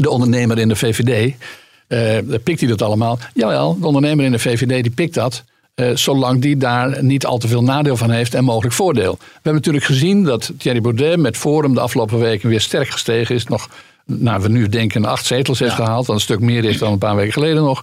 De 0.00 0.10
ondernemer 0.10 0.58
in 0.58 0.68
de 0.68 0.76
VVD, 0.76 1.34
eh, 1.86 2.38
pikt 2.44 2.60
hij 2.60 2.68
dat 2.68 2.82
allemaal? 2.82 3.18
Jawel, 3.34 3.78
de 3.78 3.86
ondernemer 3.86 4.24
in 4.24 4.32
de 4.32 4.38
VVD 4.38 4.82
die 4.82 4.92
pikt 4.92 5.14
dat. 5.14 5.44
Eh, 5.74 5.90
zolang 5.94 6.40
die 6.40 6.56
daar 6.56 7.04
niet 7.04 7.26
al 7.26 7.38
te 7.38 7.48
veel 7.48 7.62
nadeel 7.62 7.96
van 7.96 8.10
heeft 8.10 8.34
en 8.34 8.44
mogelijk 8.44 8.74
voordeel. 8.74 9.16
We 9.18 9.28
hebben 9.32 9.54
natuurlijk 9.54 9.84
gezien 9.84 10.24
dat 10.24 10.52
Thierry 10.58 10.80
Baudet 10.80 11.18
met 11.18 11.36
Forum 11.36 11.74
de 11.74 11.80
afgelopen 11.80 12.18
weken 12.18 12.48
weer 12.48 12.60
sterk 12.60 12.88
gestegen 12.88 13.34
is. 13.34 13.44
Nog, 13.44 13.68
nou, 14.04 14.42
we 14.42 14.48
nu 14.48 14.68
denken 14.68 15.04
acht 15.04 15.26
zetels 15.26 15.58
heeft 15.58 15.74
gehaald. 15.74 16.06
Wat 16.06 16.16
een 16.16 16.22
stuk 16.22 16.40
meer 16.40 16.64
is 16.64 16.78
dan 16.78 16.92
een 16.92 16.98
paar 16.98 17.16
weken 17.16 17.32
geleden 17.32 17.62
nog. 17.62 17.82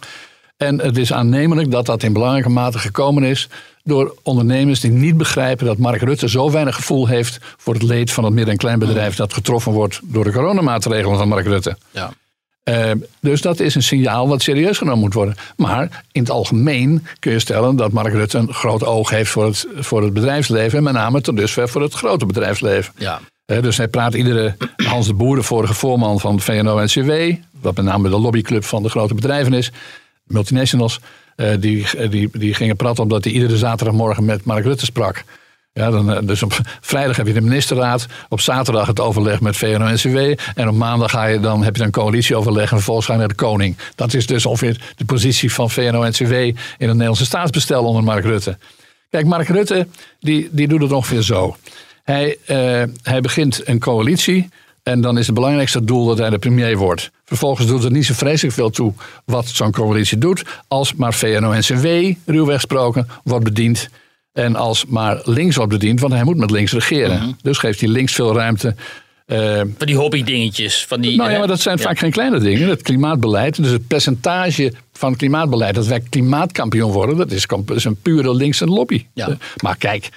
En 0.57 0.81
het 0.81 0.97
is 0.97 1.13
aannemelijk 1.13 1.71
dat 1.71 1.85
dat 1.85 2.03
in 2.03 2.13
belangrijke 2.13 2.49
mate 2.49 2.79
gekomen 2.79 3.23
is 3.23 3.49
door 3.83 4.15
ondernemers 4.23 4.79
die 4.79 4.91
niet 4.91 5.17
begrijpen 5.17 5.65
dat 5.65 5.77
Mark 5.77 6.01
Rutte 6.01 6.29
zo 6.29 6.51
weinig 6.51 6.75
gevoel 6.75 7.07
heeft 7.07 7.39
voor 7.57 7.73
het 7.73 7.83
leed 7.83 8.11
van 8.11 8.23
het 8.23 8.33
midden- 8.33 8.51
en 8.53 8.59
kleinbedrijf 8.59 9.15
dat 9.15 9.33
getroffen 9.33 9.71
wordt 9.71 9.99
door 10.03 10.23
de 10.23 10.31
coronamaatregelen 10.31 11.17
van 11.17 11.27
Mark 11.27 11.45
Rutte. 11.45 11.77
Ja. 11.91 12.13
Eh, 12.67 12.91
dus 13.19 13.41
dat 13.41 13.59
is 13.59 13.75
een 13.75 13.83
signaal 13.83 14.27
wat 14.27 14.41
serieus 14.41 14.77
genomen 14.77 14.99
moet 14.99 15.13
worden. 15.13 15.35
Maar 15.55 16.03
in 16.11 16.21
het 16.21 16.29
algemeen 16.29 17.05
kun 17.19 17.31
je 17.31 17.39
stellen 17.39 17.75
dat 17.75 17.91
Mark 17.91 18.13
Rutte 18.13 18.37
een 18.37 18.53
groot 18.53 18.83
oog 18.83 19.09
heeft 19.09 19.31
voor 19.31 19.45
het, 19.45 19.67
voor 19.75 20.03
het 20.03 20.13
bedrijfsleven. 20.13 20.77
En 20.77 20.83
met 20.83 20.93
name 20.93 21.21
tot 21.21 21.37
dusver 21.37 21.69
voor 21.69 21.81
het 21.81 21.93
grote 21.93 22.25
bedrijfsleven. 22.25 22.93
Ja. 22.97 23.19
Dus 23.45 23.77
hij 23.77 23.87
praat 23.87 24.13
iedere 24.13 24.55
Hans 24.75 25.07
de 25.07 25.13
Boer, 25.13 25.35
de 25.35 25.43
vorige 25.43 25.73
voorman 25.73 26.19
van 26.19 26.39
VNO-NCW, 26.39 27.11
wat 27.61 27.75
met 27.75 27.85
name 27.85 28.09
de 28.09 28.19
lobbyclub 28.19 28.63
van 28.63 28.83
de 28.83 28.89
grote 28.89 29.13
bedrijven 29.13 29.53
is, 29.53 29.71
multinationals, 30.23 30.99
eh, 31.35 31.49
die, 31.59 32.09
die, 32.09 32.29
die 32.31 32.53
gingen 32.53 32.75
praten 32.75 33.03
omdat 33.03 33.23
hij 33.23 33.33
iedere 33.33 33.57
zaterdagmorgen 33.57 34.25
met 34.25 34.43
Mark 34.43 34.63
Rutte 34.63 34.85
sprak. 34.85 35.23
Ja, 35.77 35.89
dan, 35.89 36.11
eh, 36.11 36.17
dus 36.23 36.43
op 36.43 36.59
vrijdag 36.81 37.15
heb 37.15 37.27
je 37.27 37.33
de 37.33 37.41
ministerraad, 37.41 38.05
op 38.29 38.41
zaterdag 38.41 38.87
het 38.87 38.99
overleg 38.99 39.41
met 39.41 39.57
VNO-NCW 39.57 40.17
en 40.55 40.67
op 40.67 40.75
maandag 40.75 41.11
ga 41.11 41.25
je, 41.25 41.39
dan 41.39 41.63
heb 41.63 41.75
je 41.75 41.83
een 41.83 41.91
coalitieoverleg 41.91 42.69
en 42.71 42.75
vervolgens 42.75 43.05
ga 43.05 43.13
je 43.13 43.19
naar 43.19 43.27
de 43.27 43.35
koning. 43.35 43.77
Dat 43.95 44.13
is 44.13 44.25
dus 44.25 44.45
ongeveer 44.45 44.81
de 44.95 45.05
positie 45.05 45.53
van 45.53 45.69
VNO-NCW 45.69 46.33
in 46.33 46.55
het 46.77 46.87
Nederlandse 46.87 47.25
staatsbestel 47.25 47.83
onder 47.83 48.03
Mark 48.03 48.23
Rutte. 48.23 48.57
Kijk, 49.09 49.25
Mark 49.25 49.47
Rutte 49.47 49.87
die, 50.19 50.49
die 50.51 50.67
doet 50.67 50.81
het 50.81 50.91
ongeveer 50.91 51.21
zo. 51.21 51.55
Hij, 52.03 52.37
eh, 52.45 52.83
hij 53.03 53.21
begint 53.21 53.67
een 53.67 53.79
coalitie 53.79 54.49
en 54.83 55.01
dan 55.01 55.17
is 55.17 55.25
het 55.25 55.35
belangrijkste 55.35 55.83
doel 55.83 56.05
dat 56.05 56.17
hij 56.17 56.29
de 56.29 56.39
premier 56.39 56.77
wordt. 56.77 57.11
Vervolgens 57.25 57.67
doet 57.67 57.83
het 57.83 57.93
niet 57.93 58.05
zo 58.05 58.13
vreselijk 58.13 58.55
veel 58.55 58.69
toe 58.69 58.93
wat 59.25 59.47
zo'n 59.47 59.71
coalitie 59.71 60.17
doet. 60.17 60.43
Als 60.67 60.93
maar 60.93 61.13
VNO-NCW, 61.13 61.87
ruwweg 62.25 62.55
gesproken, 62.55 63.07
wordt 63.23 63.43
bediend. 63.43 63.89
En 64.37 64.55
als 64.55 64.85
maar 64.85 65.21
links 65.23 65.55
wordt 65.55 65.71
bediend, 65.71 65.99
want 65.99 66.13
hij 66.13 66.23
moet 66.23 66.37
met 66.37 66.51
links 66.51 66.71
regeren. 66.71 67.37
Dus 67.41 67.57
geeft 67.57 67.79
hij 67.79 67.89
links 67.89 68.13
veel 68.13 68.35
ruimte. 68.35 68.75
Eh, 69.25 69.57
Van 69.57 69.87
die 69.87 69.95
hobbydingetjes. 69.95 70.85
Van 70.85 71.01
die, 71.01 71.15
nou 71.17 71.27
ja, 71.27 71.33
hè? 71.33 71.39
maar 71.39 71.47
dat 71.47 71.59
zijn 71.59 71.79
vaak 71.79 71.99
geen 71.99 72.11
kleine 72.11 72.39
dingen. 72.39 72.69
Het 72.69 72.81
klimaatbeleid, 72.81 73.55
dus 73.63 73.71
het 73.71 73.87
percentage 73.87 74.73
van 74.93 75.09
het 75.09 75.17
klimaatbeleid... 75.17 75.75
dat 75.75 75.87
wij 75.87 75.99
klimaatkampioen 76.09 76.91
worden, 76.91 77.17
dat 77.17 77.31
is, 77.31 77.45
een 77.85 78.01
pure 78.01 78.35
linkse 78.35 78.65
lobby. 78.65 79.05
Ja. 79.13 79.27
Eh, 79.27 79.35
Maar 79.61 79.77
kijk, 79.77 80.03
eh, 80.05 80.11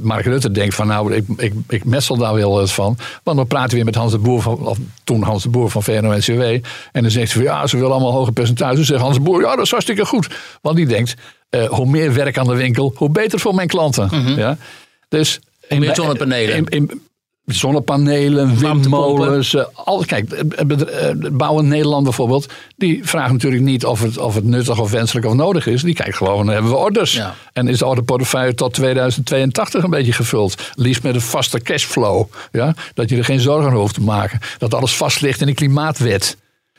Mark 0.00 0.24
Rutte 0.24 0.50
denkt 0.50 0.74
van 0.74 0.86
nou, 0.86 1.14
ik, 1.14 1.24
ik, 1.36 1.52
ik 1.68 1.84
messel 1.84 2.16
daar 2.16 2.34
wel 2.34 2.60
eens 2.60 2.72
van. 2.74 2.96
Want 3.22 3.36
dan 3.36 3.46
praten 3.46 3.68
we 3.70 3.76
weer 3.76 3.84
met 3.84 3.94
Hans 3.94 4.12
de 4.12 4.18
Boer, 4.18 4.42
van, 4.42 4.66
of 4.66 4.78
toen 5.04 5.22
Hans 5.22 5.42
de 5.42 5.48
Boer 5.48 5.70
van 5.70 5.82
VNO-NCW. 5.82 6.40
En 6.92 7.02
dan 7.02 7.10
zegt 7.10 7.32
hij 7.32 7.42
van 7.42 7.52
ja, 7.52 7.66
ze 7.66 7.76
willen 7.76 7.92
allemaal 7.92 8.12
hoge 8.12 8.32
percentages. 8.32 8.76
Dan 8.76 8.84
zegt 8.84 9.00
Hans 9.00 9.16
de 9.16 9.22
Boer, 9.22 9.40
ja, 9.42 9.56
dat 9.56 9.64
is 9.64 9.70
hartstikke 9.70 10.04
goed. 10.06 10.28
Want 10.62 10.76
die 10.76 10.86
denkt, 10.86 11.14
eh, 11.50 11.64
hoe 11.68 11.86
meer 11.86 12.14
werk 12.14 12.38
aan 12.38 12.46
de 12.46 12.54
winkel, 12.54 12.92
hoe 12.96 13.10
beter 13.10 13.38
voor 13.40 13.54
mijn 13.54 13.68
klanten. 13.68 14.08
Ja? 14.36 14.56
Dus 15.08 15.40
in- 15.68 15.80
meer 15.80 15.94
zonnepanelen. 15.94 16.56
in- 16.56 16.66
in- 16.68 17.02
zonnepanelen, 17.48 18.56
windmolens. 18.58 19.54
eh, 19.54 19.64
Al, 19.72 20.04
kijk, 20.06 20.32
eh, 20.32 20.68
het 20.68 21.36
bouwen 21.36 21.68
Nederland 21.68 22.04
bijvoorbeeld. 22.04 22.46
Die 22.76 23.00
vraagt 23.04 23.32
natuurlijk 23.32 23.62
niet 23.62 23.84
of 23.84 24.02
het, 24.02 24.18
of 24.18 24.34
het 24.34 24.44
nuttig 24.44 24.80
of 24.80 24.90
wenselijk 24.90 25.26
of 25.26 25.34
nodig 25.34 25.66
is. 25.66 25.82
Die 25.82 25.94
kijkt 25.94 26.16
gewoon, 26.16 26.48
hebben 26.48 26.70
we 26.70 26.76
orders? 26.76 27.12
Ja. 27.12 27.34
En 27.52 27.68
is 27.68 27.78
de 27.78 27.86
orderportefeuille 27.86 28.54
tot 28.54 28.74
2082 28.74 29.82
een 29.82 29.90
beetje 29.90 30.12
gevuld? 30.12 30.62
Liefst 30.74 31.02
met 31.02 31.14
een 31.14 31.20
vaste 31.20 31.60
cashflow. 31.60 32.26
Ja? 32.52 32.74
Dat 32.94 33.08
je 33.08 33.16
er 33.16 33.24
geen 33.24 33.40
zorgen 33.40 33.66
over 33.66 33.78
hoeft 33.78 33.94
te 33.94 34.00
maken. 34.02 34.40
Dat 34.58 34.74
alles 34.74 34.96
vast 34.96 35.20
ligt 35.20 35.40
in 35.40 35.46
de 35.46 35.54
klimaatwet. 35.54 36.36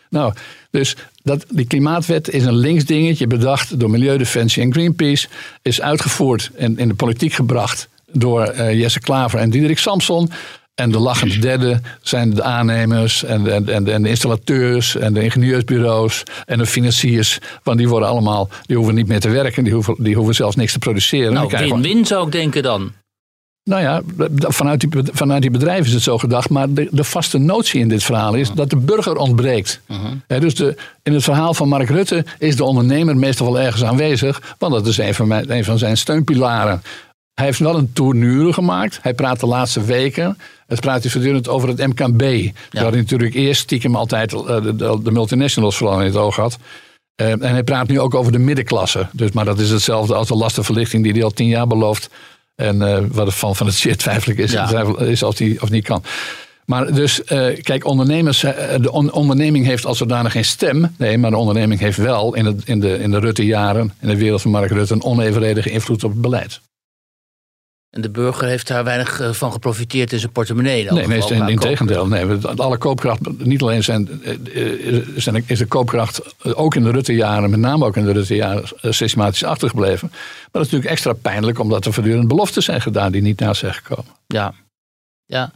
Nou, 0.10 0.34
dus 0.71 0.95
dat, 1.23 1.45
die 1.49 1.65
klimaatwet 1.65 2.29
is 2.29 2.45
een 2.45 2.55
links 2.55 2.86
dingetje 2.86 3.27
bedacht 3.27 3.79
door 3.79 3.89
Milieudefensie 3.89 4.63
en 4.63 4.71
Greenpeace. 4.73 5.27
Is 5.62 5.82
uitgevoerd 5.82 6.49
en 6.58 6.77
in 6.77 6.88
de 6.88 6.93
politiek 6.93 7.34
gebracht 7.34 7.88
door 8.12 8.41
eh, 8.43 8.79
Jesse 8.79 8.99
Klaver 8.99 9.39
en 9.39 9.49
Diederik 9.49 9.77
Samson. 9.77 10.32
En 10.79 10.91
de 10.91 10.99
lachende 10.99 11.39
derde 11.39 11.81
zijn 12.01 12.33
de 12.33 12.43
aannemers 12.43 13.23
en 13.23 13.43
de, 13.43 13.51
en, 13.51 13.87
en 13.87 14.03
de 14.03 14.09
installateurs 14.09 14.95
en 14.95 15.13
de 15.13 15.23
ingenieursbureaus 15.23 16.23
en 16.45 16.57
de 16.57 16.65
financiers. 16.65 17.39
Want 17.63 17.77
die 17.77 17.89
worden 17.89 18.09
allemaal, 18.09 18.49
die 18.65 18.75
hoeven 18.75 18.95
niet 18.95 19.07
meer 19.07 19.19
te 19.19 19.29
werken, 19.29 19.63
die 19.63 19.73
hoeven, 19.73 19.95
die 19.97 20.15
hoeven 20.15 20.35
zelfs 20.35 20.55
niks 20.55 20.71
te 20.71 20.79
produceren. 20.79 21.33
Nou, 21.33 21.49
win-win 21.57 22.05
zou 22.05 22.25
ik 22.25 22.31
denken 22.31 22.63
dan. 22.63 22.91
nou 23.63 23.81
ja, 23.81 24.01
vanuit 24.47 24.79
die, 24.79 24.89
vanuit 25.11 25.41
die 25.41 25.51
bedrijven 25.51 25.85
is 25.85 25.93
het 25.93 26.03
zo 26.03 26.17
gedacht. 26.17 26.49
Maar 26.49 26.73
de, 26.73 26.87
de 26.91 27.03
vaste 27.03 27.37
notie 27.37 27.79
in 27.79 27.89
dit 27.89 28.03
verhaal 28.03 28.33
is 28.33 28.51
dat 28.51 28.69
de 28.69 28.77
burger 28.77 29.15
ontbreekt. 29.15 29.81
Dus 30.27 30.55
de, 30.55 30.75
in 31.03 31.13
het 31.13 31.23
verhaal 31.23 31.53
van 31.53 31.67
Mark 31.67 31.89
Rutte 31.89 32.25
is 32.37 32.55
de 32.55 32.63
ondernemer 32.63 33.17
meestal 33.17 33.53
wel 33.53 33.61
ergens 33.61 33.83
aanwezig. 33.83 34.55
Want 34.57 34.73
dat 34.73 34.87
is 34.87 34.97
een 34.97 35.13
van, 35.13 35.27
mijn, 35.27 35.51
een 35.51 35.63
van 35.63 35.77
zijn 35.77 35.97
steunpilaren. 35.97 36.81
Hij 37.39 37.47
heeft 37.47 37.60
wel 37.60 37.78
een 37.78 37.93
tournure 37.93 38.54
gemaakt. 38.54 38.99
Hij 39.02 39.13
praat 39.13 39.39
de 39.39 39.45
laatste 39.45 39.84
weken. 39.84 40.38
Het 40.67 40.80
praat 40.80 41.02
hij 41.02 41.12
voortdurend 41.12 41.47
over 41.47 41.69
het 41.69 41.78
MKB. 41.88 42.21
Waar 42.71 42.91
hij 42.91 42.99
natuurlijk 42.99 43.34
eerst 43.34 43.62
stiekem 43.62 43.95
altijd 43.95 44.34
eh, 44.34 44.63
de, 44.63 44.75
de, 44.75 44.99
de 45.04 45.12
multinationals 45.12 45.78
vooral 45.78 45.99
in 45.99 46.06
het 46.06 46.15
oog 46.15 46.36
had. 46.36 46.58
Eh, 47.15 47.32
en 47.32 47.41
hij 47.41 47.63
praat 47.63 47.88
nu 47.88 47.99
ook 47.99 48.15
over 48.15 48.32
de 48.32 48.39
middenklasse. 48.39 49.08
Dus, 49.12 49.32
maar 49.32 49.45
dat 49.45 49.60
is 49.60 49.69
hetzelfde 49.69 50.15
als 50.15 50.28
de 50.28 50.36
lastenverlichting 50.36 51.04
die 51.04 51.12
hij 51.13 51.23
al 51.23 51.32
tien 51.32 51.47
jaar 51.47 51.67
belooft. 51.67 52.10
En 52.56 52.82
eh, 52.82 53.04
wat 53.12 53.28
er 53.28 53.34
van, 53.34 53.56
van 53.56 53.65
het 53.67 53.75
zeer 53.75 53.97
twijfelijk 53.97 54.39
is, 54.39 54.52
Ja. 54.52 54.86
is 54.99 55.23
of 55.23 55.36
die 55.36 55.62
of 55.62 55.69
niet 55.69 55.84
kan. 55.86 56.04
Maar 56.65 56.93
dus, 56.93 57.21
kijk, 57.62 57.86
ondernemers, 57.86 58.39
de 58.80 58.91
on- 58.91 59.12
onderneming 59.12 59.65
heeft 59.65 59.86
als 59.86 59.97
zodanig 59.97 60.32
geen 60.32 60.45
stem. 60.45 60.93
Nee, 60.97 61.17
maar 61.17 61.32
de 61.32 61.38
onderneming 61.38 61.80
heeft 61.80 61.97
wel 61.97 62.36
in, 62.36 62.45
het, 62.45 62.62
in 62.65 62.80
de, 62.80 62.99
in 62.99 63.12
de 63.12 63.19
Rutte-jaren, 63.19 63.93
in 64.02 64.08
de 64.08 64.17
wereld 64.17 64.41
van 64.41 64.52
Mark 64.52 64.71
Rutte, 64.71 64.93
een 64.93 65.04
onevenredige 65.04 65.69
invloed 65.69 66.04
op 66.04 66.12
het 66.12 66.21
beleid. 66.21 66.62
En 67.89 68.02
de 68.02 68.10
burger 68.10 68.47
heeft 68.47 68.67
daar 68.67 68.84
weinig 68.84 69.19
eh, 69.19 69.32
van 69.32 69.52
geprofiteerd 69.52 70.13
in 70.13 70.19
zijn 70.19 70.32
portemonnee. 70.32 70.86
dan, 70.86 70.93
Nee, 70.93 71.30
in, 71.30 71.47
in 71.47 71.60
tegendeel. 71.60 72.08
Nee, 72.08 72.25
alle 72.56 72.78
koopkracht, 72.78 73.19
niet 73.38 73.62
alleen 73.62 73.84
zijn, 73.84 74.23
eh, 74.23 74.97
eh, 74.97 75.08
zijn, 75.15 75.43
is 75.47 75.60
de 75.60 75.65
koopkracht 75.65 76.21
ook 76.43 76.75
in 76.75 76.84
de 76.84 76.91
Rutte-jaren, 76.91 77.49
met 77.49 77.60
name 77.60 77.86
ook 77.86 77.97
in 77.97 78.06
de 78.06 78.12
Rutte-jaren, 78.12 78.69
systematisch 78.82 79.43
achtergebleven. 79.43 80.08
Maar 80.12 80.49
dat 80.52 80.62
is 80.62 80.71
natuurlijk 80.71 80.91
extra 80.91 81.13
pijnlijk, 81.13 81.60
omdat 81.60 81.86
er 81.86 81.93
voortdurend 81.93 82.28
beloften 82.28 82.63
zijn 82.63 82.82
gedaan 82.82 83.12
die 83.12 83.21
niet 83.21 83.39
na 83.39 83.54
zijn 83.54 83.73
gekomen. 83.73 84.12
Ja. 84.28 84.54
ja. 85.25 85.52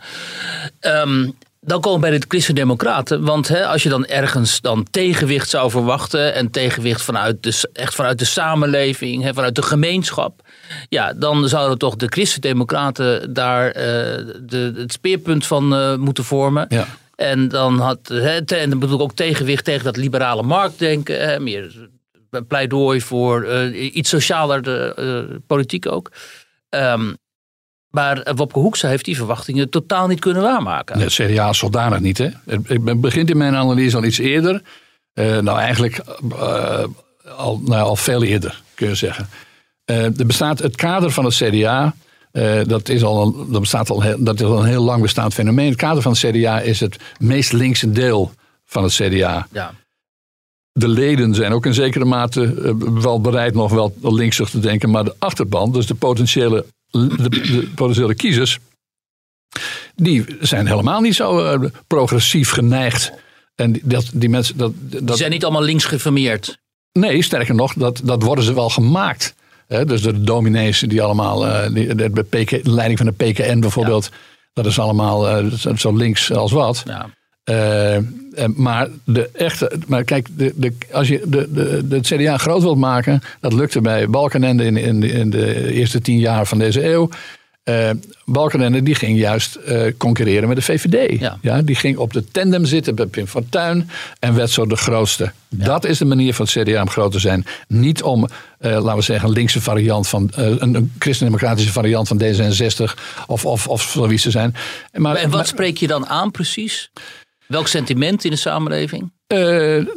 Ehm, 0.79 1.29
dan 1.59 1.81
komen 1.81 2.01
we 2.01 2.09
bij 2.09 2.19
de 2.19 2.25
Christen-Democraten. 2.27 3.23
Want 3.23 3.47
hè, 3.47 3.65
als 3.65 3.83
je 3.83 3.89
dan 3.89 4.05
ergens 4.05 4.61
dan 4.61 4.87
tegenwicht 4.91 5.49
zou 5.49 5.71
verwachten. 5.71 6.33
en 6.33 6.51
tegenwicht 6.51 7.01
vanuit 7.01 7.43
de, 7.43 7.69
echt 7.73 7.95
vanuit 7.95 8.19
de 8.19 8.25
samenleving, 8.25 9.23
hè, 9.23 9.33
vanuit 9.33 9.55
de 9.55 9.61
gemeenschap. 9.61 10.41
Ja, 10.89 11.13
dan 11.13 11.49
zouden 11.49 11.77
toch 11.77 11.95
de 11.95 12.07
Christen-Democraten 12.07 13.33
daar 13.33 13.67
eh, 13.67 13.83
de, 14.41 14.73
het 14.77 14.91
speerpunt 14.91 15.45
van 15.45 15.75
eh, 15.75 15.95
moeten 15.95 16.23
vormen. 16.23 16.65
Ja. 16.69 16.87
En 17.15 17.47
dan 17.47 17.79
had, 17.79 18.03
te- 18.03 18.55
en 18.55 18.69
dan 18.69 18.79
bedoel 18.79 18.95
ik 18.95 19.01
ook 19.01 19.15
tegenwicht 19.15 19.65
tegen 19.65 19.83
dat 19.83 19.97
liberale 19.97 20.43
marktdenken. 20.43 21.27
Hè, 21.27 21.39
meer 21.39 21.89
pleidooi 22.47 23.01
voor 23.01 23.43
eh, 23.43 23.95
iets 23.95 24.09
socialer 24.09 24.61
de, 24.61 25.41
politiek 25.47 25.87
ook. 25.91 26.11
Ehm, 26.69 27.13
maar 27.89 28.33
Wopke 28.35 28.59
Hoekstra 28.59 28.89
heeft 28.89 29.05
die 29.05 29.15
verwachtingen 29.15 29.69
totaal 29.69 30.07
niet 30.07 30.19
kunnen 30.19 30.41
waarmaken. 30.41 30.99
Het 30.99 31.13
CDA 31.13 31.53
zodanig 31.53 31.99
niet. 31.99 32.17
Hè? 32.17 32.29
Het 32.45 33.01
begint 33.01 33.29
in 33.29 33.37
mijn 33.37 33.55
analyse 33.55 33.97
al 33.97 34.03
iets 34.03 34.17
eerder. 34.17 34.61
Nou, 35.13 35.59
eigenlijk 35.59 36.01
al, 37.37 37.61
nou, 37.65 37.81
al 37.81 37.95
veel 37.95 38.23
eerder, 38.23 38.61
kun 38.75 38.87
je 38.87 38.95
zeggen. 38.95 39.29
Er 39.85 40.25
bestaat 40.25 40.59
het 40.59 40.75
kader 40.75 41.11
van 41.11 41.25
het 41.25 41.35
CDA. 41.35 41.95
dat, 42.67 42.89
is 42.89 43.03
al 43.03 43.21
een, 43.21 43.51
dat, 43.51 43.61
bestaat 43.61 43.89
al, 43.89 44.03
dat 44.17 44.39
is 44.39 44.45
al 44.45 44.59
een 44.59 44.69
heel 44.69 44.83
lang 44.83 45.01
bestaand 45.01 45.33
fenomeen. 45.33 45.69
Het 45.69 45.77
kader 45.77 46.01
van 46.01 46.11
het 46.11 46.21
CDA 46.21 46.61
is 46.61 46.79
het 46.79 46.97
meest 47.19 47.53
linkse 47.53 47.91
deel 47.91 48.31
van 48.65 48.83
het 48.83 48.93
CDA. 48.93 49.47
Ja. 49.51 49.73
De 50.71 50.87
leden 50.87 51.35
zijn 51.35 51.51
ook 51.51 51.65
in 51.65 51.73
zekere 51.73 52.05
mate 52.05 52.75
wel 53.01 53.21
bereid 53.21 53.53
nog 53.53 53.71
wel 53.71 53.93
linksig 54.01 54.49
te 54.49 54.59
denken. 54.59 54.89
Maar 54.89 55.03
de 55.03 55.15
achterban, 55.19 55.71
dus 55.71 55.85
de 55.85 55.95
potentiële, 55.95 56.65
de, 56.89 57.29
de 57.29 57.71
potentiële 57.75 58.15
kiezers 58.15 58.59
die 59.95 60.25
zijn 60.39 60.67
helemaal 60.67 61.01
niet 61.01 61.15
zo 61.15 61.39
eh, 61.39 61.69
progressief 61.87 62.49
geneigd. 62.49 63.11
En 63.55 63.79
dat, 63.83 64.09
die 64.13 64.29
mensen. 64.29 64.57
Dat, 64.57 64.71
dat, 64.75 65.07
die 65.07 65.15
zijn 65.15 65.31
niet 65.31 65.43
allemaal 65.43 65.63
links 65.63 65.85
geformeerd. 65.85 66.57
Nee, 66.91 67.21
sterker 67.21 67.55
nog, 67.55 67.73
dat, 67.73 68.01
dat 68.03 68.23
worden 68.23 68.43
ze 68.43 68.53
wel 68.53 68.69
gemaakt. 68.69 69.35
Dus 69.67 70.01
de 70.01 70.23
dominees 70.23 70.79
die 70.79 71.01
allemaal. 71.01 71.47
Uh, 71.47 71.73
die, 71.73 71.95
de, 71.95 72.23
PK, 72.29 72.49
de, 72.49 72.71
leiding 72.71 72.99
van 72.99 73.07
de 73.07 73.25
PKN 73.25 73.59
bijvoorbeeld. 73.59 74.09
Dat 74.53 74.65
is 74.65 74.79
allemaal 74.79 75.43
uh, 75.43 75.51
zo 75.75 75.95
links 75.95 76.31
als 76.31 76.51
wat. 76.51 76.83
Ja. 76.85 77.09
maar 78.55 78.87
de 79.05 79.29
echte. 79.33 79.71
Maar 79.87 80.03
kijk, 80.03 80.27
de, 80.37 80.53
de, 80.55 80.73
als 80.91 81.07
je 81.07 81.21
de, 81.25 81.53
de, 81.53 81.87
de 81.87 81.99
CDA 81.99 82.37
groot 82.37 82.61
wilt 82.61 82.77
maken. 82.77 83.21
Dat 83.39 83.53
lukte 83.53 83.81
bij 83.81 84.09
Balkenende 84.09 84.63
in, 84.65 84.77
in, 84.77 85.03
in 85.03 85.29
de 85.29 85.73
eerste 85.73 86.01
tien 86.01 86.19
jaar 86.19 86.45
van 86.45 86.57
deze 86.57 86.89
eeuw. 86.91 87.09
Uh, 87.69 87.89
Balkenende 88.25 88.83
die 88.83 88.95
ging 88.95 89.17
juist 89.17 89.59
uh, 89.67 89.91
concurreren 89.97 90.47
met 90.47 90.57
de 90.57 90.63
VVD. 90.63 91.19
Ja. 91.41 91.61
die 91.61 91.75
ging 91.75 91.97
op 91.97 92.13
de 92.13 92.25
tandem 92.31 92.65
zitten 92.65 92.95
bij 92.95 93.05
Pim 93.05 93.27
Fortuyn 93.27 93.89
en 94.19 94.35
werd 94.35 94.49
zo 94.49 94.65
de 94.65 94.75
grootste. 94.75 95.31
Dat 95.49 95.85
is 95.85 95.97
de 95.97 96.05
manier 96.05 96.33
van 96.33 96.45
het 96.45 96.63
CDA 96.63 96.81
om 96.81 96.89
groot 96.89 97.11
te 97.11 97.19
zijn. 97.19 97.45
Niet 97.67 98.03
om, 98.03 98.23
uh, 98.23 98.71
laten 98.71 98.95
we 98.95 99.01
zeggen, 99.01 99.27
een 99.27 99.33
linkse 99.33 99.61
variant 99.61 100.07
van 100.07 100.29
een, 100.31 100.75
een 100.75 100.93
christendemocratische 100.99 101.71
variant 101.71 102.07
van 102.07 102.21
D66 102.21 102.93
of, 103.27 103.45
of, 103.45 103.67
of 103.67 103.81
zoiets 103.81 104.23
te 104.23 104.31
zijn. 104.31 104.55
Maar, 104.91 105.15
en 105.15 105.29
wat 105.29 105.47
spreek 105.47 105.77
je 105.77 105.87
dan 105.87 106.07
aan 106.07 106.31
precies? 106.31 106.91
Welk 107.47 107.67
sentiment 107.67 108.23
in 108.23 108.31
de 108.31 108.37
samenleving? 108.37 109.11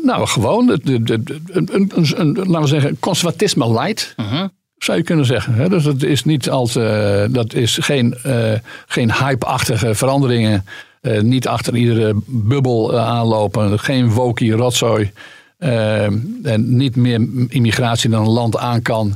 nou, 0.02 0.26
gewoon 0.26 0.66
de, 0.66 1.02
de, 1.02 1.02
de, 1.02 1.40
een, 1.46 1.92
een, 1.94 2.34
laten 2.34 2.60
we 2.60 2.66
zeggen, 2.66 2.98
conservatisme 2.98 3.72
light. 3.72 4.12
-huh 4.16 4.44
zou 4.78 4.98
je 4.98 5.04
kunnen 5.04 5.24
zeggen. 5.24 5.70
Dus 5.70 5.84
dat 5.84 6.02
is 6.02 6.24
niet 6.24 6.50
als, 6.50 6.76
uh, 6.76 7.24
dat 7.30 7.54
is 7.54 7.78
geen, 7.80 8.18
uh, 8.26 8.52
geen 8.86 9.12
hype-achtige 9.12 9.94
veranderingen. 9.94 10.64
Uh, 11.02 11.20
niet 11.20 11.48
achter 11.48 11.76
iedere 11.76 12.14
bubbel 12.26 12.98
aanlopen. 12.98 13.78
Geen 13.78 14.10
wokie 14.10 14.52
rotzooi. 14.52 15.12
en 15.58 16.76
niet 16.76 16.96
meer 16.96 17.26
immigratie 17.48 18.10
dan 18.10 18.22
een 18.22 18.30
land 18.30 18.56
aan 18.56 18.82
kan. 18.82 19.14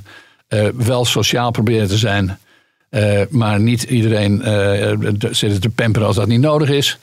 wel 0.75 1.05
sociaal 1.05 1.51
proberen 1.51 1.89
te 1.89 1.97
zijn. 1.97 2.39
maar 3.31 3.61
niet 3.61 3.83
iedereen 3.83 4.43
zitten 5.31 5.61
te 5.61 5.69
pamperen 5.69 6.07
als 6.07 6.17
dat 6.17 6.27
niet 6.27 6.41
nodig 6.41 6.69
is. 6.69 6.99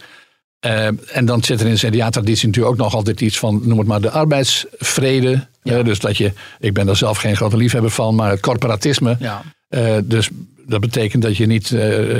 En 0.59 1.25
dan 1.25 1.43
zit 1.43 1.59
er 1.59 1.67
in 1.67 1.73
de 1.73 1.87
CDA-traditie 1.87 2.47
natuurlijk 2.47 2.73
ook 2.73 2.81
nog 2.81 2.95
altijd 2.95 3.21
iets 3.21 3.39
van, 3.39 3.61
noem 3.63 3.77
het 3.77 3.87
maar, 3.87 4.01
de 4.01 4.11
arbeidsvrede. 4.11 5.47
Ja. 5.63 5.83
dus 5.83 5.99
dat 5.99 6.17
je, 6.17 6.31
ik 6.59 6.73
ben 6.73 6.85
daar 6.85 6.95
zelf 6.95 7.17
geen 7.17 7.35
grote 7.35 7.57
liefhebber 7.57 7.91
van, 7.91 8.15
maar 8.15 8.29
het 8.29 8.39
corporatisme. 8.39 9.15
Ja. 9.19 9.43
Uh, 9.69 9.97
dus 10.03 10.29
dat 10.65 10.79
betekent 10.79 11.23
dat 11.23 11.37
je 11.37 11.45
niet, 11.45 11.67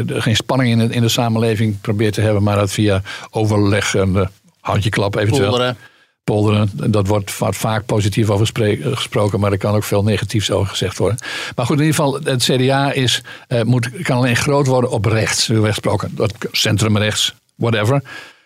geen 0.07 0.35
spanning 0.35 0.71
in 0.71 0.87
de, 0.87 0.93
in 0.93 1.01
de 1.01 1.09
samenleving 1.09 1.81
probeert 1.81 2.13
te 2.13 2.21
hebben, 2.21 2.43
maar 2.43 2.55
dat 2.55 2.71
via 2.71 3.01
overleg 3.29 3.95
en 3.95 4.09
uh, 4.09 4.25
handjeklap 4.59 5.15
eventueel. 5.15 5.49
Polderen. 5.49 5.77
Polderen. 6.23 6.69
Dat 6.73 7.07
wordt 7.07 7.31
vaak 7.49 7.85
positief 7.85 8.29
over 8.29 8.47
gesproken, 8.81 9.39
maar 9.39 9.51
er 9.51 9.57
kan 9.57 9.75
ook 9.75 9.83
veel 9.83 10.03
negatiefs 10.03 10.51
over 10.51 10.69
gezegd 10.69 10.97
worden. 10.97 11.17
Maar 11.55 11.65
goed, 11.65 11.79
in 11.79 11.85
ieder 11.85 11.95
geval, 11.95 12.19
het 12.23 12.43
CDA 12.43 12.91
is, 12.91 13.21
moet, 13.63 13.89
kan 14.01 14.17
alleen 14.17 14.35
groot 14.35 14.67
worden 14.67 14.89
op 14.89 15.05
rechts, 15.05 15.49
gesproken. 15.53 16.17
Centrumrechts, 16.51 17.35
whatever. 17.57 18.01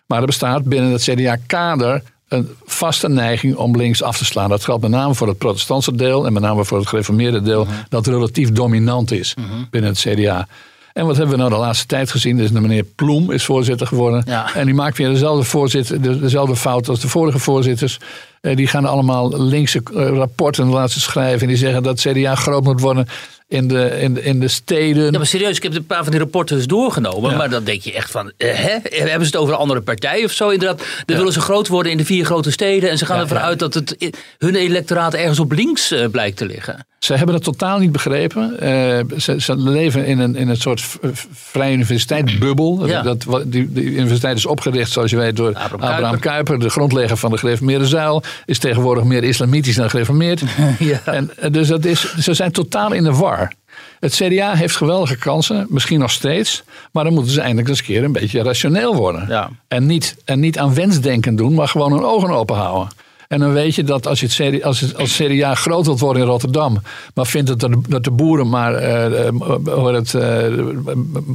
Maar 0.06 0.20
er 0.20 0.26
bestaat 0.26 0.64
binnen 0.64 0.92
het 0.92 1.02
CDA-kader 1.02 2.04
een 2.28 2.50
vaste 2.66 3.10
neiging 3.10 3.56
om 3.56 3.78
links 3.78 4.04
af 4.04 4.18
te 4.18 4.26
slaan. 4.26 4.50
Dat 4.50 4.64
geldt 4.64 4.82
met 4.82 4.92
name 4.92 5.16
voor 5.16 5.28
het 5.28 5.38
protestantse 5.38 5.96
deel 5.96 6.26
en 6.26 6.34
met 6.34 6.42
name 6.42 6.66
voor 6.66 6.78
het 6.78 6.88
gereformeerde 6.88 7.42
deel, 7.42 7.64
mhm. 7.64 7.74
dat 7.90 8.08
relatief 8.08 8.52
dominant 8.52 9.12
is 9.12 9.36
mhm. 9.36 9.64
binnen 9.70 9.90
het 9.92 10.00
CDA. 10.00 10.48
En 10.94 11.06
wat 11.06 11.18
hebben 11.18 11.36
we 11.36 11.42
nou 11.42 11.54
de 11.54 11.60
laatste 11.60 11.86
tijd 11.86 12.12
gezien? 12.12 12.38
Dus 12.38 12.52
de 12.52 12.62
meneer 12.62 12.84
Ploem 12.84 13.32
is 13.32 13.46
voorzitter 13.46 13.88
geworden. 13.88 14.24
En 14.54 14.66
die 14.66 14.74
maakt 14.74 14.98
weer 14.98 15.10
dezelfde, 15.10 15.44
voorzitter, 15.44 16.02
dezelfde 16.22 16.56
fout 16.56 16.90
als 16.90 17.00
de 17.00 17.08
vorige 17.08 17.40
voorzitters. 17.40 18.00
Eh, 18.42 18.56
die 18.56 18.68
gaan 18.68 18.86
allemaal 18.86 19.42
linkse 19.42 19.82
eh, 19.96 20.08
rapporten 20.08 20.68
laten 20.68 21.02
schrijven. 21.02 21.42
En 21.42 21.48
die 21.48 21.58
zeggen 21.58 21.84
dat 21.84 22.00
CDA 22.00 22.36
groot 22.36 22.64
moet 22.64 22.82
worden 22.82 23.08
in 23.52 23.68
de, 23.68 24.00
in, 24.00 24.14
de, 24.14 24.24
in 24.24 24.40
de 24.40 24.48
steden. 24.48 25.12
Ja, 25.12 25.18
maar 25.18 25.28
serieus, 25.28 25.58
ik 25.58 25.64
heb 25.64 25.76
een 25.76 25.86
paar 25.86 26.04
van 26.04 26.12
die 26.12 26.20
rapporten 26.20 26.56
dus 26.56 26.68
doorgenomen. 26.68 27.38
Maar 27.38 27.50
dan 27.50 27.64
denk 27.64 27.82
je 27.82 27.94
echt 27.94 28.12
van, 28.12 28.32
eh, 28.38 28.54
hè? 28.54 28.78
hebben 28.90 29.20
ze 29.20 29.26
het 29.26 29.36
over 29.36 29.54
een 29.54 29.60
andere 29.60 29.82
partij 29.82 30.24
of 30.24 30.32
zo? 30.32 30.50
Inderdaad, 30.50 30.84
dan 31.06 31.18
willen 31.18 31.34
ze 31.34 31.42
groot 31.42 31.68
worden 31.68 31.92
in 31.92 31.98
de 31.98 32.06
vier 32.06 32.26
grote 32.26 32.52
steden. 32.52 32.90
En 32.90 32.98
ze 32.98 33.06
gaan 33.06 33.20
ervan 33.20 33.38
uit 33.38 33.60
dat 33.60 33.74
het, 33.74 33.96
hun 34.38 34.56
electoraat 34.56 35.14
ergens 35.14 35.40
op 35.40 35.52
links 35.52 35.92
uh, 35.92 36.08
blijkt 36.08 36.38
te 36.38 36.46
liggen. 36.46 36.86
Ze 37.02 37.14
hebben 37.14 37.36
het 37.36 37.44
totaal 37.44 37.80
niet 37.80 37.92
begrepen. 37.92 38.58
Uh, 38.64 39.18
ze, 39.18 39.42
ze, 39.42 39.58
leven 39.58 40.06
in 40.06 40.20
een, 40.20 40.36
in 40.36 40.50
een 40.50 40.58
soort 40.58 40.84
vrije 41.32 41.74
universiteitsbubbel. 41.74 42.88
Ja. 42.88 43.02
Dat, 43.02 43.26
die, 43.46 43.72
die, 43.72 43.84
universiteit 43.84 44.38
is 44.38 44.46
opgericht, 44.46 44.92
zoals 44.92 45.12
je 45.12 45.18
weet, 45.18 45.36
door 45.36 45.54
Abraham, 45.54 45.94
Abraham 45.94 46.20
Kuyper. 46.20 46.60
de 46.60 46.70
grondlegger 46.70 47.18
van 47.18 47.32
de 47.32 47.38
gereformeerde 47.38 47.88
zuil. 47.88 48.24
Is 48.46 48.60
tegenwoordig 48.60 49.04
meer 49.04 49.24
islamitisch 49.24 49.76
dan 49.76 49.90
gereformeerd. 49.90 50.42
ja. 50.80 51.02
en, 51.06 51.32
dus 51.52 51.68
dat 51.68 51.86
is, 51.86 52.16
ze 52.16 52.34
zijn 52.34 52.52
totaal 52.52 52.92
in 52.94 53.04
de 53.04 53.14
war. 53.14 53.54
Het 54.00 54.14
CDA 54.14 54.54
heeft 54.54 54.76
geweldige 54.76 55.18
kansen, 55.18 55.66
misschien 55.70 56.00
nog 56.00 56.12
steeds. 56.12 56.64
Maar 56.92 57.04
dan 57.04 57.14
moeten 57.14 57.32
ze 57.32 57.42
eindelijk 57.42 57.68
eens 57.70 57.80
een 57.80 57.86
keer 57.86 58.04
een 58.04 58.12
beetje 58.12 58.44
rationeel 58.44 58.96
worden. 58.96 59.26
Ja. 59.28 59.50
En, 59.68 59.86
niet, 59.86 60.16
en 60.26 60.40
niet 60.40 60.60
aan 60.60 60.74
wensdenken 60.74 61.36
doen, 61.36 61.54
maar 61.54 61.68
gewoon 61.68 61.92
hun 61.92 62.04
ogen 62.04 62.30
open 62.30 62.56
houden. 62.56 62.88
En 63.32 63.40
dan 63.40 63.54
weet 63.54 63.76
je 63.76 63.84
dat 63.84 64.08
als 64.08 64.20
je 64.20 64.26
het 64.26 64.36
CDA, 64.36 64.66
als 64.68 64.80
het, 64.80 64.98
als 64.98 65.22
groot 65.60 65.86
wilt 65.86 66.00
worden 66.00 66.22
in 66.22 66.28
Rotterdam, 66.28 66.82
maar 67.14 67.26
vindt 67.26 67.48
dat 67.48 67.60
de, 67.60 67.82
dat 67.88 68.04
de 68.04 68.12
boeren 68.12 68.50
maar 68.50 68.74
uh, 68.74 69.94
het, 69.94 70.14
uh, 70.14 70.24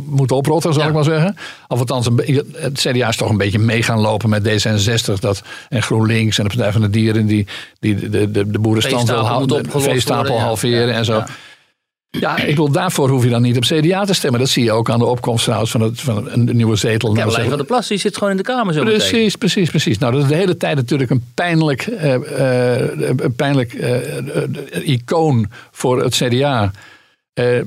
moeten 0.06 0.36
oprotten, 0.36 0.72
zal 0.72 0.86
ik 0.86 0.92
maar 0.92 1.04
zeggen. 1.04 1.36
Of 1.68 1.78
althans, 1.78 2.08
het 2.52 2.78
CDA 2.78 3.08
is 3.08 3.16
toch 3.16 3.30
een 3.30 3.36
beetje 3.36 3.58
mee 3.58 3.82
gaan 3.82 4.00
lopen 4.00 4.28
met 4.28 4.48
D66 4.48 5.20
dat, 5.20 5.42
en 5.68 5.82
GroenLinks 5.82 6.38
en 6.38 6.44
de 6.44 6.50
Partij 6.50 6.72
van 6.72 6.80
de 6.80 6.90
Dieren 6.90 7.26
die, 7.26 7.46
die 7.80 8.10
de, 8.10 8.30
de, 8.30 8.50
de 8.50 8.58
boerenstand 8.58 9.08
wil 9.08 9.26
houden, 9.26 9.62
de 9.62 9.80
veestapel 9.80 10.40
halveren 10.40 10.94
en 10.94 11.04
zo. 11.04 11.14
Ja, 11.14 11.26
ik 12.46 12.56
wil 12.56 12.70
daarvoor 12.70 13.08
hoef 13.08 13.24
je 13.24 13.30
dan 13.30 13.42
niet 13.42 13.56
op 13.56 13.62
CDA 13.62 14.04
te 14.04 14.14
stemmen. 14.14 14.40
Dat 14.40 14.48
zie 14.48 14.64
je 14.64 14.72
ook 14.72 14.90
aan 14.90 14.98
de 14.98 15.04
opkomst 15.04 15.44
trouwens 15.44 15.70
van, 15.70 15.80
het, 15.80 16.00
van 16.00 16.30
een 16.30 16.56
nieuwe 16.56 16.76
zetel. 16.76 17.16
Ja, 17.16 17.30
van 17.30 17.56
de 17.56 17.64
Plas 17.64 17.88
die 17.88 17.98
zit 17.98 18.14
gewoon 18.14 18.30
in 18.30 18.36
de 18.36 18.42
Kamer 18.42 18.74
zo 18.74 18.82
Precies, 18.82 19.12
meteen. 19.12 19.38
precies, 19.38 19.70
precies. 19.70 19.98
Nou, 19.98 20.12
dat 20.12 20.22
is 20.22 20.28
de 20.28 20.34
hele 20.34 20.56
tijd 20.56 20.76
natuurlijk 20.76 21.10
een 21.10 21.24
pijnlijk, 21.34 21.86
uh, 21.86 22.14
uh, 22.14 22.78
een 23.16 23.34
pijnlijk 23.36 23.72
uh, 23.72 24.88
icoon 24.88 25.50
voor 25.70 26.02
het 26.02 26.14
CDA. 26.14 26.72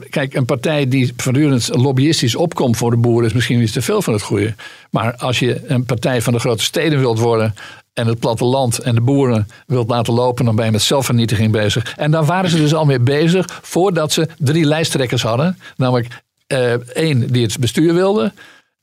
kijk, 0.09 0.33
een 0.33 0.45
partij 0.45 0.87
die 0.87 1.13
voortdurend 1.17 1.69
lobbyistisch 1.73 2.35
opkomt 2.35 2.77
voor 2.77 2.91
de 2.91 2.97
boeren 2.97 3.27
is 3.27 3.33
misschien 3.33 3.61
iets 3.61 3.71
te 3.71 3.81
veel 3.81 4.01
van 4.01 4.13
het 4.13 4.21
goede. 4.21 4.53
Maar 4.91 5.15
als 5.15 5.39
je 5.39 5.61
een 5.67 5.85
partij 5.85 6.21
van 6.21 6.33
de 6.33 6.39
grote 6.39 6.63
steden 6.63 6.99
wilt 6.99 7.19
worden, 7.19 7.55
en 7.93 8.07
het 8.07 8.19
platteland 8.19 8.79
en 8.79 8.95
de 8.95 9.01
boeren 9.01 9.47
wilt 9.65 9.89
laten 9.89 10.13
lopen, 10.13 10.45
dan 10.45 10.55
ben 10.55 10.65
je 10.65 10.71
met 10.71 10.81
zelfvernietiging 10.81 11.51
bezig. 11.51 11.93
En 11.97 12.11
daar 12.11 12.25
waren 12.25 12.49
ze 12.49 12.57
dus 12.57 12.73
al 12.73 12.85
mee 12.85 12.99
bezig 12.99 13.59
voordat 13.61 14.11
ze 14.11 14.27
drie 14.37 14.65
lijsttrekkers 14.65 15.21
hadden. 15.21 15.57
Namelijk 15.75 16.21
uh, 16.53 16.73
één 16.73 17.31
die 17.31 17.43
het 17.43 17.59
bestuur 17.59 17.93
wilde, 17.93 18.31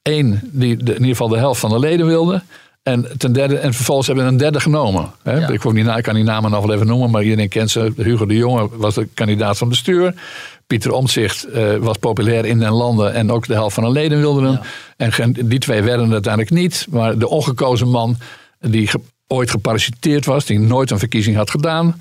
één 0.03 0.41
die 0.53 0.77
de, 0.77 0.93
in 0.93 0.99
ieder 0.99 1.07
geval 1.07 1.29
de 1.29 1.39
helft 1.39 1.61
van 1.61 1.71
de 1.71 1.79
leden 1.79 2.07
wilde. 2.07 2.43
En, 2.83 3.09
ten 3.19 3.33
derde, 3.33 3.59
en 3.59 3.75
vervolgens 3.75 4.07
hebben 4.07 4.25
we 4.25 4.31
een 4.31 4.37
derde 4.37 4.61
genomen. 4.61 5.11
Hè? 5.23 5.53
Ik, 5.53 5.73
niet, 5.73 5.87
ik 5.87 6.03
kan 6.03 6.15
die 6.15 6.25
namen 6.25 6.51
nog 6.51 6.65
wel 6.67 6.75
even 6.75 6.87
noemen, 6.87 7.11
maar 7.11 7.23
iedereen 7.23 7.49
kent 7.49 7.71
ze. 7.71 7.93
Hugo 7.97 8.27
de 8.27 8.37
Jonge 8.37 8.69
was 8.73 8.95
de 8.95 9.09
kandidaat 9.15 9.59
van 9.59 9.69
bestuur. 9.69 10.15
Pieter 10.67 10.93
Omtzigt 10.93 11.47
uh, 11.55 11.77
was 11.77 11.97
populair 11.97 12.45
in 12.45 12.59
den 12.59 12.73
landen 12.73 13.15
en 13.15 13.31
ook 13.31 13.47
de 13.47 13.53
helft 13.53 13.75
van 13.75 13.85
de 13.85 13.91
leden 13.91 14.19
wilden 14.19 14.45
hem. 14.45 14.61
En 14.97 15.33
die 15.33 15.59
twee 15.59 15.83
werden 15.83 16.13
uiteindelijk 16.13 16.53
niet. 16.53 16.87
Maar 16.91 17.19
de 17.19 17.29
ongekozen 17.29 17.89
man 17.89 18.17
die 18.61 18.91
ooit 19.27 19.51
geparasiteerd 19.51 20.25
was, 20.25 20.45
die 20.45 20.59
nooit 20.59 20.91
een 20.91 20.99
verkiezing 20.99 21.37
had 21.37 21.51
gedaan. 21.51 22.01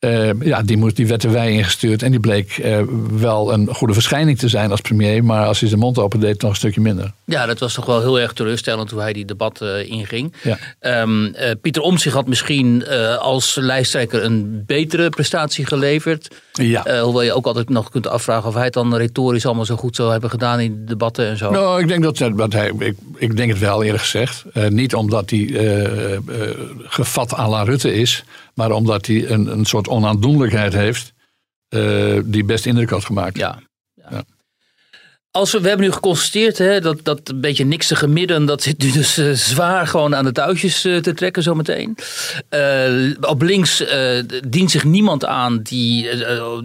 Uh, 0.00 0.30
ja, 0.40 0.62
die, 0.62 0.76
moest, 0.76 0.96
die 0.96 1.06
werd 1.06 1.24
er 1.24 1.32
wij 1.32 1.52
ingestuurd. 1.52 2.02
En 2.02 2.10
die 2.10 2.20
bleek 2.20 2.58
uh, 2.58 2.80
wel 3.10 3.52
een 3.52 3.74
goede 3.74 3.92
verschijning 3.92 4.38
te 4.38 4.48
zijn 4.48 4.70
als 4.70 4.80
premier. 4.80 5.24
Maar 5.24 5.46
als 5.46 5.60
hij 5.60 5.68
zijn 5.68 5.80
mond 5.80 5.98
open 5.98 6.20
deed, 6.20 6.42
nog 6.42 6.50
een 6.50 6.56
stukje 6.56 6.80
minder. 6.80 7.12
Ja, 7.24 7.46
dat 7.46 7.58
was 7.58 7.74
toch 7.74 7.86
wel 7.86 8.00
heel 8.00 8.20
erg 8.20 8.32
teleurstellend 8.32 8.90
hoe 8.90 9.00
hij 9.00 9.12
die 9.12 9.24
debat 9.24 9.60
uh, 9.62 9.90
inging. 9.90 10.34
Ja. 10.42 10.58
Um, 11.02 11.34
Pieter 11.60 11.82
Omtzigt 11.82 12.14
had 12.14 12.26
misschien 12.26 12.88
als 13.18 13.54
lijsttrekker 13.54 14.24
een 14.24 14.62
betere 14.66 15.08
prestatie 15.08 15.66
geleverd. 15.66 16.28
Ja. 16.66 16.86
Uh, 16.86 17.02
hoewel 17.02 17.22
je 17.22 17.32
ook 17.32 17.46
altijd 17.46 17.68
nog 17.68 17.90
kunt 17.90 18.06
afvragen 18.06 18.48
of 18.48 18.54
hij 18.54 18.64
het 18.64 18.72
dan 18.72 18.96
retorisch 18.96 19.46
allemaal 19.46 19.64
zo 19.64 19.76
goed 19.76 19.96
zou 19.96 20.10
hebben 20.10 20.30
gedaan 20.30 20.60
in 20.60 20.74
de 20.74 20.84
debatten 20.84 21.26
en 21.26 21.36
zo. 21.36 21.50
Nou, 21.50 21.80
ik 21.80 21.88
denk 21.88 22.02
dat, 22.02 22.36
dat 22.36 22.52
hij, 22.52 22.72
ik, 22.78 22.96
ik 23.16 23.36
denk 23.36 23.50
het 23.50 23.58
wel 23.58 23.82
eerlijk 23.82 24.02
gezegd. 24.02 24.44
Uh, 24.54 24.68
niet 24.68 24.94
omdat 24.94 25.30
hij 25.30 25.38
uh, 25.38 26.18
gevat 26.82 27.38
à 27.38 27.48
la 27.48 27.62
Rutte 27.62 27.94
is, 27.94 28.24
maar 28.54 28.70
omdat 28.70 29.06
hij 29.06 29.30
een, 29.30 29.46
een 29.46 29.64
soort 29.64 29.88
onaandoenlijkheid 29.88 30.72
heeft 30.72 31.12
die 32.24 32.44
best 32.44 32.66
indruk 32.66 32.90
had 32.90 33.04
gemaakt. 33.04 33.36
Ja. 33.36 33.58
ja. 33.94 34.06
ja. 34.10 34.22
Als 35.30 35.52
we, 35.52 35.60
we 35.60 35.68
hebben 35.68 35.86
nu 35.86 35.92
geconstateerd 35.92 36.58
hè, 36.58 36.80
dat, 36.80 36.98
dat 37.02 37.20
een 37.24 37.40
beetje 37.40 37.64
niksige 37.64 38.06
midden, 38.06 38.44
dat 38.44 38.62
zit 38.62 38.82
nu 38.82 38.90
dus 38.90 39.18
uh, 39.18 39.32
zwaar 39.32 39.86
gewoon 39.86 40.14
aan 40.16 40.24
de 40.24 40.32
touwtjes 40.32 40.84
uh, 40.84 40.96
te 40.96 41.14
trekken 41.14 41.42
zometeen. 41.42 41.96
Uh, 42.50 43.14
op 43.20 43.42
links 43.42 43.84
dient 44.48 44.70
zich 44.70 44.84
niemand 44.84 45.24
aan 45.24 45.62
die 45.62 46.08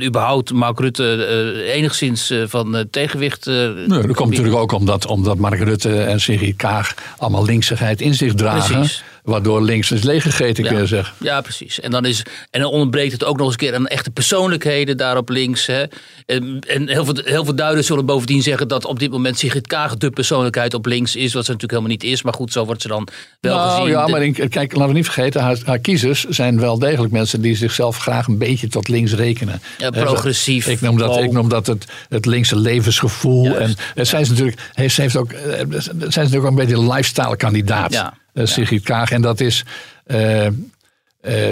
überhaupt 0.05 0.51
Mark 0.51 0.79
Rutte 0.79 1.63
enigszins 1.73 2.33
van 2.45 2.87
tegenwicht... 2.91 3.45
nee, 3.45 3.87
dat 3.87 4.15
komt 4.15 4.29
natuurlijk 4.29 4.55
ook 4.55 4.71
omdat, 4.71 5.05
omdat 5.05 5.37
Mark 5.37 5.59
Rutte 5.59 6.03
en 6.03 6.19
Sigrid 6.19 6.55
Kaag 6.55 6.93
allemaal 7.17 7.45
linksigheid 7.45 8.01
in 8.01 8.13
zich 8.13 8.33
dragen. 8.33 8.75
Precies. 8.75 9.03
Waardoor 9.23 9.61
links 9.61 9.91
is 9.91 10.03
leeggegeten, 10.03 10.63
ja. 10.63 10.69
kun 10.69 10.79
je 10.79 10.85
zeggen. 10.87 11.15
Ja, 11.19 11.41
precies. 11.41 11.79
En 11.79 11.91
dan, 11.91 12.05
is, 12.05 12.25
en 12.49 12.61
dan 12.61 12.71
ontbreekt 12.71 13.11
het 13.11 13.23
ook 13.23 13.37
nog 13.37 13.45
eens 13.45 13.53
een 13.53 13.59
keer 13.59 13.75
aan 13.75 13.87
echte 13.87 14.11
persoonlijkheden 14.11 14.97
daar 14.97 15.17
op 15.17 15.29
links. 15.29 15.65
Hè. 15.65 15.83
En, 16.25 16.59
en 16.67 16.89
heel, 16.89 17.05
veel, 17.05 17.21
heel 17.23 17.43
veel 17.43 17.55
duiders 17.55 17.87
zullen 17.87 18.05
bovendien 18.05 18.41
zeggen 18.41 18.67
dat 18.67 18.85
op 18.85 18.99
dit 18.99 19.11
moment 19.11 19.39
Sigrid 19.39 19.67
Kaag 19.67 19.97
de 19.97 20.09
persoonlijkheid 20.09 20.73
op 20.73 20.85
links 20.85 21.15
is. 21.15 21.33
Wat 21.33 21.45
ze 21.45 21.51
natuurlijk 21.51 21.71
helemaal 21.71 21.91
niet 21.91 22.03
is. 22.03 22.23
Maar 22.23 22.33
goed, 22.33 22.51
zo 22.51 22.65
wordt 22.65 22.81
ze 22.81 22.87
dan 22.87 23.07
wel 23.39 23.55
nou, 23.55 23.69
gezien. 23.69 23.91
Ja, 23.91 24.07
maar 24.07 24.23
ik, 24.23 24.49
kijk, 24.49 24.71
laten 24.73 24.87
we 24.87 24.93
niet 24.93 25.05
vergeten, 25.05 25.41
haar, 25.41 25.57
haar, 25.65 25.79
kiezers 25.79 26.23
zijn 26.23 26.59
wel 26.59 26.79
degelijk 26.79 27.13
mensen 27.13 27.41
die 27.41 27.55
zichzelf 27.55 27.97
graag 27.97 28.27
een 28.27 28.37
beetje 28.37 28.67
tot 28.67 28.87
links 28.87 29.13
rekenen. 29.13 29.61
Ja, 29.77 29.89
progressief. 29.89 30.67
Ik 30.67 30.81
noem 30.81 30.97
dat, 30.97 31.17
ik 31.17 31.31
noem 31.31 31.49
dat 31.49 31.67
het, 31.67 31.85
het 32.09 32.25
linkse 32.25 32.55
levensgevoel. 32.55 33.43
Juist. 33.43 33.59
En, 33.59 33.75
en 33.95 34.07
zij 34.07 34.21
is 34.21 34.29
natuurlijk, 34.29 34.69
heeft, 34.73 34.97
heeft 34.97 35.15
ook, 35.15 35.31
zij 35.31 35.67
is 35.87 36.15
natuurlijk 36.15 36.43
ook 36.43 36.49
een 36.49 36.55
beetje 36.55 36.75
een 36.75 36.87
lifestyle 36.87 37.35
kandidaat. 37.35 37.93
Ja. 37.93 38.13
Uh, 38.33 38.45
Sigrid 38.45 38.83
Kaag. 38.83 39.11
En 39.11 39.21
dat 39.21 39.39
is, 39.39 39.65
uh, 40.07 40.45
uh, 40.45 40.51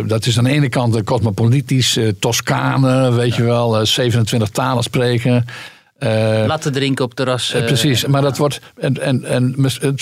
dat 0.05 0.25
is 0.25 0.37
aan 0.37 0.43
de 0.43 0.49
ene 0.49 0.69
kant 0.69 0.95
een 0.95 1.03
cosmopolitisch 1.03 1.99
Toscane, 2.19 3.11
weet 3.11 3.35
je 3.35 3.43
wel, 3.43 3.85
27 3.85 4.49
talen 4.49 4.83
spreken. 4.83 5.45
Laten 6.47 6.71
drinken 6.71 7.05
op 7.05 7.13
terras. 7.13 7.51
precies, 7.51 8.05
maar 8.05 8.21
dat 8.21 8.37
wordt. 8.37 8.59
En, 8.79 9.01
en, 9.01 9.23
en 9.23 9.55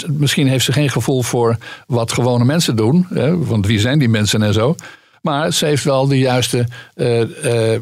misschien 0.08 0.48
heeft 0.48 0.66
ze 0.66 0.72
geen 0.72 0.90
gevoel 0.90 1.24
voor 1.24 1.58
wat 1.88 2.12
gewone 2.12 2.46
mensen 2.46 2.76
doen. 2.76 3.08
Hè, 3.10 3.38
want 3.38 3.66
wie 3.66 3.80
zijn 3.80 4.00
die 4.00 4.10
mensen 4.10 4.44
en 4.44 4.54
zo. 4.54 4.76
Maar 5.22 5.54
ze 5.54 5.66
heeft 5.66 5.84
wel 5.84 6.08
de 6.08 6.18
juiste, 6.18 6.66
uh, 6.96 7.20
uh, 7.20 7.74
uh, 7.74 7.80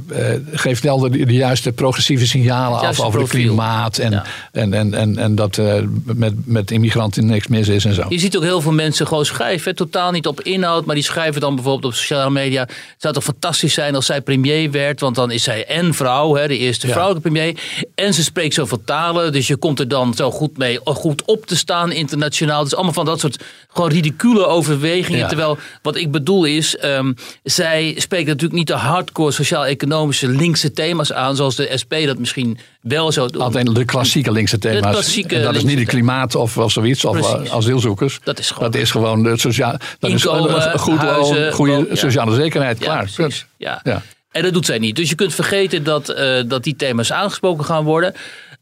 geeft 0.51 0.83
wel 0.83 0.99
de, 0.99 1.09
de, 1.09 1.33
juiste 1.33 1.71
progressieve 1.71 2.27
signalen 2.27 2.79
af 2.79 2.99
over 2.99 3.19
het 3.19 3.29
klimaat. 3.29 3.97
En, 3.97 4.11
ja. 4.11 4.25
en, 4.51 4.73
en, 4.73 4.93
en, 4.93 5.17
en 5.17 5.35
dat 5.35 5.61
met, 6.03 6.33
met 6.45 6.71
immigranten 6.71 7.25
niks 7.25 7.47
mis 7.47 7.67
is 7.67 7.85
en 7.85 7.93
zo. 7.93 8.05
Je 8.09 8.19
ziet 8.19 8.38
ook 8.38 8.43
heel 8.43 8.61
veel 8.61 8.71
mensen 8.71 9.07
gewoon 9.07 9.25
schrijven. 9.25 9.75
Totaal 9.75 10.11
niet 10.11 10.27
op 10.27 10.41
inhoud, 10.41 10.85
maar 10.85 10.95
die 10.95 11.03
schrijven 11.03 11.41
dan 11.41 11.55
bijvoorbeeld 11.55 11.93
op 11.93 11.99
sociale 11.99 12.29
media. 12.29 12.61
Het 12.61 12.95
zou 12.97 13.13
toch 13.13 13.23
fantastisch 13.23 13.73
zijn 13.73 13.95
als 13.95 14.05
zij 14.05 14.21
premier 14.21 14.71
werd. 14.71 14.99
Want 14.99 15.15
dan 15.15 15.31
is 15.31 15.43
zij 15.43 15.65
en 15.65 15.93
vrouw, 15.93 16.35
hè, 16.35 16.47
de 16.47 16.57
eerste 16.57 16.88
ja. 16.88 16.93
vrouwelijke 16.93 17.29
premier. 17.29 17.59
En 17.95 18.13
ze 18.13 18.23
spreekt 18.23 18.53
zoveel 18.53 18.81
talen. 18.85 19.31
Dus 19.31 19.47
je 19.47 19.55
komt 19.55 19.79
er 19.79 19.88
dan 19.88 20.13
zo 20.13 20.31
goed 20.31 20.57
mee 20.57 20.79
goed 20.83 21.25
op 21.25 21.45
te 21.45 21.55
staan 21.55 21.91
internationaal. 21.91 22.63
Dus 22.63 22.75
allemaal 22.75 22.93
van 22.93 23.05
dat 23.05 23.19
soort 23.19 23.43
gewoon 23.67 23.89
ridicule 23.89 24.45
overwegingen. 24.45 25.19
Ja. 25.19 25.27
Terwijl 25.27 25.57
wat 25.81 25.95
ik 25.95 26.11
bedoel 26.11 26.45
is. 26.45 26.83
Um, 26.83 27.15
zij 27.43 27.95
spreekt 27.97 28.28
natuurlijk 28.28 28.53
niet 28.53 28.67
de 28.67 28.73
hardcore 28.73 29.32
sociaal-economische 29.32 30.28
linkse 30.28 30.71
thema's 30.71 31.13
aan, 31.13 31.36
zoals 31.36 31.55
de 31.55 31.71
SP 31.82 31.93
dat 32.05 32.17
misschien 32.17 32.57
wel 32.82 33.11
zou 33.11 33.32
doen. 33.32 33.41
Altijd 33.41 33.75
de 33.75 33.86
klassieke 33.86 34.32
linkse 34.32 34.57
thema's. 34.57 34.82
De 34.82 34.89
klassieke 34.89 35.36
en 35.36 35.43
dat 35.43 35.55
is 35.55 35.63
niet 35.63 35.78
de 35.78 35.86
klimaat 35.86 36.36
of, 36.36 36.57
of 36.57 36.71
zoiets, 36.71 37.01
Precies. 37.01 37.32
of 37.32 37.49
asielzoekers. 37.49 38.19
Dat 38.23 38.39
is 38.39 38.51
gewoon, 38.51 38.71
dat 38.71 38.82
is 38.82 38.91
gewoon 38.91 39.23
de 39.23 39.38
sociaal, 39.38 39.78
dat 39.99 40.09
Inkomen, 40.09 40.57
is 40.57 40.65
een 40.65 40.80
goed 40.80 40.97
huizen, 40.97 41.39
loon, 41.39 41.51
goede 41.51 41.71
woon, 41.71 41.86
ja. 41.89 41.95
sociale 41.95 42.36
zekerheid. 42.36 42.80
Ja, 42.80 42.86
Klaar. 42.86 43.09
precies. 43.13 43.45
Ja. 43.57 43.80
ja. 43.84 44.01
En 44.32 44.43
dat 44.43 44.53
doet 44.53 44.65
zij 44.65 44.78
niet. 44.78 44.95
Dus 44.95 45.09
je 45.09 45.15
kunt 45.15 45.34
vergeten 45.34 45.84
dat, 45.84 46.09
uh, 46.09 46.41
dat 46.47 46.63
die 46.63 46.75
thema's 46.75 47.11
aangesproken 47.11 47.65
gaan 47.65 47.84
worden. 47.84 48.13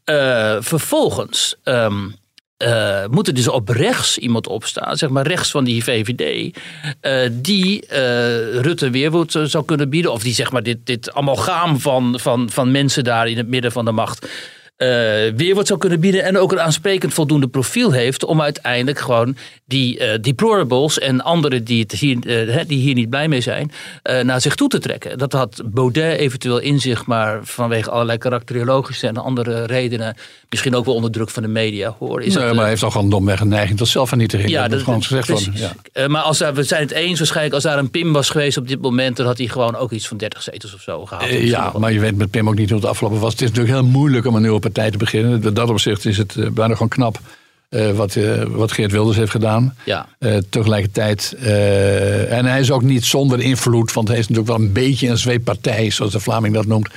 Uh, 0.04 0.56
vervolgens. 0.60 1.54
Um, 1.64 2.14
uh, 2.64 3.06
moet 3.10 3.26
er 3.26 3.34
dus 3.34 3.48
op 3.48 3.68
rechts 3.68 4.18
iemand 4.18 4.46
opstaan, 4.46 4.96
zeg 4.96 5.10
maar 5.10 5.26
rechts 5.26 5.50
van 5.50 5.64
die 5.64 5.84
VVD, 5.84 6.56
uh, 7.02 7.30
die 7.32 7.84
uh, 7.92 8.60
Rutte 8.60 8.90
weerwoord 8.90 9.38
zou 9.44 9.64
kunnen 9.64 9.88
bieden. 9.90 10.12
Of 10.12 10.22
die 10.22 10.34
zeg 10.34 10.52
maar 10.52 10.62
dit, 10.62 10.78
dit 10.84 11.12
amalgaam 11.12 11.80
van, 11.80 12.20
van, 12.20 12.50
van 12.50 12.70
mensen 12.70 13.04
daar 13.04 13.28
in 13.28 13.36
het 13.36 13.48
midden 13.48 13.72
van 13.72 13.84
de 13.84 13.92
macht 13.92 14.28
weerwoord 15.36 15.66
zou 15.66 15.78
kunnen 15.78 16.00
bieden. 16.00 16.24
En 16.24 16.38
ook 16.38 16.52
een 16.52 16.60
aansprekend 16.60 17.14
voldoende 17.14 17.48
profiel 17.48 17.92
heeft 17.92 18.24
om 18.24 18.40
uiteindelijk 18.40 18.98
gewoon 18.98 19.36
die 19.64 20.20
deplorables 20.20 20.98
en 20.98 21.20
anderen 21.20 21.64
die, 21.64 21.82
het 21.82 21.92
hier, 21.92 22.20
die 22.66 22.78
hier 22.78 22.94
niet 22.94 23.10
blij 23.10 23.28
mee 23.28 23.40
zijn, 23.40 23.72
naar 24.22 24.40
zich 24.40 24.54
toe 24.54 24.68
te 24.68 24.78
trekken. 24.78 25.18
Dat 25.18 25.32
had 25.32 25.62
Baudet 25.64 26.18
eventueel 26.18 26.58
in 26.58 26.80
zich, 26.80 27.06
maar 27.06 27.40
vanwege 27.42 27.90
allerlei 27.90 28.18
karakteriologische 28.18 29.06
en 29.06 29.16
andere 29.16 29.64
redenen 29.64 30.16
misschien 30.48 30.74
ook 30.74 30.84
wel 30.84 30.94
onder 30.94 31.10
druk 31.10 31.30
van 31.30 31.42
de 31.42 31.48
media 31.48 31.94
hoor. 31.98 32.22
Is 32.22 32.34
nee, 32.34 32.44
dat, 32.44 32.52
maar 32.52 32.60
hij 32.60 32.68
heeft 32.68 32.80
toch 32.80 32.92
gewoon 32.92 33.10
domweg 33.10 33.40
een 33.40 33.48
neiging 33.48 33.78
tot 33.78 33.88
zelfvernietiging. 33.88 34.50
Ja, 34.50 34.68
dat, 34.68 34.70
dat, 34.70 34.78
moet 34.78 34.84
gewoon 34.84 35.02
gezegd 35.02 35.28
worden. 35.28 35.72
Ja. 35.92 36.08
Maar 36.08 36.22
als 36.22 36.38
daar, 36.38 36.54
we 36.54 36.62
zijn 36.62 36.82
het 36.82 36.90
eens 36.90 37.18
waarschijnlijk, 37.18 37.54
als 37.54 37.62
daar 37.62 37.78
een 37.78 37.90
Pim 37.90 38.12
was 38.12 38.30
geweest 38.30 38.56
op 38.56 38.68
dit 38.68 38.80
moment, 38.80 39.16
dan 39.16 39.26
had 39.26 39.38
hij 39.38 39.46
gewoon 39.46 39.76
ook 39.76 39.92
iets 39.92 40.08
van 40.08 40.16
30 40.16 40.42
zetels 40.42 40.74
of 40.74 40.80
zo 40.80 41.06
gehaald. 41.06 41.30
Ja, 41.30 41.72
maar 41.78 41.92
je 41.92 42.00
weet 42.00 42.16
met 42.16 42.30
Pim 42.30 42.48
ook 42.48 42.54
niet 42.54 42.70
hoe 42.70 42.78
het 42.78 42.88
afgelopen 42.88 43.20
was. 43.20 43.32
Het 43.32 43.40
is 43.40 43.48
natuurlijk 43.48 43.74
heel 43.74 43.86
moeilijk 43.86 44.26
om 44.26 44.34
een 44.34 44.42
nieuwe 44.42 44.60
partij 44.72 44.90
te 44.90 44.98
beginnen. 44.98 45.42
In 45.42 45.54
dat 45.54 45.70
opzicht 45.70 46.04
is 46.04 46.18
het 46.18 46.34
uh, 46.36 46.50
bijna 46.50 46.72
gewoon 46.72 46.88
knap. 46.88 47.20
Uh, 47.70 47.90
wat, 47.90 48.14
uh, 48.14 48.42
wat 48.42 48.72
Geert 48.72 48.92
Wilders 48.92 49.16
heeft 49.16 49.30
gedaan. 49.30 49.76
Ja. 49.84 50.06
Uh, 50.18 50.36
tegelijkertijd. 50.50 51.36
en 52.28 52.44
hij 52.46 52.60
is 52.60 52.70
ook 52.70 52.82
niet 52.82 53.04
zonder 53.04 53.40
invloed, 53.40 53.92
want 53.92 54.08
hij 54.08 54.18
is 54.18 54.28
natuurlijk 54.28 54.56
wel 54.56 54.66
een 54.66 54.72
beetje 54.72 55.08
een 55.08 55.18
zweeppartij, 55.18 55.90
zoals 55.90 56.12
de 56.12 56.20
Vlaming 56.20 56.54
dat 56.54 56.66
noemt. 56.66 56.88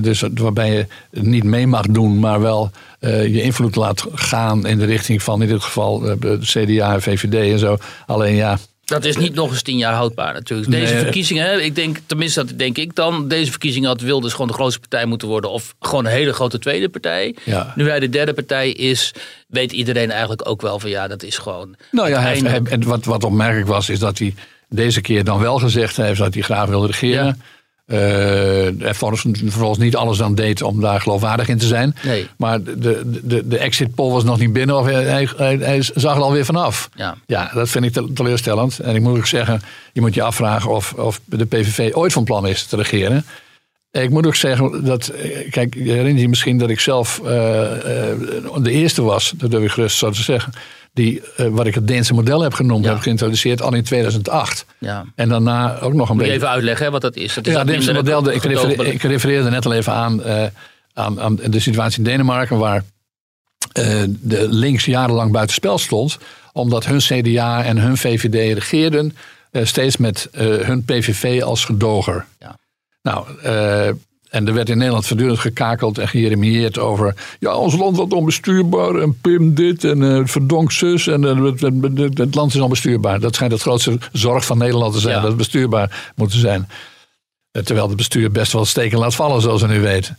Dus 0.00 0.24
waarbij 0.34 0.72
je 0.72 0.86
niet 1.10 1.44
mee 1.44 1.66
mag 1.66 1.86
doen, 1.86 2.18
maar 2.18 2.40
wel 2.40 2.70
je 3.00 3.42
invloed 3.42 3.76
laat 3.76 4.06
gaan 4.12 4.66
in 4.66 4.78
de 4.78 4.84
richting 4.84 5.22
van 5.22 5.42
in 5.42 5.48
dit 5.48 5.62
geval 5.62 5.98
de 5.98 6.38
CDA 6.40 6.94
en 6.94 7.02
VVD 7.02 7.52
en 7.52 7.58
zo. 7.58 7.76
Alleen 8.06 8.34
ja. 8.34 8.58
Dat 8.92 9.04
is 9.04 9.16
niet 9.16 9.34
nog 9.34 9.50
eens 9.50 9.62
tien 9.62 9.76
jaar 9.78 9.92
houdbaar 9.94 10.32
natuurlijk. 10.34 10.70
Deze 10.70 10.92
Nee. 10.92 11.02
verkiezingen, 11.02 11.64
ik 11.64 11.74
denk, 11.74 11.98
tenminste 12.06 12.44
dat 12.44 12.58
denk 12.58 12.78
ik 12.78 12.94
dan, 12.94 13.28
deze 13.28 13.50
verkiezingen 13.50 13.88
had 13.88 14.00
Wilders 14.00 14.32
gewoon 14.32 14.46
de 14.46 14.52
grootste 14.52 14.80
partij 14.80 15.04
moeten 15.06 15.28
worden 15.28 15.50
of 15.50 15.74
gewoon 15.80 16.04
een 16.04 16.10
hele 16.10 16.32
grote 16.32 16.58
tweede 16.58 16.88
partij. 16.88 17.34
Ja. 17.44 17.72
Nu 17.76 17.88
hij 17.88 18.00
de 18.00 18.08
derde 18.08 18.32
partij 18.32 18.70
is, 18.70 19.12
weet 19.46 19.72
iedereen 19.72 20.10
eigenlijk 20.10 20.48
ook 20.48 20.62
wel 20.62 20.78
van 20.78 20.90
ja, 20.90 21.08
dat 21.08 21.22
is 21.22 21.38
gewoon. 21.38 21.74
Nou 21.90 22.08
ja, 22.08 22.20
hij, 22.20 22.38
hij- 22.38 22.60
en 22.64 22.82
wat, 22.84 23.04
wat 23.04 23.24
opmerkelijk 23.24 23.68
was, 23.68 23.88
is 23.88 23.98
dat 23.98 24.18
hij 24.18 24.34
deze 24.68 25.00
keer 25.00 25.24
dan 25.24 25.38
wel 25.40 25.58
gezegd 25.58 25.96
heeft 25.96 26.18
dat 26.18 26.34
hij 26.34 26.42
graag 26.42 26.68
wilde 26.68 26.86
regeren. 26.86 27.24
Ja. 27.26 27.36
Eh, 27.86 28.66
en 28.66 28.76
vervolgens, 28.80 29.24
vervolgens 29.44 29.78
niet 29.78 29.96
alles 29.96 30.22
aan 30.22 30.34
deed 30.34 30.62
om 30.62 30.80
daar 30.80 31.00
geloofwaardig 31.00 31.48
in 31.48 31.58
te 31.58 31.66
zijn. 31.66 31.96
Nee. 32.02 32.28
Maar 32.36 32.62
de, 32.62 33.20
de, 33.22 33.48
de 33.48 33.58
exit 33.58 33.94
poll 33.94 34.12
was 34.12 34.24
nog 34.24 34.38
niet 34.38 34.52
binnen 34.52 34.78
of 34.78 34.84
hij, 34.86 35.04
hij, 35.04 35.28
hij, 35.36 35.56
hij 35.56 35.82
zag 35.94 36.16
er 36.16 36.22
alweer 36.22 36.44
vanaf. 36.44 36.88
Ja. 36.94 37.14
Ja, 37.26 37.50
dat 37.54 37.68
vind 37.68 37.84
ik 37.84 37.92
te- 37.92 38.12
teleurstellend. 38.12 38.78
En 38.78 38.94
ik 38.94 39.00
moet 39.02 39.18
ook 39.18 39.26
zeggen, 39.26 39.62
je 39.92 40.00
moet 40.00 40.14
je 40.14 40.22
afvragen 40.22 40.70
of, 40.70 40.92
of 40.92 41.20
de 41.24 41.44
PVV 41.44 41.90
ooit 41.94 42.12
van 42.12 42.24
plan 42.24 42.46
is 42.46 42.64
te 42.64 42.76
regeren. 42.76 43.24
Ik 43.92 44.10
moet 44.10 44.26
ook 44.26 44.34
zeggen 44.34 44.84
dat, 44.84 45.08
eh, 45.08 45.50
kijk, 45.50 45.74
je 45.74 45.82
herinnert 45.90 46.20
je 46.20 46.28
misschien 46.28 46.58
dat 46.58 46.70
ik 46.70 46.80
zelf 46.80 47.20
eh, 47.24 48.10
eh, 48.10 48.18
de 48.62 48.70
eerste 48.70 49.02
was, 49.02 49.32
dat 49.36 49.50
durf 49.50 49.64
ik 49.64 49.70
gerust 49.70 49.96
zo 49.98 50.10
te 50.10 50.22
zeggen, 50.22 50.52
die, 50.92 51.22
wat 51.36 51.66
ik 51.66 51.74
het 51.74 51.88
Deense 51.88 52.14
model 52.14 52.40
heb 52.42 52.54
genoemd, 52.54 52.84
Ja. 52.84 52.90
heb 52.92 53.00
geïntroduceerd 53.00 53.62
al 53.62 53.74
in 53.74 53.82
2008. 53.84 54.64
Ja. 54.78 55.04
En 55.14 55.28
daarna 55.28 55.78
ook 55.80 55.92
nog 55.92 56.08
een 56.08 56.14
Moet 56.16 56.24
je 56.24 56.30
beetje. 56.30 56.32
even 56.44 56.48
uitleggen 56.48 56.84
hè, 56.86 56.90
wat 56.92 57.00
dat 57.00 57.16
is. 57.16 57.34
Dat 57.34 57.46
is 57.46 57.52
Ja, 57.52 57.58
het 57.58 57.68
Deense 57.68 57.92
model, 57.92 58.30
ik, 58.30 58.42
refereer- 58.42 58.86
ik 58.86 59.02
refereerde 59.02 59.50
net 59.50 59.66
al 59.66 59.72
even 59.72 59.92
aan, 59.92 60.22
aan, 60.94 61.20
aan 61.20 61.38
de 61.46 61.60
situatie 61.60 61.98
in 61.98 62.04
Denemarken, 62.04 62.58
waar 62.58 62.84
de 64.08 64.46
links 64.50 64.84
jarenlang 64.84 65.32
buitenspel 65.32 65.78
stond, 65.78 66.18
omdat 66.52 66.86
hun 66.86 66.98
CDA 66.98 67.64
en 67.64 67.78
hun 67.78 67.96
VVD 67.96 68.54
regeerden, 68.54 69.16
steeds 69.62 69.96
met 69.96 70.28
hun 70.40 70.84
PVV 70.84 71.42
als 71.42 71.64
gedoger. 71.64 72.24
Ja. 72.40 72.60
Nou, 73.02 73.26
eh, 73.42 73.86
en 74.28 74.46
er 74.46 74.54
werd 74.54 74.68
in 74.68 74.76
Nederland 74.78 75.06
voortdurend 75.06 75.38
gekakeld 75.38 75.98
en 75.98 76.08
geëremieerd 76.08 76.78
over. 76.78 77.14
Ja, 77.38 77.54
ons 77.56 77.76
land 77.76 77.96
wordt 77.96 78.12
onbestuurbaar 78.12 78.94
en 78.94 79.18
Pim 79.20 79.54
dit 79.54 79.84
en 79.84 80.02
eh 80.02 80.20
verdonk 80.24 80.72
zus. 80.72 81.06
En 81.06 81.24
eh, 81.24 81.44
het, 81.44 81.60
het- 82.18 82.34
land 82.34 82.54
is 82.54 82.60
onbestuurbaar. 82.60 83.20
Dat 83.20 83.34
schijnt 83.34 83.52
het 83.52 83.62
grootste 83.62 83.98
zorg 84.12 84.44
van 84.44 84.58
Nederland 84.58 84.92
te 84.94 85.00
zijn, 85.00 85.14
Ja. 85.14 85.20
dat 85.20 85.28
het 85.28 85.38
bestuurbaar 85.38 86.12
moet 86.16 86.32
zijn. 86.32 86.68
Terwijl 87.64 87.86
het 87.88 87.96
bestuur 87.96 88.30
best 88.30 88.52
wel 88.52 88.64
steken 88.64 88.98
laat 88.98 89.14
vallen, 89.14 89.40
zoals 89.42 89.62
we 89.62 89.68
nu 89.68 89.80
weten. 89.80 90.16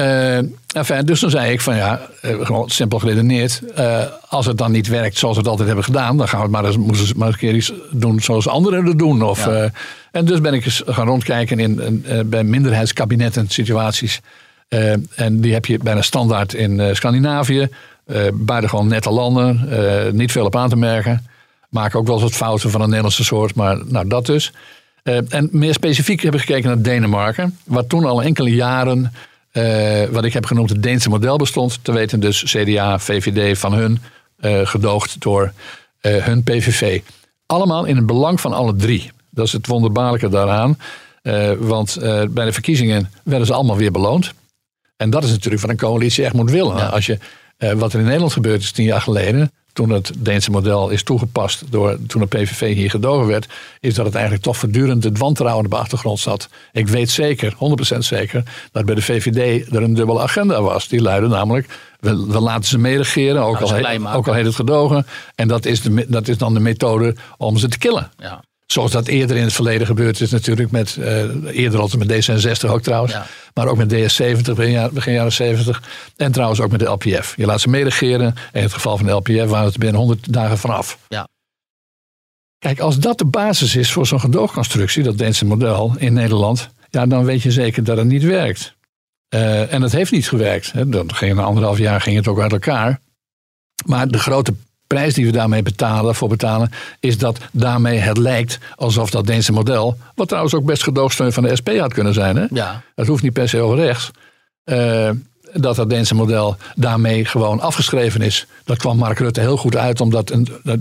Uh, 0.00 0.38
enfin, 0.72 1.04
dus 1.04 1.20
toen 1.20 1.30
zei 1.30 1.52
ik 1.52 1.60
van 1.60 1.76
ja, 1.76 2.00
uh, 2.22 2.46
gewoon 2.46 2.70
simpel 2.70 2.98
geredeneerd. 2.98 3.62
Uh, 3.78 4.02
als 4.28 4.46
het 4.46 4.58
dan 4.58 4.72
niet 4.72 4.88
werkt 4.88 5.16
zoals 5.16 5.34
we 5.34 5.40
het 5.40 5.50
altijd 5.50 5.66
hebben 5.68 5.84
gedaan, 5.84 6.16
dan 6.16 6.28
gaan 6.28 6.38
we 6.38 6.44
het 6.44 6.54
maar 6.54 6.64
eens, 6.64 6.76
moeten 6.76 7.16
maar 7.16 7.26
eens 7.26 7.36
een 7.36 7.48
keer 7.48 7.54
iets 7.54 7.72
doen 7.90 8.20
zoals 8.20 8.48
anderen 8.48 8.86
het 8.86 8.98
doen. 8.98 9.22
Of, 9.22 9.44
ja. 9.46 9.70
en 10.12 10.24
dus 10.24 10.40
ben 10.40 10.54
ik 10.54 10.64
eens 10.64 10.82
gaan 10.86 11.06
rondkijken 11.06 11.58
in, 11.58 12.04
bij 12.26 12.44
minderheidskabinetten 12.44 13.48
situaties. 13.48 14.20
en 15.14 15.40
die 15.40 15.52
heb 15.52 15.66
je 15.66 15.78
bijna 15.78 16.02
standaard 16.02 16.54
in 16.54 16.96
Scandinavië. 16.96 17.68
buitengewoon 18.32 18.88
nette 18.88 19.10
landen, 19.10 19.68
niet 20.16 20.32
veel 20.32 20.44
op 20.44 20.56
aan 20.56 20.68
te 20.68 20.76
merken. 20.76 21.26
Maken 21.68 21.98
ook 21.98 22.06
wel 22.06 22.14
eens 22.14 22.24
wat 22.24 22.34
fouten 22.34 22.70
van 22.70 22.80
een 22.80 22.88
Nederlandse 22.88 23.24
soort, 23.24 23.54
maar 23.54 23.78
nou 23.86 24.08
dat 24.08 24.26
dus. 24.26 24.52
en 25.28 25.48
meer 25.52 25.74
specifiek 25.74 26.22
heb 26.22 26.34
ik 26.34 26.40
gekeken 26.40 26.68
naar 26.68 26.82
Denemarken, 26.82 27.58
waar 27.64 27.86
toen 27.86 28.04
al 28.04 28.22
enkele 28.22 28.54
jaren 28.54 29.12
wat 30.10 30.24
ik 30.24 30.32
heb 30.32 30.46
genoemd 30.46 30.70
het 30.70 30.82
Deense 30.82 31.08
model 31.08 31.36
bestond. 31.36 31.78
Te 31.82 31.92
weten 31.92 32.20
dus 32.20 32.42
CDA, 32.42 32.98
VVD 32.98 33.58
van 33.58 33.72
hun, 33.72 34.02
uh, 34.40 34.66
gedoogd 34.66 35.20
door 35.20 35.52
uh, 36.02 36.24
hun 36.24 36.42
PVV. 36.42 37.00
Allemaal 37.46 37.84
in 37.84 37.96
het 37.96 38.06
belang 38.06 38.40
van 38.40 38.52
alle 38.52 38.76
drie. 38.76 39.10
Dat 39.30 39.46
is 39.46 39.52
het 39.52 39.66
wonderbaarlijke 39.66 40.28
daaraan. 40.28 40.78
want 41.58 41.96
bij 42.30 42.44
de 42.44 42.52
verkiezingen 42.52 43.10
werden 43.24 43.46
ze 43.46 43.54
allemaal 43.54 43.76
weer 43.76 43.92
beloond. 43.92 44.32
En 44.96 45.10
dat 45.10 45.24
is 45.24 45.30
natuurlijk 45.30 45.62
wat 45.62 45.70
een 45.70 45.76
coalitie 45.76 46.24
echt 46.24 46.34
moet 46.34 46.50
willen. 46.50 46.76
Ja. 46.76 46.86
Als 46.86 47.06
je, 47.06 47.18
wat 47.76 47.92
er 47.92 47.98
in 47.98 48.04
Nederland 48.04 48.32
gebeurd 48.32 48.62
is 48.62 48.72
tien 48.72 48.84
jaar 48.84 49.00
geleden 49.00 49.50
toen 49.76 49.90
het 49.90 50.12
Deense 50.18 50.50
model 50.50 50.88
is 50.88 51.02
toegepast 51.02 51.64
door 51.70 51.98
toen 52.06 52.20
de 52.20 52.26
PVV 52.26 52.74
hier 52.74 52.90
gedogen 52.90 53.26
werd, 53.26 53.48
is 53.80 53.94
dat 53.94 54.04
het 54.04 54.14
eigenlijk 54.14 54.44
toch 54.44 54.56
voortdurend 54.56 55.04
het 55.04 55.18
wantrouwen 55.18 55.64
op 55.64 55.70
de 55.70 55.76
achtergrond 55.76 56.18
zat. 56.18 56.48
Ik 56.72 56.88
weet 56.88 57.10
zeker, 57.10 57.54
100% 57.94 57.98
zeker, 57.98 58.42
dat 58.72 58.84
bij 58.84 58.94
de 58.94 59.02
VVD 59.02 59.72
er 59.72 59.82
een 59.82 59.94
dubbele 59.94 60.20
agenda 60.20 60.62
was. 60.62 60.88
Die 60.88 61.00
luidde 61.00 61.28
namelijk, 61.28 61.68
we, 62.00 62.26
we 62.26 62.40
laten 62.40 62.64
ze 62.64 62.78
meeregeren, 62.78 63.42
ook, 63.42 63.60
nou, 63.60 63.84
al, 63.84 64.00
he, 64.00 64.16
ook 64.16 64.28
al 64.28 64.34
heet 64.34 64.44
het 64.44 64.54
gedogen. 64.54 65.06
En 65.34 65.48
dat 65.48 65.64
is, 65.64 65.80
de, 65.82 66.06
dat 66.08 66.28
is 66.28 66.38
dan 66.38 66.54
de 66.54 66.60
methode 66.60 67.16
om 67.36 67.56
ze 67.56 67.68
te 67.68 67.78
killen. 67.78 68.10
Ja. 68.18 68.42
Zoals 68.66 68.90
dat 68.90 69.06
eerder 69.06 69.36
in 69.36 69.42
het 69.42 69.52
verleden 69.52 69.86
gebeurd 69.86 70.20
is 70.20 70.30
natuurlijk. 70.30 70.70
Met, 70.70 70.96
uh, 70.98 71.22
eerder 71.44 71.80
altijd 71.80 72.06
met 72.06 72.28
D66 72.28 72.70
ook 72.70 72.82
trouwens. 72.82 73.16
Maar 73.54 73.66
ook 73.66 73.76
met 73.76 73.92
DS70 73.92 74.54
begin, 74.54 74.90
begin 74.92 75.12
jaren 75.12 75.32
70. 75.32 75.82
En 76.16 76.32
trouwens 76.32 76.60
ook 76.60 76.70
met 76.70 76.80
de 76.80 76.86
LPF. 76.86 77.34
Je 77.36 77.46
laat 77.46 77.60
ze 77.60 77.68
meeregeren. 77.68 78.34
In 78.52 78.62
het 78.62 78.72
geval 78.72 78.96
van 78.96 79.06
de 79.06 79.12
LPF 79.12 79.50
waren 79.50 79.66
het 79.66 79.78
binnen 79.78 80.00
100 80.00 80.32
dagen 80.32 80.58
vanaf. 80.58 80.98
Ja. 81.08 81.28
Kijk, 82.58 82.80
als 82.80 82.98
dat 82.98 83.18
de 83.18 83.24
basis 83.24 83.76
is 83.76 83.92
voor 83.92 84.06
zo'n 84.06 84.20
gedoogconstructie, 84.20 85.02
dat 85.02 85.18
Deense 85.18 85.44
model 85.44 85.94
in 85.98 86.12
Nederland. 86.12 86.68
Ja, 86.90 87.06
dan 87.06 87.24
weet 87.24 87.42
je 87.42 87.50
zeker 87.50 87.84
dat 87.84 87.96
het 87.96 88.06
niet 88.06 88.22
werkt. 88.22 88.74
Uh, 89.34 89.72
en 89.72 89.82
het 89.82 89.92
heeft 89.92 90.12
niet 90.12 90.28
gewerkt. 90.28 90.72
Hè. 90.72 90.88
Dan 90.88 91.14
ging 91.14 91.38
anderhalf 91.38 91.78
jaar 91.78 92.00
ging 92.00 92.16
het 92.16 92.28
ook 92.28 92.40
uit 92.40 92.52
elkaar. 92.52 93.00
Maar 93.86 94.08
de 94.08 94.18
grote 94.18 94.54
prijs 94.86 95.14
die 95.14 95.26
we 95.26 95.32
daarmee 95.32 95.62
betalen, 95.62 96.14
voor 96.14 96.28
betalen, 96.28 96.70
is 97.00 97.18
dat 97.18 97.38
daarmee 97.52 97.98
het 97.98 98.16
lijkt 98.16 98.58
alsof 98.76 99.10
dat 99.10 99.26
Deense 99.26 99.52
model, 99.52 99.96
wat 100.14 100.28
trouwens 100.28 100.54
ook 100.54 100.64
best 100.64 100.82
gedoogsteun 100.82 101.32
van 101.32 101.42
de 101.42 101.56
SP 101.60 101.68
had 101.78 101.92
kunnen 101.92 102.14
zijn, 102.14 102.36
hè? 102.36 102.46
Ja. 102.50 102.82
dat 102.94 103.06
hoeft 103.06 103.22
niet 103.22 103.32
per 103.32 103.48
se 103.48 103.60
over 103.60 103.76
rechts, 103.76 104.10
uh, 104.64 105.10
dat 105.52 105.76
dat 105.76 105.90
Deense 105.90 106.14
model 106.14 106.56
daarmee 106.74 107.24
gewoon 107.24 107.60
afgeschreven 107.60 108.22
is. 108.22 108.46
Dat 108.64 108.78
kwam 108.78 108.96
Mark 108.98 109.18
Rutte 109.18 109.40
heel 109.40 109.56
goed 109.56 109.76
uit, 109.76 110.00
omdat 110.00 110.30
een, 110.30 110.48
dat, 110.62 110.78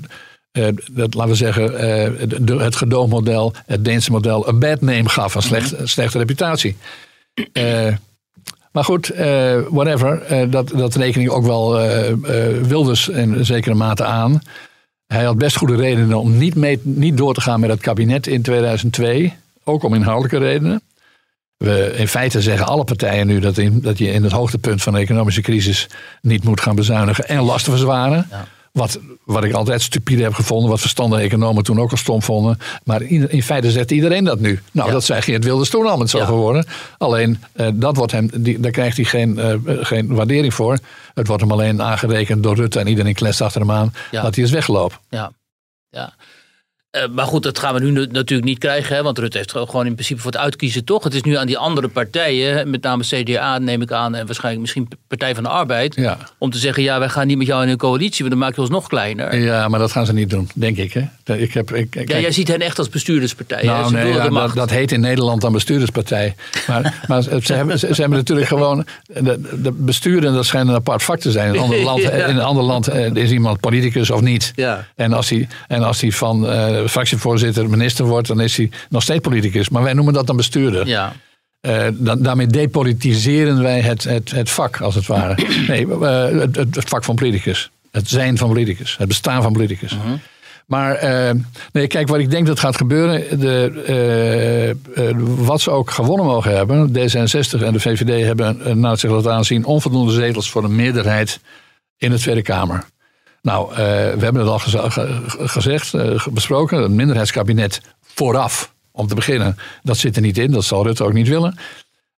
uh, 0.51 0.67
dat, 0.91 1.13
laten 1.13 1.31
we 1.31 1.37
zeggen, 1.37 1.71
uh, 1.71 2.39
de, 2.39 2.57
het 2.57 2.75
gedoogmodel, 2.75 3.53
het 3.65 3.85
Deense 3.85 4.11
model, 4.11 4.47
een 4.47 4.59
bad 4.59 4.81
name 4.81 5.09
gaf, 5.09 5.35
een 5.35 5.41
slecht, 5.41 5.71
mm 5.71 5.77
-hmm. 5.77 5.87
slechte 5.87 6.17
reputatie. 6.17 6.75
Maar 8.75 8.83
goed, 8.83 9.15
uh, 9.15 9.59
whatever. 9.69 10.31
Uh, 10.31 10.51
dat, 10.51 10.67
dat 10.67 10.95
reken 10.95 11.21
ik 11.21 11.31
ook 11.31 11.45
wel 11.45 11.83
uh, 11.83 12.13
Wilders 12.61 13.07
in 13.07 13.45
zekere 13.45 13.75
mate 13.75 14.03
aan. 14.03 14.41
Hij 15.07 15.23
had 15.23 15.37
best 15.37 15.57
goede 15.57 15.75
redenen 15.75 16.19
om 16.19 16.37
niet, 16.37 16.55
mee, 16.55 16.79
niet 16.83 17.17
door 17.17 17.33
te 17.33 17.41
gaan 17.41 17.59
met 17.59 17.69
het 17.69 17.81
kabinet 17.81 18.27
in 18.27 18.41
2002. 18.41 19.33
Ook 19.63 19.83
om 19.83 19.93
inhoudelijke 19.93 20.37
redenen. 20.37 20.81
We, 21.57 21.93
in 21.95 22.07
feite 22.07 22.41
zeggen 22.41 22.67
alle 22.67 22.83
partijen 22.83 23.27
nu 23.27 23.39
dat, 23.39 23.57
in, 23.57 23.81
dat 23.81 23.97
je 23.97 24.11
in 24.11 24.23
het 24.23 24.31
hoogtepunt 24.31 24.83
van 24.83 24.93
de 24.93 24.99
economische 24.99 25.41
crisis 25.41 25.87
niet 26.21 26.43
moet 26.43 26.61
gaan 26.61 26.75
bezuinigen 26.75 27.27
en 27.27 27.41
lasten 27.41 27.71
verzwaren. 27.71 28.27
Ja. 28.29 28.47
Wat, 28.75 28.99
wat 29.23 29.43
ik 29.43 29.53
altijd 29.53 29.81
stupide 29.81 30.23
heb 30.23 30.33
gevonden, 30.33 30.69
wat 30.69 30.79
verstandige 30.79 31.21
economen 31.21 31.63
toen 31.63 31.79
ook 31.79 31.91
al 31.91 31.97
stom 31.97 32.21
vonden. 32.21 32.57
Maar 32.83 33.01
in, 33.01 33.31
in 33.31 33.43
feite 33.43 33.71
zegt 33.71 33.91
iedereen 33.91 34.23
dat 34.23 34.39
nu. 34.39 34.61
Nou, 34.71 34.91
dat 34.91 35.03
zei 35.03 35.21
Geert 35.21 35.43
Wilders 35.43 35.69
toen 35.69 35.87
al 35.87 35.97
met 35.97 36.09
zo 36.09 36.25
geworden. 36.25 36.65
Alleen, 36.97 37.43
uh, 37.55 37.67
dat 37.73 37.95
wordt 37.95 38.11
hem, 38.11 38.29
die, 38.33 38.59
daar 38.59 38.71
krijgt 38.71 38.95
hij 38.95 39.05
geen, 39.05 39.37
uh, 39.37 39.53
geen 39.85 40.07
waardering 40.07 40.53
voor. 40.53 40.79
Het 41.13 41.27
wordt 41.27 41.41
hem 41.41 41.51
alleen 41.51 41.81
aangerekend 41.81 42.43
door 42.43 42.55
Rutte 42.55 42.79
en 42.79 42.87
iedereen 42.87 43.13
klest 43.13 43.41
achter 43.41 43.61
hem 43.61 43.71
aan 43.71 43.93
dat 44.11 44.35
hij 44.35 44.43
is 44.43 44.51
weggelopen. 44.51 44.97
Ja, 45.09 45.31
ja. 45.89 46.13
Uh, 46.95 47.01
maar 47.11 47.25
goed, 47.25 47.43
dat 47.43 47.59
gaan 47.59 47.73
we 47.73 47.79
nu 47.79 48.07
natuurlijk 48.11 48.47
niet 48.47 48.57
krijgen. 48.57 48.95
Hè, 48.95 49.03
want 49.03 49.17
Rutte 49.17 49.37
heeft 49.37 49.51
gewoon 49.51 49.85
in 49.85 49.93
principe 49.93 50.21
voor 50.21 50.31
het 50.31 50.39
uitkiezen 50.39 50.83
toch. 50.83 51.03
Het 51.03 51.13
is 51.13 51.21
nu 51.21 51.37
aan 51.37 51.47
die 51.47 51.57
andere 51.57 51.87
partijen, 51.87 52.69
met 52.69 52.81
name 52.81 53.03
CDA 53.03 53.57
neem 53.57 53.81
ik 53.81 53.91
aan... 53.91 54.15
en 54.15 54.25
waarschijnlijk 54.25 54.61
misschien 54.61 54.87
Partij 55.07 55.35
van 55.35 55.43
de 55.43 55.49
Arbeid... 55.49 55.95
Ja. 55.95 56.17
om 56.37 56.51
te 56.51 56.57
zeggen, 56.57 56.83
ja, 56.83 56.99
wij 56.99 57.09
gaan 57.09 57.27
niet 57.27 57.37
met 57.37 57.47
jou 57.47 57.63
in 57.63 57.69
een 57.69 57.77
coalitie... 57.77 58.19
want 58.19 58.29
dan 58.29 58.39
maak 58.39 58.55
je 58.55 58.61
ons 58.61 58.69
nog 58.69 58.87
kleiner. 58.87 59.37
Ja, 59.37 59.67
maar 59.67 59.79
dat 59.79 59.91
gaan 59.91 60.05
ze 60.05 60.13
niet 60.13 60.29
doen, 60.29 60.49
denk 60.55 60.77
ik. 60.77 60.93
Hè? 60.93 61.35
Ik 61.35 61.53
heb, 61.53 61.73
ik, 61.73 62.09
ja, 62.09 62.19
jij 62.19 62.31
ziet 62.31 62.47
hen 62.47 62.61
echt 62.61 62.77
als 62.77 62.89
bestuurderspartij. 62.89 63.63
Nou, 63.63 63.91
nee, 63.91 64.13
ja, 64.13 64.29
dat, 64.29 64.53
dat, 64.53 64.69
heet 64.69 64.91
in 64.91 64.99
Nederland 64.99 65.41
dan 65.41 65.51
bestuurderspartij. 65.51 66.35
Maar, 66.67 66.93
maar 67.07 67.21
ze, 67.21 67.53
hebben, 67.53 67.79
ze, 67.79 67.93
ze, 67.93 68.01
hebben 68.01 68.17
natuurlijk 68.19 68.47
gewoon... 68.47 68.85
De, 69.05 69.41
de 69.61 69.71
besturen, 69.71 70.33
dat 70.33 70.45
schijnt 70.45 70.69
een 70.69 70.75
apart 70.75 71.03
vak 71.03 71.19
te 71.19 71.31
zijn. 71.31 71.47
In 71.47 71.53
een 71.53 71.61
ander 71.61 71.83
land, 71.91 72.01
in 72.01 72.35
een 72.35 72.39
ander 72.39 72.63
land 72.63 72.93
is 73.13 73.31
iemand 73.31 73.59
politicus 73.59 74.11
of 74.11 74.21
niet. 74.21 74.51
Ja. 74.55 74.87
En 74.95 75.13
als 75.13 75.29
hij, 75.29 75.47
en 75.67 75.83
als 75.83 76.01
hij 76.01 76.11
van... 76.11 76.45
Uh, 76.45 76.84
fractievoorzitter, 76.89 77.69
minister 77.69 78.05
wordt, 78.05 78.27
dan 78.27 78.39
is 78.39 78.57
hij 78.57 78.69
nog 78.89 79.01
steeds 79.01 79.21
politicus. 79.21 79.69
Maar 79.69 79.83
wij 79.83 79.93
noemen 79.93 80.13
dat 80.13 80.27
dan 80.27 80.35
bestuurder. 80.35 80.87
Ja. 80.87 81.13
Uh, 81.61 81.87
dan, 81.93 82.21
daarmee 82.21 82.47
depolitiseren 82.47 83.61
wij 83.61 83.81
het, 83.81 84.03
het, 84.03 84.31
het 84.31 84.49
vak, 84.49 84.81
als 84.81 84.95
het 84.95 85.07
ware. 85.07 85.37
Nee, 85.67 85.87
uh, 85.87 86.23
het, 86.39 86.55
het, 86.55 86.89
vak 86.89 87.03
van 87.03 87.15
politicus. 87.15 87.69
Het 87.91 88.09
zijn 88.09 88.37
van 88.37 88.47
politicus. 88.47 88.97
Het 88.97 89.07
bestaan 89.07 89.41
van 89.41 89.53
politicus. 89.53 89.93
Uh 89.93 89.99
-huh. 90.03 90.13
Maar 90.65 91.03
uh, 91.03 91.41
nee, 91.71 91.87
kijk, 91.87 92.07
wat 92.07 92.19
ik 92.19 92.31
denk 92.31 92.47
dat 92.47 92.59
gaat 92.59 92.77
gebeuren. 92.77 93.39
De, 93.39 94.75
wat 95.37 95.61
ze 95.61 95.71
ook 95.71 95.91
gewonnen 95.91 96.25
mogen 96.25 96.55
hebben. 96.55 96.89
D66 96.89 97.63
en 97.63 97.73
de 97.73 97.79
VVD 97.79 98.25
hebben, 98.25 98.79
nou, 98.79 98.97
zich 98.97 99.11
laten 99.11 99.33
aanzien, 99.33 99.65
onvoldoende 99.65 100.13
zetels 100.13 100.49
voor 100.49 100.63
een 100.63 100.75
meerderheid 100.75 101.39
in 101.97 102.09
de 102.11 102.17
Tweede 102.17 102.41
Kamer. 102.41 102.85
Nou, 103.45 103.71
uh, 103.71 103.77
we 103.77 104.19
hebben 104.19 104.35
het 104.35 104.47
al 104.47 104.59
geze 104.59 104.89
gezegd, 105.27 105.93
uh, 105.93 106.27
besproken. 106.27 106.83
Een 106.83 106.95
minderheidskabinet 106.95 107.81
vooraf, 108.01 108.73
om 108.91 109.07
te 109.07 109.15
beginnen. 109.15 109.57
Dat 109.83 109.97
zit 109.97 110.15
er 110.15 110.21
niet 110.21 110.37
in, 110.37 110.51
dat 110.51 110.63
zal 110.63 110.83
Rutte 110.83 111.03
ook 111.03 111.13
niet 111.13 111.27
willen. 111.27 111.57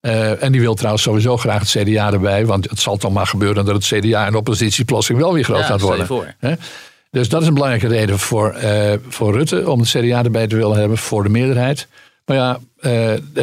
Uh, 0.02 0.44
en 0.44 0.52
die 0.52 0.62
wil 0.62 0.74
trouwens 0.74 1.04
sowieso 1.04 1.38
graag 1.38 1.60
het 1.60 1.70
CDA 1.70 2.12
erbij. 2.12 2.46
Want 2.46 2.70
het 2.70 2.80
zal 2.80 2.98
toch 2.98 3.12
maar 3.12 3.28
gebeuren 3.28 3.66
dat 3.66 3.76
het 3.76 3.86
CDA 3.86 4.26
en 4.26 4.32
de 4.32 4.38
oppositie 4.38 4.86
plotseling 4.86 5.24
wel 5.24 5.34
weer 5.34 5.44
groot 5.44 5.60
ja, 5.60 5.66
gaat 5.66 5.82
worden. 5.82 6.28
Dus 7.12 7.30
dat 7.30 7.42
is 7.42 7.48
een 7.48 7.54
belangrijke 7.54 7.88
reden 7.88 8.20
voor, 8.20 8.56
voor 9.08 9.34
Rutte 9.34 9.70
om 9.70 9.80
het 9.80 9.90
CDA 9.90 10.24
erbij 10.24 10.48
te 10.48 10.56
willen 10.56 10.78
hebben 10.78 10.98
voor 10.98 11.24
de 11.24 11.30
meerderheid. 11.30 11.88
Maar 12.26 12.38
ja, 12.38 12.60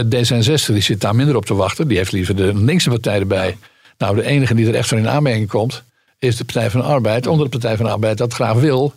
D66 0.04 0.66
die 0.66 0.80
zit 0.80 1.00
daar 1.00 1.14
minder 1.14 1.36
op 1.36 1.46
te 1.46 1.54
wachten. 1.54 1.88
Die 1.88 1.96
heeft 1.96 2.12
liever 2.12 2.36
de 2.36 2.54
linkse 2.54 2.90
partij 2.90 3.18
erbij. 3.18 3.56
Nou, 3.98 4.16
de 4.16 4.24
enige 4.24 4.54
die 4.54 4.68
er 4.68 4.74
echt 4.74 4.88
voor 4.88 4.98
in 4.98 5.08
aanmerking 5.08 5.48
komt, 5.48 5.82
is 6.24 6.36
de 6.36 6.44
Partij 6.44 6.70
van 6.70 6.80
de 6.80 6.86
Arbeid, 6.86 7.26
onder 7.26 7.44
de 7.44 7.50
Partij 7.50 7.76
van 7.76 7.86
de 7.86 7.92
Arbeid, 7.92 8.18
dat 8.18 8.34
graag 8.34 8.54
wil. 8.54 8.94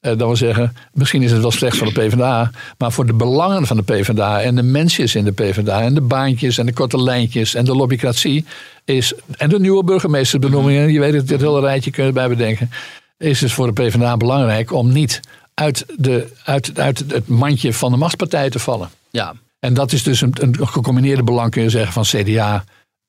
Uh, 0.00 0.10
dat 0.10 0.18
wil 0.18 0.36
zeggen, 0.36 0.76
misschien 0.92 1.22
is 1.22 1.30
het 1.30 1.40
wel 1.40 1.50
slecht 1.50 1.76
voor 1.76 1.86
de 1.86 2.00
PvdA, 2.00 2.50
maar 2.78 2.92
voor 2.92 3.06
de 3.06 3.14
belangen 3.14 3.66
van 3.66 3.76
de 3.76 3.82
PvdA 3.82 4.40
en 4.40 4.54
de 4.54 4.62
mensjes 4.62 5.14
in 5.14 5.24
de 5.24 5.32
PvdA 5.32 5.82
en 5.82 5.94
de 5.94 6.00
baantjes 6.00 6.58
en 6.58 6.66
de 6.66 6.72
korte 6.72 7.02
lijntjes 7.02 7.54
en 7.54 7.64
de 7.64 7.74
lobbycratie 7.74 8.44
is, 8.84 9.12
en 9.36 9.48
de 9.48 9.60
nieuwe 9.60 9.84
burgemeestersbenoemingen, 9.84 10.92
je 10.92 11.00
weet 11.00 11.12
het, 11.12 11.28
dit 11.28 11.40
hele 11.40 11.60
rijtje 11.60 11.90
kun 11.90 12.02
je 12.02 12.08
erbij 12.08 12.28
bedenken, 12.28 12.70
is 13.18 13.40
het 13.40 13.52
voor 13.52 13.74
de 13.74 13.82
PvdA 13.82 14.16
belangrijk 14.16 14.72
om 14.72 14.92
niet 14.92 15.20
uit, 15.54 15.84
de, 15.96 16.32
uit, 16.44 16.78
uit 16.78 17.04
het 17.08 17.28
mandje 17.28 17.72
van 17.72 17.90
de 17.90 17.96
machtspartij 17.96 18.50
te 18.50 18.58
vallen. 18.58 18.90
Ja. 19.10 19.34
En 19.58 19.74
dat 19.74 19.92
is 19.92 20.02
dus 20.02 20.20
een, 20.20 20.32
een 20.40 20.68
gecombineerde 20.68 21.22
belang, 21.22 21.50
kun 21.50 21.62
je 21.62 21.70
zeggen, 21.70 21.92
van 21.92 22.02
CDA 22.02 22.64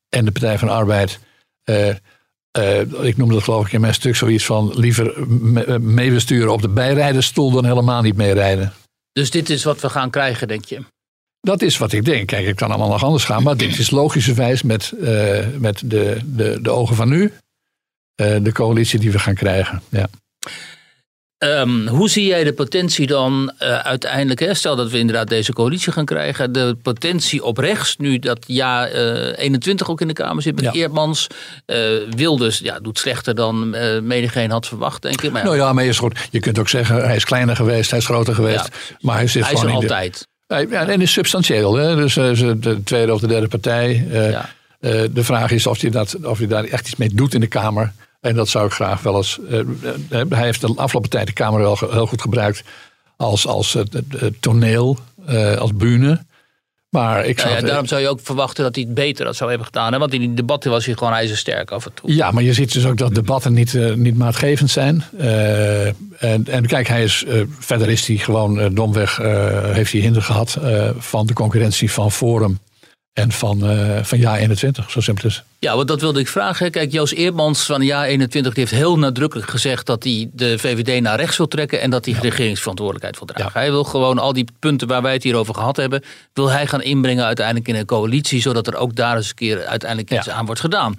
en 0.08 0.24
de 0.24 0.32
Partij 0.32 0.58
van 0.58 0.68
de 0.68 0.74
Arbeid. 0.74 1.18
Uh, 1.64 1.88
uh, 2.58 2.80
ik 2.80 3.16
noemde 3.16 3.34
dat 3.34 3.42
geloof 3.42 3.66
ik 3.66 3.72
in 3.72 3.80
mijn 3.80 3.94
stuk 3.94 4.16
zoiets 4.16 4.44
van 4.44 4.72
liever 4.74 5.30
meebesturen 5.80 6.52
op 6.52 6.62
de 6.62 6.68
bijrijdersstoel 6.68 7.50
dan 7.50 7.64
helemaal 7.64 8.02
niet 8.02 8.16
meerijden. 8.16 8.72
Dus 9.12 9.30
dit 9.30 9.50
is 9.50 9.64
wat 9.64 9.80
we 9.80 9.88
gaan 9.88 10.10
krijgen, 10.10 10.48
denk 10.48 10.64
je? 10.64 10.84
Dat 11.40 11.62
is 11.62 11.78
wat 11.78 11.92
ik 11.92 12.04
denk. 12.04 12.26
Kijk, 12.26 12.46
ik 12.46 12.56
kan 12.56 12.68
allemaal 12.68 12.88
nog 12.88 13.04
anders 13.04 13.24
gaan, 13.24 13.42
maar 13.42 13.56
dit 13.56 13.78
is 13.78 13.90
logischerwijs 13.90 14.62
met, 14.62 14.92
uh, 15.00 15.46
met 15.58 15.82
de, 15.84 16.20
de, 16.24 16.58
de 16.62 16.70
ogen 16.70 16.96
van 16.96 17.08
nu 17.08 17.22
uh, 17.22 18.36
de 18.42 18.52
coalitie 18.52 18.98
die 18.98 19.12
we 19.12 19.18
gaan 19.18 19.34
krijgen. 19.34 19.82
Ja. 19.88 20.08
Ehm, 21.42 21.86
hoe 21.86 22.08
zie 22.08 22.26
jij 22.26 22.44
de 22.44 22.52
potentie 22.52 23.06
dan 23.06 23.52
uh, 23.62 23.78
uiteindelijk, 23.78 24.40
hè, 24.40 24.54
stel 24.54 24.76
dat 24.76 24.90
we 24.90 24.98
inderdaad 24.98 25.28
deze 25.28 25.52
coalitie 25.52 25.92
gaan 25.92 26.04
krijgen, 26.04 26.52
de 26.52 26.76
potentie 26.82 27.44
op 27.44 27.58
rechts, 27.58 27.96
nu 27.96 28.18
dat 28.18 28.44
ja 28.46 28.92
uh, 28.92 29.38
21 29.38 29.90
ook 29.90 30.00
in 30.00 30.08
de 30.08 30.12
Kamer 30.12 30.42
zit 30.42 30.54
met 30.54 30.64
ja. 30.64 30.72
Eerdmans, 30.72 31.26
uh, 31.66 31.76
Wilders 32.16 32.58
ja, 32.58 32.80
doet 32.80 32.98
slechter 32.98 33.34
dan 33.34 33.74
uh, 33.74 34.00
menigeen 34.00 34.50
had 34.50 34.66
verwacht, 34.66 35.02
denk 35.02 35.22
ik. 35.22 35.32
Maar, 35.32 35.44
nou 35.44 35.56
ja, 35.56 35.72
maar 35.72 35.84
is 35.84 35.98
goed. 35.98 36.28
je 36.30 36.40
kunt 36.40 36.58
ook 36.58 36.68
zeggen, 36.68 37.04
hij 37.04 37.16
is 37.16 37.24
kleiner 37.24 37.56
geweest, 37.56 37.90
hij 37.90 37.98
is 37.98 38.06
groter 38.06 38.34
geweest, 38.34 38.68
ja, 38.72 38.96
maar 39.00 39.16
hij 39.16 39.26
zit 39.26 39.42
hij 39.44 39.54
gewoon 39.54 39.66
is 39.66 39.70
er 39.70 39.82
in 39.82 39.90
altijd. 39.90 40.28
De, 40.46 40.66
ja, 40.70 40.86
en 40.86 41.00
is 41.00 41.12
substantieel, 41.12 41.74
hè? 41.74 41.96
dus 41.96 42.14
de 42.14 42.80
tweede 42.84 43.12
of 43.12 43.20
de 43.20 43.26
derde 43.26 43.48
partij. 43.48 44.06
Ja. 44.10 44.48
de 45.10 45.24
vraag 45.24 45.50
is 45.50 45.66
of 45.66 45.80
hij, 45.80 45.90
dat, 45.90 46.16
of 46.24 46.38
hij 46.38 46.46
daar 46.46 46.64
echt 46.64 46.86
iets 46.86 46.96
mee 46.96 47.10
doet 47.14 47.34
in 47.34 47.40
de 47.40 47.46
Kamer. 47.46 47.92
En 48.22 48.34
dat 48.34 48.48
zou 48.48 48.66
ik 48.66 48.72
graag 48.72 49.02
wel 49.02 49.16
eens. 49.16 49.38
Uh, 49.50 49.60
hij 50.28 50.44
heeft 50.44 50.60
de 50.60 50.72
afgelopen 50.76 51.10
tijd 51.10 51.26
de 51.26 51.32
Kamer 51.32 51.60
wel 51.60 51.78
heel 51.90 52.06
goed 52.06 52.20
gebruikt 52.20 52.62
als, 53.16 53.46
als 53.46 53.74
uh, 53.74 53.82
toneel, 54.40 54.98
als 55.58 55.74
bühne. 55.74 56.24
Maar 56.88 57.26
ik 57.26 57.38
zou 57.38 57.52
ja, 57.52 57.58
ja, 57.58 57.66
daarom 57.66 57.86
zou 57.86 58.00
je 58.00 58.08
ook 58.08 58.20
verwachten 58.22 58.64
dat 58.64 58.74
hij 58.74 58.84
het 58.84 58.94
beter 58.94 59.24
dat 59.24 59.36
zou 59.36 59.48
hebben 59.48 59.66
gedaan. 59.66 59.92
Hè? 59.92 59.98
Want 59.98 60.14
in 60.14 60.20
die 60.20 60.34
debatten 60.34 60.70
was 60.70 60.84
hij 60.84 60.94
gewoon 60.94 61.12
ijzersterk 61.12 61.70
af 61.70 61.86
en 61.86 61.94
toe. 61.94 62.14
Ja, 62.14 62.30
maar 62.30 62.42
je 62.42 62.52
ziet 62.52 62.72
dus 62.72 62.86
ook 62.86 62.96
dat 62.96 63.14
debatten 63.14 63.52
niet, 63.52 63.96
niet 63.96 64.16
maatgevend 64.16 64.70
zijn. 64.70 65.04
en, 66.18 66.46
en 66.46 66.66
kijk, 66.66 66.88
hij 66.88 67.02
is, 67.02 67.24
verder 67.58 67.88
is 67.88 68.06
hij 68.06 68.16
gewoon 68.16 68.74
domweg, 68.74 69.16
heeft 69.72 69.92
hij 69.92 70.00
hinder 70.00 70.22
gehad 70.22 70.58
van 70.98 71.26
de 71.26 71.32
concurrentie 71.32 71.92
van 71.92 72.12
Forum 72.12 72.58
en 73.12 73.32
van, 73.32 73.70
uh, 73.70 74.02
van 74.02 74.18
jaar 74.18 74.38
21, 74.38 74.90
zo 74.90 75.00
simpel 75.00 75.28
is 75.28 75.42
Ja, 75.58 75.76
want 75.76 75.88
dat 75.88 76.00
wilde 76.00 76.20
ik 76.20 76.28
vragen. 76.28 76.70
Kijk, 76.70 76.92
Joost 76.92 77.12
Eermans 77.12 77.64
van 77.64 77.82
jaar 77.82 78.04
21 78.04 78.54
die 78.54 78.64
heeft 78.64 78.76
heel 78.76 78.98
nadrukkelijk 78.98 79.50
gezegd 79.50 79.86
dat 79.86 80.04
hij 80.04 80.30
de 80.32 80.58
VVD 80.58 81.00
naar 81.00 81.18
rechts 81.18 81.36
wil 81.36 81.48
trekken 81.48 81.80
en 81.80 81.90
dat 81.90 82.04
hij 82.04 82.14
ja. 82.14 82.20
regeringsverantwoordelijkheid 82.20 83.18
wil 83.18 83.26
dragen. 83.26 83.52
Ja. 83.54 83.60
Hij 83.60 83.70
wil 83.70 83.84
gewoon 83.84 84.18
al 84.18 84.32
die 84.32 84.46
punten 84.58 84.88
waar 84.88 85.02
wij 85.02 85.12
het 85.12 85.22
hier 85.22 85.36
over 85.36 85.54
gehad 85.54 85.76
hebben, 85.76 86.02
wil 86.32 86.50
hij 86.50 86.66
gaan 86.66 86.82
inbrengen 86.82 87.24
uiteindelijk 87.24 87.68
in 87.68 87.74
een 87.74 87.86
coalitie, 87.86 88.40
zodat 88.40 88.66
er 88.66 88.76
ook 88.76 88.94
daar 88.94 89.16
eens 89.16 89.28
een 89.28 89.34
keer 89.34 89.66
uiteindelijk 89.66 90.12
iets 90.12 90.26
ja. 90.26 90.32
aan 90.32 90.46
wordt 90.46 90.60
gedaan. 90.60 90.94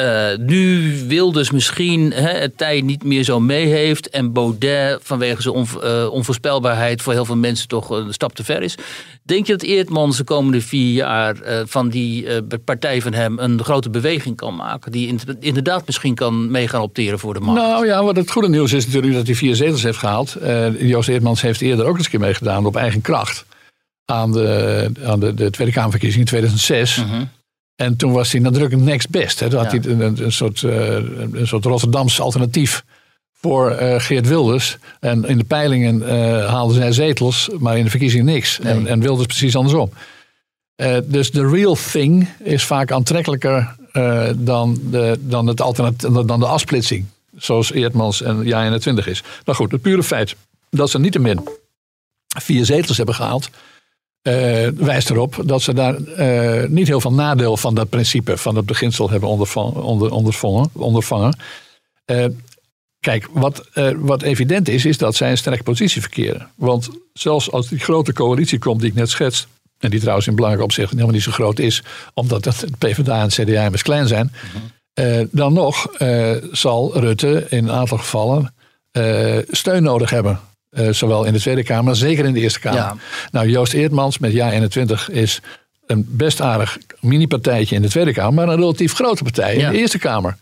Uh, 0.00 0.36
nu 0.38 0.94
Wilders 1.06 1.50
misschien 1.50 2.12
hè, 2.12 2.30
het 2.30 2.56
tij 2.56 2.80
niet 2.80 3.04
meer 3.04 3.22
zo 3.22 3.40
mee 3.40 3.66
heeft. 3.66 4.10
En 4.10 4.32
Baudet 4.32 4.98
vanwege 5.02 5.42
zijn 5.42 5.66
uh, 5.84 6.12
onvoorspelbaarheid 6.12 7.02
voor 7.02 7.12
heel 7.12 7.24
veel 7.24 7.36
mensen 7.36 7.68
toch 7.68 7.90
een 7.90 8.12
stap 8.12 8.34
te 8.34 8.44
ver 8.44 8.62
is. 8.62 8.74
Denk 9.22 9.46
je 9.46 9.52
dat 9.52 9.62
Eertmans 9.62 10.16
de 10.16 10.24
komende 10.24 10.60
vier 10.60 10.92
jaar 10.92 11.36
uh, 11.36 11.60
van 11.64 11.88
die 11.88 12.42
partij 12.64 13.02
van 13.02 13.12
hem 13.12 13.38
een 13.38 13.64
grote 13.64 13.90
beweging 13.90 14.36
kan 14.36 14.56
maken? 14.56 14.92
Die 14.92 15.18
inderdaad 15.40 15.86
misschien 15.86 16.14
kan 16.14 16.50
mee 16.50 16.68
gaan 16.68 16.82
opteren 16.82 17.18
voor 17.18 17.34
de 17.34 17.40
macht? 17.40 17.60
Nou 17.60 17.86
ja, 17.86 18.04
wat 18.04 18.16
het 18.16 18.30
goede 18.30 18.48
nieuws 18.48 18.72
is 18.72 18.86
natuurlijk 18.86 19.14
dat 19.14 19.26
hij 19.26 19.34
vier 19.34 19.56
zetels 19.56 19.82
heeft 19.82 19.98
gehaald. 19.98 20.36
Joost 20.78 21.08
Eertmans 21.08 21.42
heeft 21.42 21.60
eerder 21.60 21.86
ook 21.86 21.96
eens 21.96 22.04
een 22.04 22.10
keer 22.10 22.20
meegedaan 22.20 22.66
op 22.66 22.76
eigen 22.76 23.00
kracht. 23.00 23.44
Aan 24.04 24.32
de, 24.32 24.90
aan 25.04 25.20
de, 25.20 25.34
de 25.34 25.50
Tweede 25.50 25.72
Kamerverkiezing 25.72 26.22
in 26.22 26.28
2006. 26.28 26.96
-hmm. 26.96 27.28
En 27.76 27.96
toen 27.96 28.12
was 28.12 28.32
hij 28.32 28.40
nadrukkelijk 28.40 28.86
next 28.86 29.10
best. 29.10 29.40
Hè. 29.40 29.48
Toen 29.48 29.58
had 29.58 29.72
ja. 29.72 29.80
hij 29.80 29.90
een, 29.90 30.24
een, 30.24 30.32
soort, 30.32 30.62
uh, 30.62 30.94
een 31.32 31.46
soort 31.46 31.64
Rotterdams 31.64 32.20
alternatief 32.20 32.84
voor 33.32 33.82
uh, 33.82 33.94
Geert 34.00 34.28
Wilders. 34.28 34.78
En 35.00 35.24
in 35.24 35.38
de 35.38 35.44
peilingen 35.44 36.02
uh, 36.02 36.08
haalden 36.46 36.76
zij 36.76 36.92
zetels, 36.92 37.50
maar 37.58 37.78
in 37.78 37.84
de 37.84 37.90
verkiezingen 37.90 38.24
niks. 38.24 38.58
Nee. 38.58 38.72
En, 38.72 38.86
en, 38.86 39.00
Wilders 39.00 39.26
precies 39.26 39.56
andersom. 39.56 39.90
dus 41.04 41.30
de 41.30 41.48
real 41.48 41.76
thing 41.92 42.28
is 42.38 42.64
vaak 42.64 42.92
aantrekkelijker 42.92 43.74
dan, 44.36 44.78
de, 44.90 45.18
dan, 45.20 45.46
het 45.46 45.60
alternatief, 45.60 46.10
dan 46.10 46.40
de 46.40 46.46
afsplitsing. 46.46 47.06
Zoals 47.36 47.72
Eertmans 47.72 48.22
en 48.22 48.44
Ja 48.44 48.64
21 48.64 49.06
is. 49.06 49.22
Nou 49.44 49.58
goed, 49.58 49.72
het 49.72 49.82
pure 49.82 50.02
feit 50.02 50.36
dat 50.70 50.90
ze 50.90 50.98
niettemin 50.98 51.48
vier 52.40 52.64
zetels 52.64 52.96
hebben 52.96 53.14
gehaald 53.14 53.50
uh, 54.22 54.68
wijst 54.68 55.10
erop 55.10 55.42
dat 55.44 55.62
ze 55.62 55.74
daar 55.74 55.98
uh, 55.98 56.68
niet 56.68 56.86
heel 56.86 57.00
veel 57.00 57.12
nadeel 57.12 57.56
van 57.56 57.74
dat 57.74 57.88
principe, 57.88 58.36
van 58.36 58.56
het 58.56 58.66
beginsel 58.66 59.10
hebben 59.10 59.28
ondervangen. 59.28 59.82
Onder, 59.82 60.10
ondervangen. 60.72 61.38
Uh, 62.06 62.24
kijk, 63.00 63.28
wat, 63.32 63.68
wat 63.96 64.22
evident 64.22 64.68
is, 64.68 64.84
is 64.84 64.98
dat 64.98 65.14
zij 65.14 65.30
een 65.30 65.38
sterke 65.38 65.62
positie 65.62 66.00
verkeren. 66.00 66.48
Want 66.54 66.90
zelfs 67.12 67.50
als 67.50 67.68
die 67.68 67.78
grote 67.78 68.12
coalitie 68.12 68.58
komt 68.58 68.80
die 68.80 68.88
ik 68.90 68.94
net 68.94 69.10
schets, 69.10 69.46
en 69.78 69.90
die 69.90 70.00
trouwens 70.00 70.26
in 70.26 70.34
belangrijk 70.34 70.64
opzicht 70.64 70.90
helemaal 70.90 71.12
niet 71.12 71.22
zo 71.22 71.30
groot 71.32 71.58
is, 71.58 71.82
omdat 72.14 72.44
het 72.44 72.78
PvdA 72.78 73.16
en 73.16 73.22
het 73.22 73.34
CDA 73.34 73.64
immers 73.64 73.82
klein 73.82 74.08
zijn, 74.08 74.32
mm-hmm. 74.94 75.28
dan 75.30 75.52
nog 75.52 75.86
zal 76.52 76.98
Rutte 76.98 77.46
in 77.48 77.64
een 77.64 77.74
aantal 77.74 77.98
gevallen 77.98 78.54
steun 79.50 79.82
nodig 79.82 80.10
hebben 80.10 80.40
zowel 80.90 81.24
in 81.24 81.32
de 81.32 81.40
Tweede 81.40 81.62
Kamer, 81.62 81.84
maar 81.84 81.96
zeker 81.96 82.24
in 82.24 82.32
de 82.32 82.40
Eerste 82.40 82.60
Kamer. 82.60 82.78
Ja. 82.78 82.96
Nou, 83.30 83.48
Joost 83.48 83.72
Eertmans 83.72 84.18
met 84.18 84.32
Ja 84.32 84.50
21 84.50 85.10
is 85.10 85.40
een 85.86 86.06
best 86.08 86.40
aardig 86.40 86.78
mini-partijtje 87.00 87.76
in 87.76 87.82
de 87.82 87.88
Tweede 87.88 88.12
Kamer, 88.12 88.34
maar 88.34 88.48
een 88.48 88.60
relatief 88.60 88.94
grote 88.94 89.22
partij 89.22 89.56
ja. 89.56 89.66
in 89.66 89.72
de 89.72 89.78
Eerste 89.78 89.98
Kamer. 89.98 90.36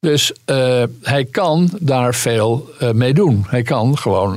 Dus 0.00 0.32
uh, 0.46 0.82
hij 1.02 1.24
kan 1.24 1.70
daar 1.80 2.14
veel 2.14 2.70
uh, 2.82 2.90
mee 2.90 3.14
doen. 3.14 3.44
Hij 3.48 3.62
kan 3.62 3.98
gewoon. 3.98 4.36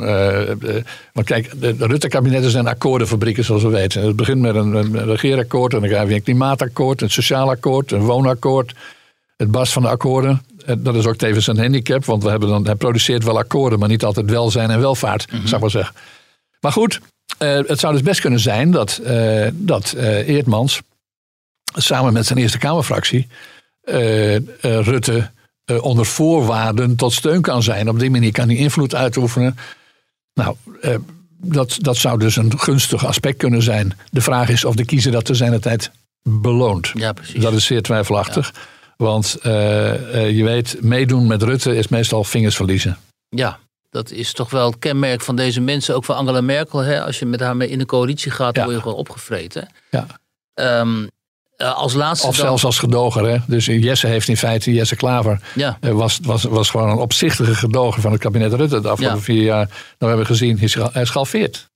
want 1.13 1.27
kijk, 1.27 1.51
de, 1.59 1.77
de 1.77 1.85
Rutte-kabinetten 1.85 2.51
zijn 2.51 2.67
akkoordenfabrieken, 2.67 3.43
zoals 3.43 3.63
we 3.63 3.69
weten. 3.69 4.05
Het 4.05 4.15
begint 4.15 4.39
met 4.39 4.55
een, 4.55 4.73
een 4.73 5.05
regeerakkoord, 5.05 5.73
en 5.73 5.79
dan 5.79 5.89
krijg 5.89 6.09
je 6.09 6.15
een 6.15 6.23
klimaatakkoord, 6.23 7.01
een 7.01 7.09
sociaal 7.09 7.49
akkoord, 7.49 7.91
een 7.91 8.05
woonakkoord. 8.05 8.73
Het 9.37 9.51
barst 9.51 9.73
van 9.73 9.81
de 9.81 9.87
akkoorden. 9.87 10.41
Dat 10.77 10.95
is 10.95 11.05
ook 11.05 11.15
tevens 11.15 11.47
een 11.47 11.57
handicap, 11.57 12.05
want 12.05 12.23
we 12.23 12.29
hebben 12.29 12.49
dan, 12.49 12.65
hij 12.65 12.75
produceert 12.75 13.23
wel 13.23 13.37
akkoorden, 13.37 13.79
maar 13.79 13.89
niet 13.89 14.03
altijd 14.03 14.29
welzijn 14.29 14.69
en 14.69 14.79
welvaart, 14.79 15.31
mm 15.31 15.37
-hmm. 15.37 15.47
zou 15.47 15.55
ik 15.55 15.61
maar 15.61 15.83
zeggen. 15.83 15.95
Maar 16.59 16.71
goed, 16.71 16.99
uh, 17.39 17.59
het 17.67 17.79
zou 17.79 17.93
dus 17.93 18.01
best 18.01 18.21
kunnen 18.21 18.39
zijn 18.39 18.71
dat, 18.71 19.01
uh, 19.03 19.47
dat 19.53 19.93
uh, 19.97 20.27
Eertmans 20.27 20.81
samen 21.75 22.13
met 22.13 22.25
zijn 22.25 22.39
Eerste 22.39 22.57
Kamerfractie 22.57 23.27
Rutte 24.61 25.29
onder 25.81 26.05
voorwaarden 26.05 26.95
tot 26.95 27.13
steun 27.13 27.41
kan 27.41 27.63
zijn. 27.63 27.89
Op 27.89 27.99
die 27.99 28.09
manier 28.09 28.31
kan 28.31 28.47
hij 28.47 28.57
invloed 28.57 28.95
uitoefenen. 28.95 29.57
Nou, 30.33 30.55
dat, 31.37 31.77
dat 31.81 31.97
zou 31.97 32.19
dus 32.19 32.35
een 32.35 32.59
gunstig 32.59 33.05
aspect 33.05 33.37
kunnen 33.37 33.61
zijn. 33.61 33.97
De 34.11 34.21
vraag 34.21 34.49
is 34.49 34.65
of 34.65 34.75
de 34.75 34.85
kiezer 34.85 35.11
dat 35.11 35.25
te 35.25 35.33
zijn 35.33 35.59
tijd 35.59 35.91
beloont. 36.23 36.91
Ja, 36.93 37.13
precies. 37.13 37.41
Dat 37.41 37.53
is 37.53 37.65
zeer 37.65 37.81
twijfelachtig. 37.81 38.51
Ja. 38.53 38.59
Want 39.03 39.37
uh, 39.43 39.53
uh, 39.53 40.37
je 40.37 40.43
weet, 40.43 40.77
meedoen 40.81 41.27
met 41.27 41.43
Rutte 41.43 41.75
is 41.75 41.87
meestal 41.87 42.23
vingers 42.23 42.55
verliezen. 42.55 42.97
Ja, 43.29 43.59
dat 43.89 44.11
is 44.11 44.33
toch 44.33 44.49
wel 44.49 44.65
het 44.65 44.79
kenmerk 44.79 45.21
van 45.21 45.35
deze 45.35 45.61
mensen. 45.61 45.95
Ook 45.95 46.05
van 46.05 46.15
Angela 46.15 46.41
Merkel. 46.41 46.79
Hè? 46.79 47.03
Als 47.03 47.19
je 47.19 47.25
met 47.25 47.39
haar 47.39 47.55
mee 47.55 47.69
in 47.69 47.77
de 47.77 47.85
coalitie 47.85 48.31
gaat, 48.31 48.55
ja. 48.55 48.63
word 48.63 48.75
je 48.75 48.81
gewoon 48.81 48.97
opgevreten. 48.97 49.67
Ja. 49.89 50.07
Um, 50.79 51.09
uh, 51.57 51.73
als 51.75 51.93
laatste 51.93 52.27
of 52.27 52.35
zelfs 52.35 52.65
als 52.65 52.79
gedoger. 52.79 53.29
Hè? 53.29 53.37
Dus 53.47 53.65
Jesse 53.65 54.07
heeft 54.07 54.27
in 54.27 54.37
feite, 54.37 54.73
Jesse 54.73 54.95
Klaver, 54.95 55.41
ja. 55.55 55.77
was, 55.79 56.19
was, 56.21 56.43
was 56.43 56.69
gewoon 56.69 56.89
een 56.89 56.97
opzichtige 56.97 57.55
gedoger 57.55 58.01
van 58.01 58.11
het 58.11 58.21
kabinet 58.21 58.53
Rutte 58.53 58.81
de 58.81 58.89
afgelopen 58.89 59.17
ja. 59.17 59.23
vier 59.23 59.43
jaar. 59.43 59.65
Nou, 59.67 59.97
we 59.97 60.05
hebben 60.05 60.25
gezien, 60.25 60.57
hij 60.57 61.01
is 61.01 61.09
gehalveerd. 61.09 61.69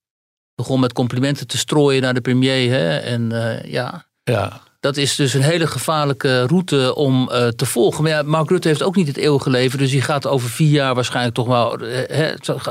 Begon 0.54 0.80
met 0.80 0.92
complimenten 0.92 1.46
te 1.46 1.58
strooien 1.58 2.02
naar 2.02 2.14
de 2.14 2.20
premier. 2.20 2.70
Hè? 2.70 2.96
En 2.96 3.30
ja. 3.64 4.06
Ja. 4.24 4.60
Dat 4.80 4.96
is 4.96 5.14
dus 5.16 5.34
een 5.34 5.42
hele 5.42 5.66
gevaarlijke 5.66 6.46
route 6.46 6.94
om 6.94 7.28
uh, 7.32 7.48
te 7.48 7.66
volgen. 7.66 8.02
Maar 8.02 8.12
ja, 8.12 8.22
Mark 8.22 8.50
Rutte 8.50 8.68
heeft 8.68 8.82
ook 8.82 8.96
niet 8.96 9.06
het 9.06 9.16
eeuwige 9.16 9.50
leven. 9.50 9.78
Dus 9.78 9.90
die 9.90 10.02
gaat 10.02 10.26
over 10.26 10.48
vier 10.50 10.70
jaar 10.70 10.94
waarschijnlijk 10.94 11.34
toch 11.34 11.46
wel 11.46 11.82
uh, 11.82 12.28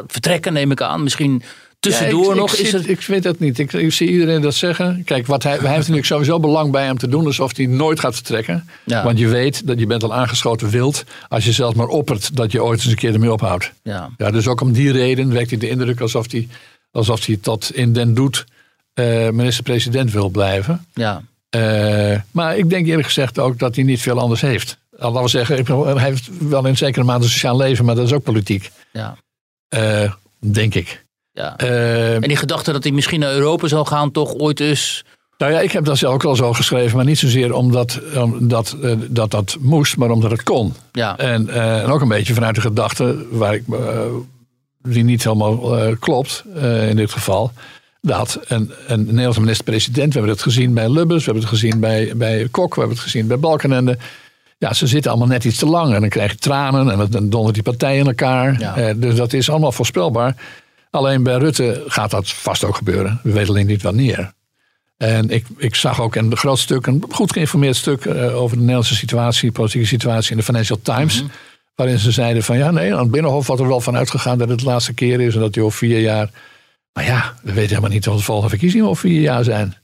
vertrekken, 0.07 0.53
neem 0.53 0.71
ik 0.71 0.81
aan. 0.81 1.03
Misschien 1.03 1.43
tussendoor 1.79 2.25
ja, 2.25 2.31
ik, 2.31 2.37
nog. 2.37 2.53
Ik, 2.53 2.59
is 2.59 2.69
zie, 2.69 2.79
het... 2.79 2.89
ik 2.89 3.01
weet 3.01 3.23
dat 3.23 3.39
niet. 3.39 3.59
Ik, 3.59 3.73
ik, 3.73 3.93
zie 3.93 4.09
iedereen 4.09 4.41
dat 4.41 4.53
zeggen. 4.53 5.03
Kijk, 5.05 5.27
wat 5.27 5.43
hij, 5.43 5.51
hij 5.51 5.61
heeft 5.61 5.77
natuurlijk 5.77 6.05
sowieso 6.05 6.39
belang 6.39 6.71
bij 6.71 6.85
hem 6.85 6.97
te 6.97 7.07
doen. 7.07 7.25
Alsof 7.25 7.57
hij 7.57 7.65
nooit 7.65 7.99
gaat 7.99 8.15
vertrekken. 8.15 8.69
Ja. 8.83 9.03
Want 9.03 9.19
je 9.19 9.27
weet 9.27 9.67
dat 9.67 9.79
je 9.79 9.85
bent 9.85 10.03
al 10.03 10.13
aangeschoten 10.13 10.69
wild. 10.69 11.03
Als 11.27 11.45
je 11.45 11.51
zelfs 11.51 11.75
maar 11.75 11.87
oppert 11.87 12.35
dat 12.35 12.51
je 12.51 12.63
ooit 12.63 12.79
eens 12.79 12.89
een 12.89 12.95
keer 12.95 13.13
ermee 13.13 13.31
ophoudt. 13.31 13.71
Ja. 13.83 14.09
Ja, 14.17 14.31
dus 14.31 14.47
ook 14.47 14.61
om 14.61 14.71
die 14.71 14.91
reden 14.91 15.31
wekt 15.31 15.49
hij 15.49 15.59
de 15.59 15.69
indruk 15.69 16.01
alsof 16.01 16.31
hij, 16.31 16.47
alsof 16.91 17.25
hij 17.25 17.37
tot 17.41 17.75
in 17.75 17.93
den 17.93 18.13
doet 18.13 18.45
uh, 18.93 19.29
minister-president 19.29 20.11
wil 20.11 20.29
blijven. 20.29 20.85
Ja. 20.93 21.21
Uh, 21.57 22.19
maar 22.31 22.57
ik 22.57 22.69
denk 22.69 22.87
eerlijk 22.87 23.07
gezegd 23.07 23.39
ook 23.39 23.59
dat 23.59 23.75
hij 23.75 23.83
niet 23.83 24.01
veel 24.01 24.19
anders 24.19 24.41
heeft. 24.41 24.77
Laten 24.91 25.21
we 25.21 25.27
zeggen, 25.27 25.65
hij 25.97 26.03
heeft 26.03 26.29
wel 26.39 26.65
in 26.65 26.77
zekere 26.77 27.05
mate 27.05 27.23
een 27.23 27.29
sociaal 27.29 27.57
leven, 27.57 27.85
maar 27.85 27.95
dat 27.95 28.05
is 28.05 28.13
ook 28.13 28.23
politiek. 28.23 28.71
Ja. 28.91 29.17
Uh, 29.75 30.11
denk 30.39 30.75
ik. 30.75 31.05
Ja. 31.31 31.55
Uh, 31.63 32.13
en 32.13 32.21
die 32.21 32.35
gedachte 32.35 32.71
dat 32.71 32.83
hij 32.83 32.91
misschien 32.91 33.19
naar 33.19 33.33
Europa 33.33 33.67
zou 33.67 33.87
gaan, 33.87 34.11
toch 34.11 34.33
ooit 34.33 34.59
eens. 34.59 35.05
Nou 35.37 35.51
ja, 35.51 35.59
ik 35.59 35.71
heb 35.71 35.85
dat 35.85 35.97
zelf 35.97 36.13
ook 36.13 36.23
al 36.23 36.35
zo 36.35 36.53
geschreven, 36.53 36.95
maar 36.95 37.05
niet 37.05 37.17
zozeer 37.17 37.53
omdat, 37.53 37.99
omdat 38.15 38.77
dat, 39.09 39.31
dat 39.31 39.57
moest, 39.59 39.97
maar 39.97 40.09
omdat 40.09 40.31
het 40.31 40.43
kon. 40.43 40.73
Ja. 40.91 41.17
En, 41.17 41.49
en 41.49 41.85
ook 41.85 42.01
een 42.01 42.07
beetje 42.07 42.33
vanuit 42.33 42.55
de 42.55 42.61
gedachte, 42.61 43.25
waar 43.31 43.53
ik, 43.53 43.63
die 44.81 45.03
niet 45.03 45.23
helemaal 45.23 45.77
klopt 45.99 46.43
in 46.89 46.95
dit 46.95 47.11
geval 47.11 47.51
dat 48.01 48.39
een, 48.47 48.71
een 48.87 49.05
Nederlandse 49.05 49.39
minister-president, 49.39 50.07
we 50.07 50.19
hebben 50.19 50.31
het 50.31 50.41
gezien 50.41 50.73
bij 50.73 50.89
Lubbers, 50.89 51.25
we 51.25 51.31
hebben 51.31 51.49
het 51.49 51.59
gezien 51.59 51.79
bij, 51.79 52.11
bij 52.15 52.47
Kok, 52.51 52.73
we 52.73 52.79
hebben 52.79 52.97
het 52.97 53.05
gezien 53.05 53.27
bij 53.27 53.39
Balkenende. 53.39 53.97
ja, 54.57 54.73
ze 54.73 54.87
zitten 54.87 55.11
allemaal 55.11 55.29
net 55.29 55.43
iets 55.43 55.57
te 55.57 55.65
lang. 55.65 55.93
En 55.93 55.99
dan 55.99 56.09
krijg 56.09 56.31
je 56.31 56.37
tranen 56.37 56.91
en 56.91 57.07
dan 57.09 57.29
dondert 57.29 57.53
die 57.53 57.63
partij 57.63 57.97
in 57.97 58.07
elkaar. 58.07 58.59
Ja. 58.59 58.75
Eh, 58.75 58.93
dus 58.97 59.15
dat 59.15 59.33
is 59.33 59.49
allemaal 59.49 59.71
voorspelbaar. 59.71 60.35
Alleen 60.89 61.23
bij 61.23 61.37
Rutte 61.37 61.83
gaat 61.87 62.11
dat 62.11 62.29
vast 62.29 62.63
ook 62.63 62.75
gebeuren. 62.75 63.19
We 63.23 63.31
weten 63.31 63.49
alleen 63.49 63.67
niet 63.67 63.81
wanneer. 63.81 64.35
En 64.97 65.29
ik, 65.29 65.45
ik 65.57 65.75
zag 65.75 66.01
ook 66.01 66.15
een 66.15 66.37
groot 66.37 66.59
stuk, 66.59 66.87
een 66.87 67.03
goed 67.09 67.31
geïnformeerd 67.31 67.75
stuk 67.75 68.05
eh, 68.05 68.41
over 68.41 68.55
de 68.55 68.61
Nederlandse 68.61 68.95
situatie, 68.95 69.51
politieke 69.51 69.87
situatie 69.87 70.31
in 70.31 70.37
de 70.37 70.43
Financial 70.43 70.79
Times. 70.81 71.21
Mhm. 71.21 71.31
Waarin 71.75 71.99
ze 71.99 72.11
zeiden 72.11 72.43
van 72.43 72.57
ja, 72.57 72.71
nee, 72.71 72.93
aan 72.93 72.99
het 72.99 73.11
Binnenhof 73.11 73.47
had 73.47 73.59
er 73.59 73.67
wel 73.67 73.81
van 73.81 73.95
uitgegaan 73.95 74.37
dat 74.37 74.49
het 74.49 74.59
de 74.59 74.65
laatste 74.65 74.93
keer 74.93 75.21
is 75.21 75.33
en 75.33 75.39
dat 75.39 75.55
hij 75.55 75.63
over 75.63 75.77
vier 75.77 75.99
jaar. 75.99 76.29
Maar 76.97 77.05
ja, 77.05 77.33
we 77.41 77.53
weten 77.53 77.69
helemaal 77.69 77.89
niet 77.89 78.05
wat 78.05 78.17
de 78.17 78.23
volgende 78.23 78.49
verkiezingen 78.49 78.87
over 78.87 79.09
vier 79.09 79.21
jaar 79.21 79.43
zijn. 79.43 79.75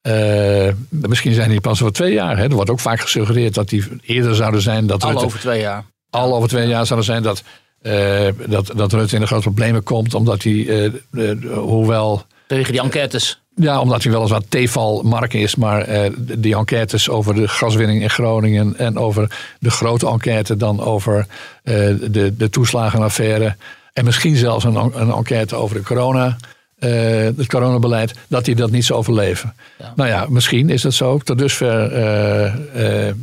Eh, 0.00 0.68
misschien 0.88 1.34
zijn 1.34 1.50
die 1.50 1.60
pas 1.60 1.82
over 1.82 1.94
twee 1.94 2.12
jaar. 2.12 2.36
Hè. 2.36 2.42
Er 2.42 2.54
wordt 2.54 2.70
ook 2.70 2.80
vaak 2.80 3.00
gesuggereerd 3.00 3.54
dat 3.54 3.68
die 3.68 3.84
eerder 4.02 4.34
zouden 4.34 4.60
zijn. 4.60 4.86
Dat 4.86 5.02
Al 5.02 5.10
Rutte, 5.10 5.24
over 5.24 5.38
twee 5.38 5.60
jaar. 5.60 5.84
al 6.10 6.34
over 6.34 6.48
twee 6.48 6.68
jaar 6.68 6.86
zouden 6.86 7.08
zijn 7.08 7.22
dat, 7.22 7.42
eh, 7.82 8.28
dat, 8.46 8.72
dat 8.76 8.92
Rutte 8.92 9.14
in 9.14 9.20
de 9.20 9.26
grote 9.26 9.42
problemen 9.42 9.82
komt. 9.82 10.14
Omdat 10.14 10.42
hij, 10.42 10.90
eh, 11.10 11.32
hoewel 11.54 12.26
Tegen 12.46 12.72
die 12.72 12.82
enquêtes. 12.82 13.40
ja, 13.54 13.80
omdat 13.80 14.02
hij 14.02 14.12
weliswaar 14.12 14.42
T-val-mark 14.48 15.34
is, 15.34 15.54
maar 15.54 15.82
eh, 15.82 16.10
die 16.18 16.56
enquêtes 16.56 17.08
over 17.08 17.34
de 17.34 17.48
gaswinning 17.48 18.02
in 18.02 18.10
Groningen 18.10 18.78
en 18.78 18.98
over 18.98 19.36
de 19.58 19.70
grote 19.70 20.08
enquête 20.08 20.56
dan 20.56 20.80
over 20.80 21.26
eh, 21.62 21.74
de, 22.10 22.36
de 22.36 22.50
toeslagenaffaire 22.50 23.56
en 23.96 24.04
misschien 24.04 24.36
zelfs 24.36 24.64
een, 24.64 24.76
en- 24.76 25.00
een 25.00 25.10
enquête 25.10 25.54
over 25.56 25.76
de 25.76 25.82
corona, 25.82 26.36
eh, 26.78 26.90
het 27.36 27.46
coronabeleid, 27.46 28.14
dat 28.28 28.46
hij 28.46 28.54
dat 28.54 28.70
niet 28.70 28.84
zou 28.84 28.98
overleven. 28.98 29.54
Ja. 29.78 29.92
Nou 29.96 30.08
ja, 30.10 30.26
misschien 30.28 30.70
is 30.70 30.82
dat 30.82 30.94
zo. 30.94 31.18
Tot 31.18 31.38
dusver, 31.38 31.92
eh, 31.92 33.08
eh, 33.08 33.14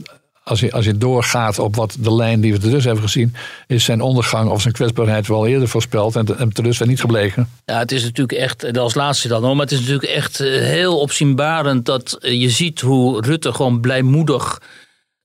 als, 0.43 0.59
je, 0.59 0.71
als 0.71 0.85
je 0.85 0.97
doorgaat 0.97 1.59
op 1.59 1.75
wat 1.75 1.95
de 1.99 2.13
lijn 2.13 2.41
die 2.41 2.51
we 2.53 2.59
tot 2.59 2.69
dusver 2.71 2.91
hebben 2.91 3.09
gezien, 3.09 3.35
is 3.67 3.83
zijn 3.83 4.01
ondergang 4.01 4.49
of 4.49 4.61
zijn 4.61 4.73
kwetsbaarheid 4.73 5.27
wel 5.27 5.47
eerder 5.47 5.67
voorspeld 5.67 6.15
en, 6.15 6.37
en 6.37 6.53
tot 6.53 6.65
dusver 6.65 6.87
niet 6.87 6.99
gebleken. 6.99 7.49
Ja, 7.65 7.79
het 7.79 7.91
is 7.91 8.03
natuurlijk 8.03 8.39
echt, 8.39 8.77
als 8.77 8.93
laatste 8.93 9.27
dan 9.27 9.43
hoor, 9.43 9.55
maar 9.55 9.65
het 9.65 9.73
is 9.73 9.79
natuurlijk 9.79 10.07
echt 10.11 10.37
heel 10.37 10.99
opzienbarend 10.99 11.85
dat 11.85 12.17
je 12.21 12.49
ziet 12.49 12.81
hoe 12.81 13.21
Rutte 13.21 13.53
gewoon 13.53 13.79
blijmoedig 13.79 14.61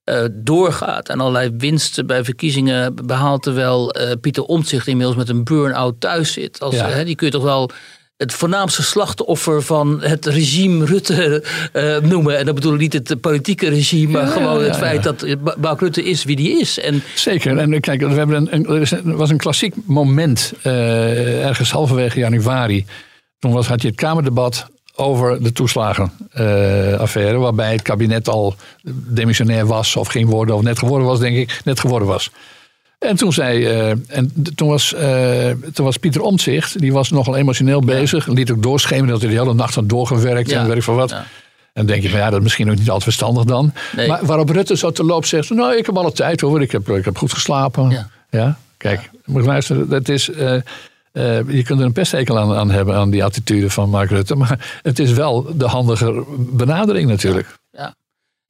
eh, 0.09 0.25
doorgaat 0.31 1.09
en 1.09 1.19
allerlei 1.19 1.51
winsten 1.57 2.07
bij 2.07 2.23
verkiezingen 2.23 2.95
behaalt, 3.05 3.43
terwijl 3.43 3.91
eh, 3.91 4.11
Pieter 4.21 4.43
Omtzigt 4.43 4.87
inmiddels 4.87 5.17
met 5.17 5.29
een 5.29 5.43
burn-out 5.43 5.95
thuis 5.99 6.33
zit. 6.33 6.59
Als, 6.59 6.75
Ja. 6.75 6.89
hè, 6.89 7.05
die 7.05 7.15
kun 7.15 7.25
je 7.25 7.33
toch 7.33 7.43
wel 7.43 7.69
het 8.17 8.33
voornaamste 8.33 8.83
slachtoffer 8.83 9.61
van 9.61 10.01
het 10.01 10.25
regime 10.25 10.85
Rutte 10.85 11.43
eh, 11.73 11.97
noemen. 11.97 12.37
En 12.37 12.45
dat 12.45 12.55
bedoel 12.55 12.73
ik 12.73 12.79
niet 12.79 12.93
het 12.93 13.21
politieke 13.21 13.69
regime, 13.69 14.11
maar 14.11 14.25
Ja, 14.25 14.27
gewoon 14.31 14.59
ja, 14.59 14.65
het 14.65 14.75
feit 14.75 15.03
dat 15.03 15.25
Mark 15.59 15.79
Rutte 15.79 16.03
is 16.03 16.23
wie 16.23 16.35
die 16.35 16.59
is. 16.59 16.79
En 16.79 17.03
Zeker. 17.15 17.57
En 17.57 17.79
kijk, 17.79 18.01
we 18.01 18.13
hebben 18.13 18.35
een, 18.35 18.67
een, 18.69 18.87
er 18.91 19.17
was 19.17 19.29
een 19.29 19.37
klassiek 19.37 19.73
moment 19.85 20.53
ergens 20.63 21.71
halverwege 21.71 22.19
januari. 22.19 22.85
Toen 23.39 23.51
was, 23.51 23.67
had 23.67 23.81
je 23.81 23.87
het 23.87 23.97
Kamerdebat 23.97 24.67
over 24.99 25.43
de 25.43 25.51
toeslagenaffaire. 25.51 27.37
waarbij 27.37 27.71
het 27.71 27.81
kabinet 27.81 28.27
al 28.29 28.55
demissionair 29.07 29.65
was 29.65 29.95
of 29.95 30.07
ging 30.07 30.29
worden. 30.29 30.55
Of 30.55 30.61
net 30.61 30.79
geworden 30.79 31.07
was, 31.07 31.19
denk 31.19 31.35
ik. 31.35 31.61
Net 31.63 31.79
geworden 31.79 32.07
was. 32.07 32.31
En 32.99 33.15
toen, 33.15 33.33
zei, 33.33 33.65
eh, 33.65 33.89
en 33.89 34.33
toen, 34.55 34.67
was, 34.67 34.93
eh, 34.93 35.49
toen 35.73 35.85
was 35.85 35.97
Pieter 35.97 36.21
Omtzigt, 36.21 36.79
die 36.79 36.93
was 36.93 37.09
nogal 37.09 37.35
emotioneel 37.35 37.81
bezig. 37.81 38.27
Liet 38.27 38.51
ook 38.51 38.63
doorschemeren 38.63 39.09
dat 39.09 39.21
hij 39.21 39.29
de 39.29 39.35
hele 39.39 39.53
nacht 39.53 39.75
had 39.75 39.89
doorgewerkt 39.89 40.49
Ja. 40.49 40.59
en 40.61 40.67
weet 40.67 40.75
ik 40.75 40.83
veel 40.83 40.95
wat. 40.95 41.09
Ja. 41.09 41.17
En 41.17 41.25
dan 41.73 41.85
denk 41.85 42.01
je 42.01 42.09
van 42.09 42.19
ja, 42.19 42.25
dat 42.29 42.37
is 42.37 42.43
misschien 42.43 42.69
ook 42.69 42.77
niet 42.77 42.85
altijd 42.87 43.03
verstandig 43.03 43.43
dan. 43.43 43.73
Nee. 43.95 44.07
Maar 44.07 44.25
waarop 44.25 44.49
Rutte 44.49 44.77
zo 44.77 44.91
te 44.91 45.03
loop 45.03 45.25
zegt, 45.25 45.49
nou 45.49 45.77
ik 45.77 45.85
heb 45.85 45.97
alle 45.97 46.11
tijd 46.11 46.41
hoor, 46.41 46.61
ik 46.61 46.71
heb, 46.71 46.89
ik 46.89 47.05
heb 47.05 47.17
goed 47.17 47.33
geslapen. 47.33 48.07
Ja. 48.29 48.57
Kijk, 48.77 49.09
moet 49.25 49.45
luisteren, 49.45 49.89
dat 49.89 50.09
is, 50.09 50.29
eh, 50.29 50.53
eh, 51.11 51.49
je 51.49 51.63
kunt 51.63 51.79
er 51.79 51.85
een 51.85 51.91
pesthekel 51.91 52.39
aan, 52.39 52.53
aan 52.53 52.71
hebben 52.71 52.95
aan 52.95 53.09
die 53.09 53.23
attitude 53.23 53.69
van 53.69 53.89
Mark 53.89 54.09
Rutte. 54.09 54.35
Maar 54.35 54.79
het 54.81 54.99
is 54.99 55.11
wel 55.11 55.57
de 55.57 55.65
handige 55.65 56.23
benadering 56.37 57.09
natuurlijk. 57.09 57.57
Ja. 57.71 57.95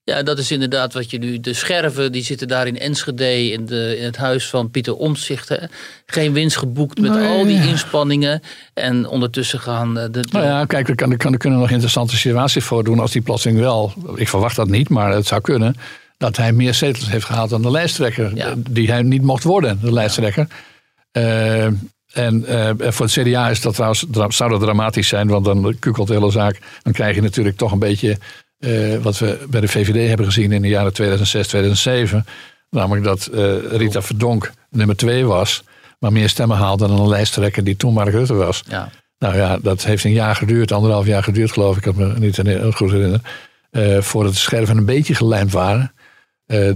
ja, 0.03 0.24
dat 0.24 0.38
is 0.39 0.51
inderdaad 0.51 0.93
wat 0.93 1.12
je 1.12 1.18
nu. 1.20 1.39
De 1.39 1.53
scherven 1.53 2.12
die 2.12 2.24
zitten 2.24 2.47
daar 2.47 2.68
in 2.68 2.80
Enschede 2.80 3.51
in, 3.51 3.66
de, 3.66 3.95
in 3.97 4.03
het 4.05 4.18
huis 4.18 4.49
van 4.49 4.72
Pieter 4.72 4.95
Omtzigt. 4.95 5.49
Hè. 5.49 5.57
Geen 6.05 6.34
winst 6.34 6.57
geboekt 6.57 6.99
met 7.01 7.12
Nee. 7.14 7.28
al 7.28 7.43
die 7.45 7.68
inspanningen. 7.68 8.41
En 8.74 9.07
ondertussen 9.07 9.60
gaan 9.60 9.97
eh, 9.97 10.03
de. 10.03 10.10
de- 10.20 10.28
Nou 10.32 10.45
ja, 10.45 10.66
kijk, 10.66 10.89
er, 10.89 10.95
kan, 10.95 11.12
er, 11.12 11.18
kan, 11.18 11.32
er 11.32 11.38
kunnen 11.39 11.60
nog 11.60 11.70
interessante 11.72 12.18
situaties 12.18 12.64
voordoen 12.64 12.99
als 12.99 13.12
die 13.12 13.22
plotseling 13.22 13.60
wel, 13.60 13.93
ik 14.16 14.28
verwacht 14.30 14.55
dat 14.55 14.68
niet, 14.70 14.89
maar 14.89 15.14
het 15.14 15.28
zou 15.28 15.41
kunnen, 15.41 15.76
dat 16.18 16.38
hij 16.38 16.51
meer 16.53 16.74
zetels 16.74 17.10
heeft 17.10 17.26
gehaald 17.26 17.49
dan 17.49 17.62
de 17.62 17.72
lijsttrekker, 17.72 18.36
Ja. 18.36 18.53
die 18.70 18.91
hij 18.91 19.01
niet 19.01 19.22
mocht 19.22 19.43
worden, 19.43 19.80
de 19.82 19.93
lijsttrekker. 19.93 20.47
Eh, 21.12 21.68
en 22.14 22.45
eh, 22.45 22.91
voor 22.91 23.05
het 23.05 23.16
CDA 23.16 23.49
is 23.49 23.62
dat 23.62 23.74
trouwens, 23.74 24.05
zou 24.28 24.49
dat 24.49 24.60
dramatisch 24.60 25.07
zijn, 25.07 25.28
want 25.28 25.45
dan 25.45 25.76
kukelt 25.80 26.07
de 26.07 26.14
hele 26.14 26.32
zaak. 26.32 26.60
Dan 26.84 26.93
krijg 26.93 27.16
je 27.16 27.22
natuurlijk 27.22 27.57
toch 27.57 27.72
een 27.72 27.80
beetje 27.80 28.18
eh, 28.60 28.97
wat 29.01 29.18
we 29.18 29.45
bij 29.49 29.62
de 29.62 29.68
VVD 29.68 30.07
hebben 30.07 30.26
gezien 30.26 30.51
in 30.51 30.62
de 30.62 30.68
jaren 30.68 30.93
2006, 30.93 31.47
2007. 31.47 32.26
Namelijk 32.70 33.05
dat 33.05 33.26
eh, 33.26 33.55
Rita 33.72 34.01
Verdonk 34.01 34.51
nummer 34.70 34.95
twee 34.95 35.26
was, 35.26 35.64
maar 35.99 36.12
meer 36.12 36.30
stemmen 36.30 36.57
haalde 36.57 36.88
dan 36.88 36.99
een 36.99 37.07
lijsttrekker 37.07 37.64
die 37.64 37.76
toen 37.76 37.93
Mark 37.93 38.12
Rutte 38.12 38.34
was. 38.34 38.64
ja. 38.68 38.89
Nou 39.18 39.36
ja, 39.36 39.57
dat 39.62 39.84
heeft 39.84 40.03
een 40.03 40.12
jaar 40.12 40.36
geduurd, 40.36 40.72
anderhalf 40.72 41.05
jaar 41.05 41.24
geduurd 41.24 41.51
geloof 41.51 41.78
ik, 41.78 41.86
ik 41.86 41.93
kan 41.93 42.07
me 42.07 42.20
niet 42.20 42.76
goed 42.76 42.91
herinneren. 42.91 44.03
voordat 44.03 44.34
de 44.34 44.39
scherven 44.39 44.78
een 44.78 44.86
beetje 44.86 45.16
gelijmd 45.16 45.51
waren. 45.51 45.93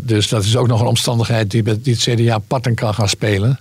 Dus 0.02 0.30
dat 0.30 0.44
is 0.44 0.56
ook 0.56 0.68
nog 0.68 0.82
een 0.82 0.88
omstandigheid 0.88 1.52
die, 1.52 1.64
die 1.82 1.94
het 1.94 2.02
CDA 2.02 2.38
parten 2.38 2.76
kan 2.76 2.94
gaan 2.94 3.10
spelen. 3.10 3.60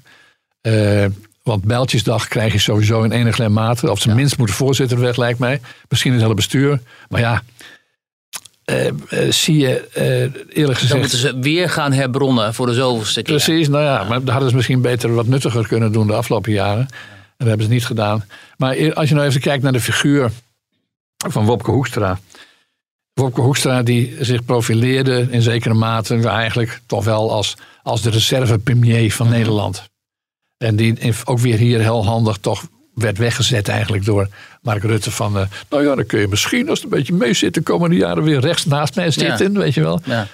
Want 1.43 1.65
Bijltjesdag 1.65 2.29
krijg 2.29 2.53
je 2.53 2.59
sowieso 2.59 3.03
in 3.03 3.13
enige 3.13 3.49
mate. 3.49 3.91
Of 3.91 4.01
tenminste 4.01 4.37
moet 4.39 4.49
de 4.49 4.55
voorzitter 4.55 5.01
weg, 5.01 5.17
lijkt 5.17 5.39
mij. 5.39 5.61
Misschien 5.89 6.13
het 6.13 6.21
hele 6.21 6.35
bestuur. 6.35 6.81
Maar 7.09 7.21
ja, 7.21 7.43
eh, 8.65 8.87
eh, 8.87 8.95
zie 9.31 9.59
je 9.59 9.89
eh, 9.89 10.05
eerlijk 10.05 10.55
Dan 10.57 10.75
gezegd... 10.75 11.01
moeten 11.01 11.19
ze 11.19 11.39
weer 11.39 11.71
gaan 11.71 11.93
herbronnen 11.93 12.55
voor 12.55 12.67
de 12.67 12.75
zoveelste 12.75 13.23
keer. 13.23 13.35
Precies, 13.35 13.69
nou 13.69 13.85
ja, 13.85 14.05
maar 14.05 14.21
dat 14.21 14.29
hadden 14.29 14.51
ze 14.51 14.57
misschien 14.57 14.81
beter 14.81 15.15
wat 15.15 15.27
nuttiger 15.27 15.67
kunnen 15.67 15.93
doen 15.93 16.07
de 16.07 16.13
afgelopen 16.13 16.53
jaren. 16.53 16.81
En 16.81 16.89
dat 17.37 17.49
hebben 17.49 17.67
ze 17.67 17.73
niet 17.73 17.87
gedaan. 17.87 18.25
Maar 18.57 18.77
eer- 18.77 18.95
als 18.95 19.09
je 19.09 19.15
nou 19.15 19.27
even 19.27 19.41
kijkt 19.41 19.63
naar 19.63 19.73
de 19.73 19.81
figuur 19.81 20.31
van 21.29 21.45
Wopke 21.45 21.71
Hoekstra. 21.71 22.21
Wopke 23.15 23.41
Hoekstra 23.41 23.83
die 23.83 24.17
zich 24.21 24.45
profileerde 24.45 25.27
in 25.31 25.43
zekere 25.43 25.75
mate 25.75 26.29
eigenlijk 26.29 26.81
toch 26.87 27.05
wel 27.05 27.33
als, 27.33 27.57
als 27.83 28.03
de 28.03 28.11
reserve-premier 28.11 29.13
van 29.13 29.29
Nederland. 29.29 29.91
En 30.63 30.77
die 30.77 31.15
ook 31.25 31.39
weer 31.39 31.59
hier 31.59 31.81
heel 31.81 32.05
handig 32.05 32.37
toch 32.37 32.67
werd 32.95 33.19
weggezet 33.19 33.69
eigenlijk 33.69 34.05
door 34.05 34.29
Mark 34.63 34.83
Rutte 34.83 35.11
van... 35.11 35.39
eh, 35.39 35.45
nou 35.71 35.85
ja, 35.87 35.95
dan 35.95 36.07
kun 36.07 36.21
je 36.21 36.29
misschien 36.29 36.69
als 36.69 36.83
het 36.83 36.93
een 36.93 36.99
beetje 36.99 37.15
mee 37.15 37.35
zit 37.35 37.55
de 37.55 37.61
komende 37.61 37.97
jaren 37.97 38.23
weer 38.23 38.41
rechts 38.41 38.65
naast 38.65 38.97
mij 38.97 39.11
zitten, 39.11 39.59
weet 39.59 39.75
je 39.75 39.81
wel. 39.81 40.01
Ja. 40.05 40.27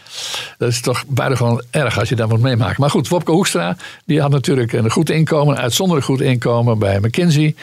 Dat 0.59 0.69
is 0.69 0.81
toch 0.81 1.05
buitengewoon 1.07 1.63
erg 1.71 1.99
als 1.99 2.09
je 2.09 2.17
dat 2.17 2.29
moet 2.29 2.41
meemaken. 2.41 2.77
Maar 2.79 2.91
goed, 2.91 3.09
Wopke 3.09 3.31
Hoekstra 3.31 3.77
die 4.05 4.21
had 4.21 4.31
natuurlijk 4.31 4.73
een 4.73 4.91
goed 4.91 5.11
inkomen, 5.11 5.57
een 5.57 5.63
uitzonderlijk 5.63 6.07
goed 6.07 6.21
inkomen 6.21 6.79
bij 6.79 6.99
McKinsey. 7.01 7.55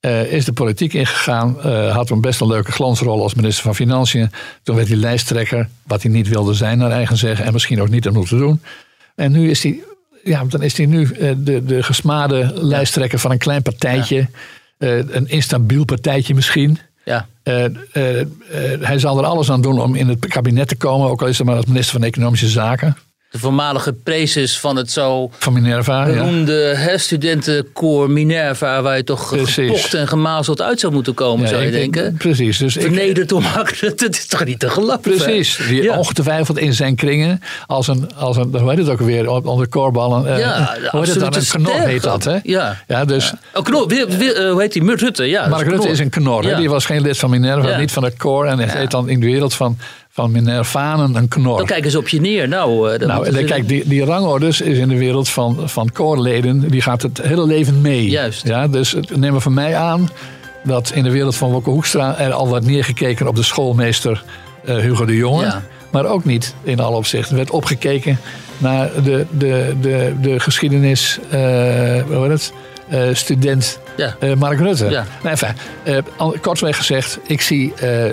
Eh, 0.00 0.32
is 0.32 0.44
de 0.44 0.52
politiek 0.52 0.92
ingegaan, 0.92 1.60
eh, 1.62 1.94
had 1.94 2.10
een 2.10 2.20
best 2.20 2.40
een 2.40 2.46
leuke 2.46 2.72
glansrol 2.72 3.22
als 3.22 3.34
minister 3.34 3.64
van 3.64 3.74
Financiën. 3.74 4.30
Toen 4.62 4.76
werd 4.76 4.88
hij 4.88 4.96
lijsttrekker, 4.96 5.68
wat 5.82 6.02
hij 6.02 6.10
niet 6.10 6.28
wilde 6.28 6.54
zijn 6.54 6.78
naar 6.78 6.90
eigen 6.90 7.16
zeggen 7.16 7.44
en 7.44 7.52
misschien 7.52 7.82
ook 7.82 7.88
niet 7.88 8.08
om 8.08 8.14
moeten 8.14 8.38
doen. 8.38 8.62
En 9.14 9.32
nu 9.32 9.50
is 9.50 9.62
hij, 9.62 9.80
ja, 10.28 10.44
dan 10.44 10.62
is 10.62 10.76
hij 10.76 10.86
nu 10.86 11.04
eh, 11.04 11.30
de, 11.36 11.64
de 11.64 11.82
gesmade 11.82 12.52
lijsttrekker 12.54 13.18
van 13.18 13.30
een 13.30 13.38
klein 13.38 13.62
partijtje. 13.62 14.28
Eh, 14.78 14.96
een 14.96 15.28
instabiel 15.28 15.84
partijtje 15.84 16.34
misschien. 16.34 16.78
Ja. 17.04 17.26
Eh, 17.42 17.64
hij 18.80 18.98
zal 18.98 19.18
er 19.18 19.24
alles 19.24 19.50
aan 19.50 19.62
doen 19.62 19.80
om 19.80 19.94
in 19.94 20.08
het 20.08 20.26
kabinet 20.26 20.68
te 20.68 20.76
komen, 20.76 21.08
ook 21.08 21.22
al 21.22 21.28
is 21.28 21.36
hij 21.36 21.46
maar 21.46 21.56
als 21.56 21.66
minister 21.66 21.92
van 21.92 22.08
Economische 22.08 22.48
Zaken. 22.48 22.96
De 23.30 23.38
voormalige 23.38 23.92
prezes 23.92 24.58
van 24.60 24.76
het 24.76 24.90
zo 24.90 25.30
Van 25.38 25.52
Minerva. 25.52 26.06
Ja. 26.06 26.12
beroemde 26.12 26.52
hè, 26.76 26.98
studentenkoor 26.98 28.10
Minerva, 28.10 28.82
waar 28.82 28.96
je 28.96 29.04
toch 29.04 29.28
gepocht 29.28 29.94
en 29.94 30.08
gemazeld 30.08 30.62
uit 30.62 30.80
zou 30.80 30.92
moeten 30.92 31.14
komen, 31.14 31.44
Ja, 31.44 31.48
zou 31.50 31.62
je 31.62 31.70
denken. 31.70 32.14
Precies. 32.16 32.58
Dus 32.58 32.72
Vernederd 32.74 33.32
Rutte, 33.80 34.04
het 34.04 34.16
is 34.16 34.26
toch 34.26 34.44
niet 34.44 34.58
te 34.58 34.70
geloven? 34.70 35.00
precies. 35.00 35.56
Die 35.68 35.82
Ja. 35.82 35.98
ongetwijfeld 35.98 36.58
in 36.58 36.74
zijn 36.74 36.94
kringen 36.96 37.40
als 37.66 37.88
een, 37.88 38.10
als 38.16 38.36
een 38.36 38.56
hoe 38.58 38.70
heet 38.70 38.78
het 38.78 38.88
ook 38.88 39.00
weer, 39.00 39.30
onder 39.30 39.68
koorballen. 39.68 40.26
eh, 40.26 40.38
Ja, 40.38 40.74
de 40.80 40.88
hoe 40.90 41.00
heet 41.00 41.08
het 41.10 41.20
dan? 41.20 41.34
Een 41.34 41.64
knor 41.64 41.80
heet 41.88 42.02
dat, 42.02 42.24
hè? 42.24 42.36
Ja. 42.42 42.76
Ja, 42.86 43.04
dus 43.04 43.32
Oh, 43.54 43.62
knor, 43.64 43.86
weer, 43.88 44.34
eh, 44.36 44.50
hoe 44.50 44.60
heet 44.60 44.72
die? 44.72 44.82
Murt 44.82 45.00
Rutte, 45.00 45.24
ja. 45.24 45.40
dat 45.40 45.50
Mark 45.50 45.68
Rutte 45.68 45.88
is 45.88 45.98
een 45.98 46.10
knor. 46.10 46.44
Ja. 46.44 46.56
Die 46.56 46.68
was 46.70 46.86
geen 46.86 47.00
lid 47.02 47.18
van 47.18 47.30
Minerva, 47.30 47.68
Ja. 47.68 47.78
niet 47.78 47.92
van 47.92 48.04
het 48.04 48.16
koor. 48.16 48.46
En 48.46 48.58
het 48.58 48.72
Ja. 48.72 48.78
heet 48.78 48.90
dan 48.90 49.08
in 49.08 49.20
de 49.20 49.26
wereld 49.26 49.54
van, 49.54 49.78
van 50.18 50.30
Minervanen 50.30 51.14
een 51.16 51.28
knor. 51.28 51.56
Dan 51.56 51.66
kijken 51.66 51.90
ze 51.90 51.98
op 51.98 52.08
je 52.08 52.20
neer. 52.20 52.48
Nou, 52.48 52.92
eh, 52.92 52.98
dan 52.98 53.08
Nou, 53.08 53.26
en 53.26 53.32
ze- 53.32 53.44
kijk, 53.44 53.68
die, 53.68 53.88
die 53.88 54.04
rangorders 54.04 54.60
is 54.60 54.78
in 54.78 54.88
de 54.88 54.98
wereld 54.98 55.28
van, 55.28 55.56
van 55.64 55.92
koorleden, 55.92 56.68
die 56.68 56.80
gaat 56.80 57.02
het 57.02 57.20
hele 57.22 57.46
leven 57.46 57.80
mee. 57.80 58.10
Juist. 58.10 58.46
Ja, 58.46 58.68
dus 58.68 58.92
het- 58.92 59.16
neem 59.16 59.32
maar 59.32 59.40
van 59.40 59.54
mij 59.54 59.76
aan 59.76 60.08
dat 60.64 60.90
in 60.94 61.02
de 61.02 61.10
wereld 61.10 61.36
van 61.36 61.50
Wopke 61.50 61.70
Hoekstra 61.70 62.18
er 62.18 62.32
al 62.32 62.48
wordt 62.48 62.66
neergekeken 62.66 63.28
op 63.28 63.36
de 63.36 63.42
schoolmeester 63.42 64.24
eh, 64.64 64.76
Hugo 64.76 65.04
de 65.04 65.16
Jonge. 65.16 65.42
Ja. 65.44 65.62
maar 65.90 66.04
ook 66.06 66.24
niet 66.24 66.54
in 66.62 66.80
alle 66.80 66.96
opzichten. 66.96 67.30
Er 67.30 67.36
werd 67.36 67.50
opgekeken 67.50 68.18
naar 68.58 68.90
de, 69.04 69.26
de, 69.38 69.74
de, 69.80 70.14
de 70.22 70.40
geschiedenis, 70.40 71.18
uh, 71.24 71.30
hoe 72.06 72.20
heet 72.22 72.30
het? 72.30 72.52
Uh, 72.92 73.00
student 73.12 73.78
Ja. 73.96 74.14
eh, 74.20 74.34
Mark 74.34 74.58
Rutte. 74.58 74.84
Ja. 74.84 75.04
Nou, 75.22 75.28
enfin, 75.38 75.48
eh, 75.82 75.96
kortweg 76.40 76.76
gezegd, 76.76 77.18
ik 77.26 77.40
zie 77.40 77.72
eh 77.76 78.08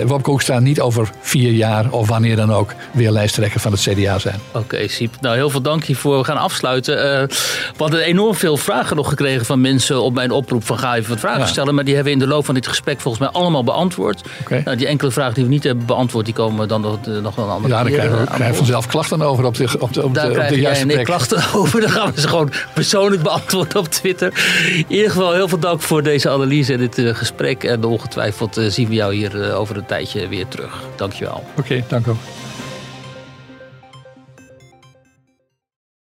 eh 0.00 0.06
Wopke 0.08 0.30
Hoekstra 0.30 0.58
niet 0.58 0.80
over 0.80 1.10
vier 1.20 1.52
jaar 1.52 1.90
of 1.90 2.08
wanneer 2.08 2.36
dan 2.36 2.52
ook 2.52 2.74
weer 2.92 3.10
lijsttrekker 3.10 3.60
van 3.60 3.72
het 3.72 3.80
CDA 3.80 4.18
zijn. 4.18 4.40
Oké, 4.52 4.88
Siep. 4.88 5.14
Nou, 5.20 5.36
heel 5.36 5.50
veel 5.50 5.60
dank 5.60 5.84
hiervoor. 5.84 6.18
We 6.18 6.24
gaan 6.24 6.36
afsluiten. 6.36 6.96
Eh, 7.20 7.28
we 7.76 7.76
hadden 7.76 8.00
enorm 8.02 8.34
veel 8.34 8.56
vragen 8.56 8.96
nog 8.96 9.08
gekregen 9.08 9.46
van 9.46 9.60
mensen 9.60 10.02
op 10.02 10.14
mijn 10.14 10.30
oproep 10.30 10.64
van 10.66 10.78
ga 10.78 10.96
even 10.96 11.10
wat 11.10 11.18
vragen 11.20 11.40
Ja. 11.40 11.46
stellen. 11.46 11.74
Maar 11.74 11.84
die 11.84 11.94
hebben 11.94 12.12
we 12.12 12.18
in 12.20 12.24
de 12.26 12.32
loop 12.34 12.44
van 12.44 12.54
dit 12.54 12.66
gesprek 12.66 13.00
volgens 13.00 13.22
mij 13.22 13.32
allemaal 13.42 13.64
beantwoord. 13.64 14.22
Nou, 14.64 14.76
die 14.76 14.86
enkele 14.86 15.10
vragen 15.10 15.34
die 15.34 15.44
we 15.44 15.50
niet 15.50 15.64
hebben 15.64 15.86
beantwoord, 15.86 16.24
die 16.24 16.34
komen 16.34 16.68
dan 16.68 16.80
nog, 16.80 16.98
eh, 17.06 17.12
nog 17.22 17.34
wel 17.34 17.44
een 17.44 17.50
andere 17.50 17.74
Ja, 17.74 17.82
daar 17.82 17.90
keer, 17.90 17.94
krijgen 17.98 18.16
we 18.16 18.20
eh, 18.22 18.26
krijgen 18.26 18.44
we 18.46 18.48
bod. 18.48 18.56
vanzelf 18.56 18.86
klachten 18.86 19.22
over 19.22 19.44
op 19.44 19.54
de, 19.56 19.68
op 19.78 19.92
de, 19.92 20.02
op 20.04 20.14
de, 20.14 20.20
Daar 20.20 20.30
op 20.30 20.34
de 20.48 20.58
krijgen 20.58 20.86
plek. 20.86 21.04
klachten 21.04 21.42
over. 21.60 21.80
Dan 21.80 21.90
gaan 21.90 22.12
we 22.14 22.20
ze 22.20 22.28
gewoon 22.28 22.50
persoonlijk 22.74 23.22
beantwoorden 23.22 23.76
op 23.78 23.89
Twitter. 23.90 24.32
In 24.76 24.84
ieder 24.88 25.10
geval 25.10 25.32
heel 25.32 25.48
veel 25.48 25.58
dank 25.58 25.80
voor 25.80 26.02
deze 26.02 26.30
analyse 26.30 26.72
en 26.72 26.78
dit 26.78 26.98
eh, 26.98 27.14
gesprek. 27.14 27.64
En 27.64 27.84
ongetwijfeld 27.84 28.56
eh, 28.56 28.66
zien 28.66 28.88
we 28.88 28.94
jou 28.94 29.14
hier 29.14 29.42
eh, 29.42 29.58
over 29.58 29.76
een 29.76 29.86
tijdje 29.86 30.28
weer 30.28 30.48
terug. 30.48 30.84
Dankjewel. 30.96 31.44
Oké, 31.56 31.84
dank 31.88 32.06
u. 32.06 32.12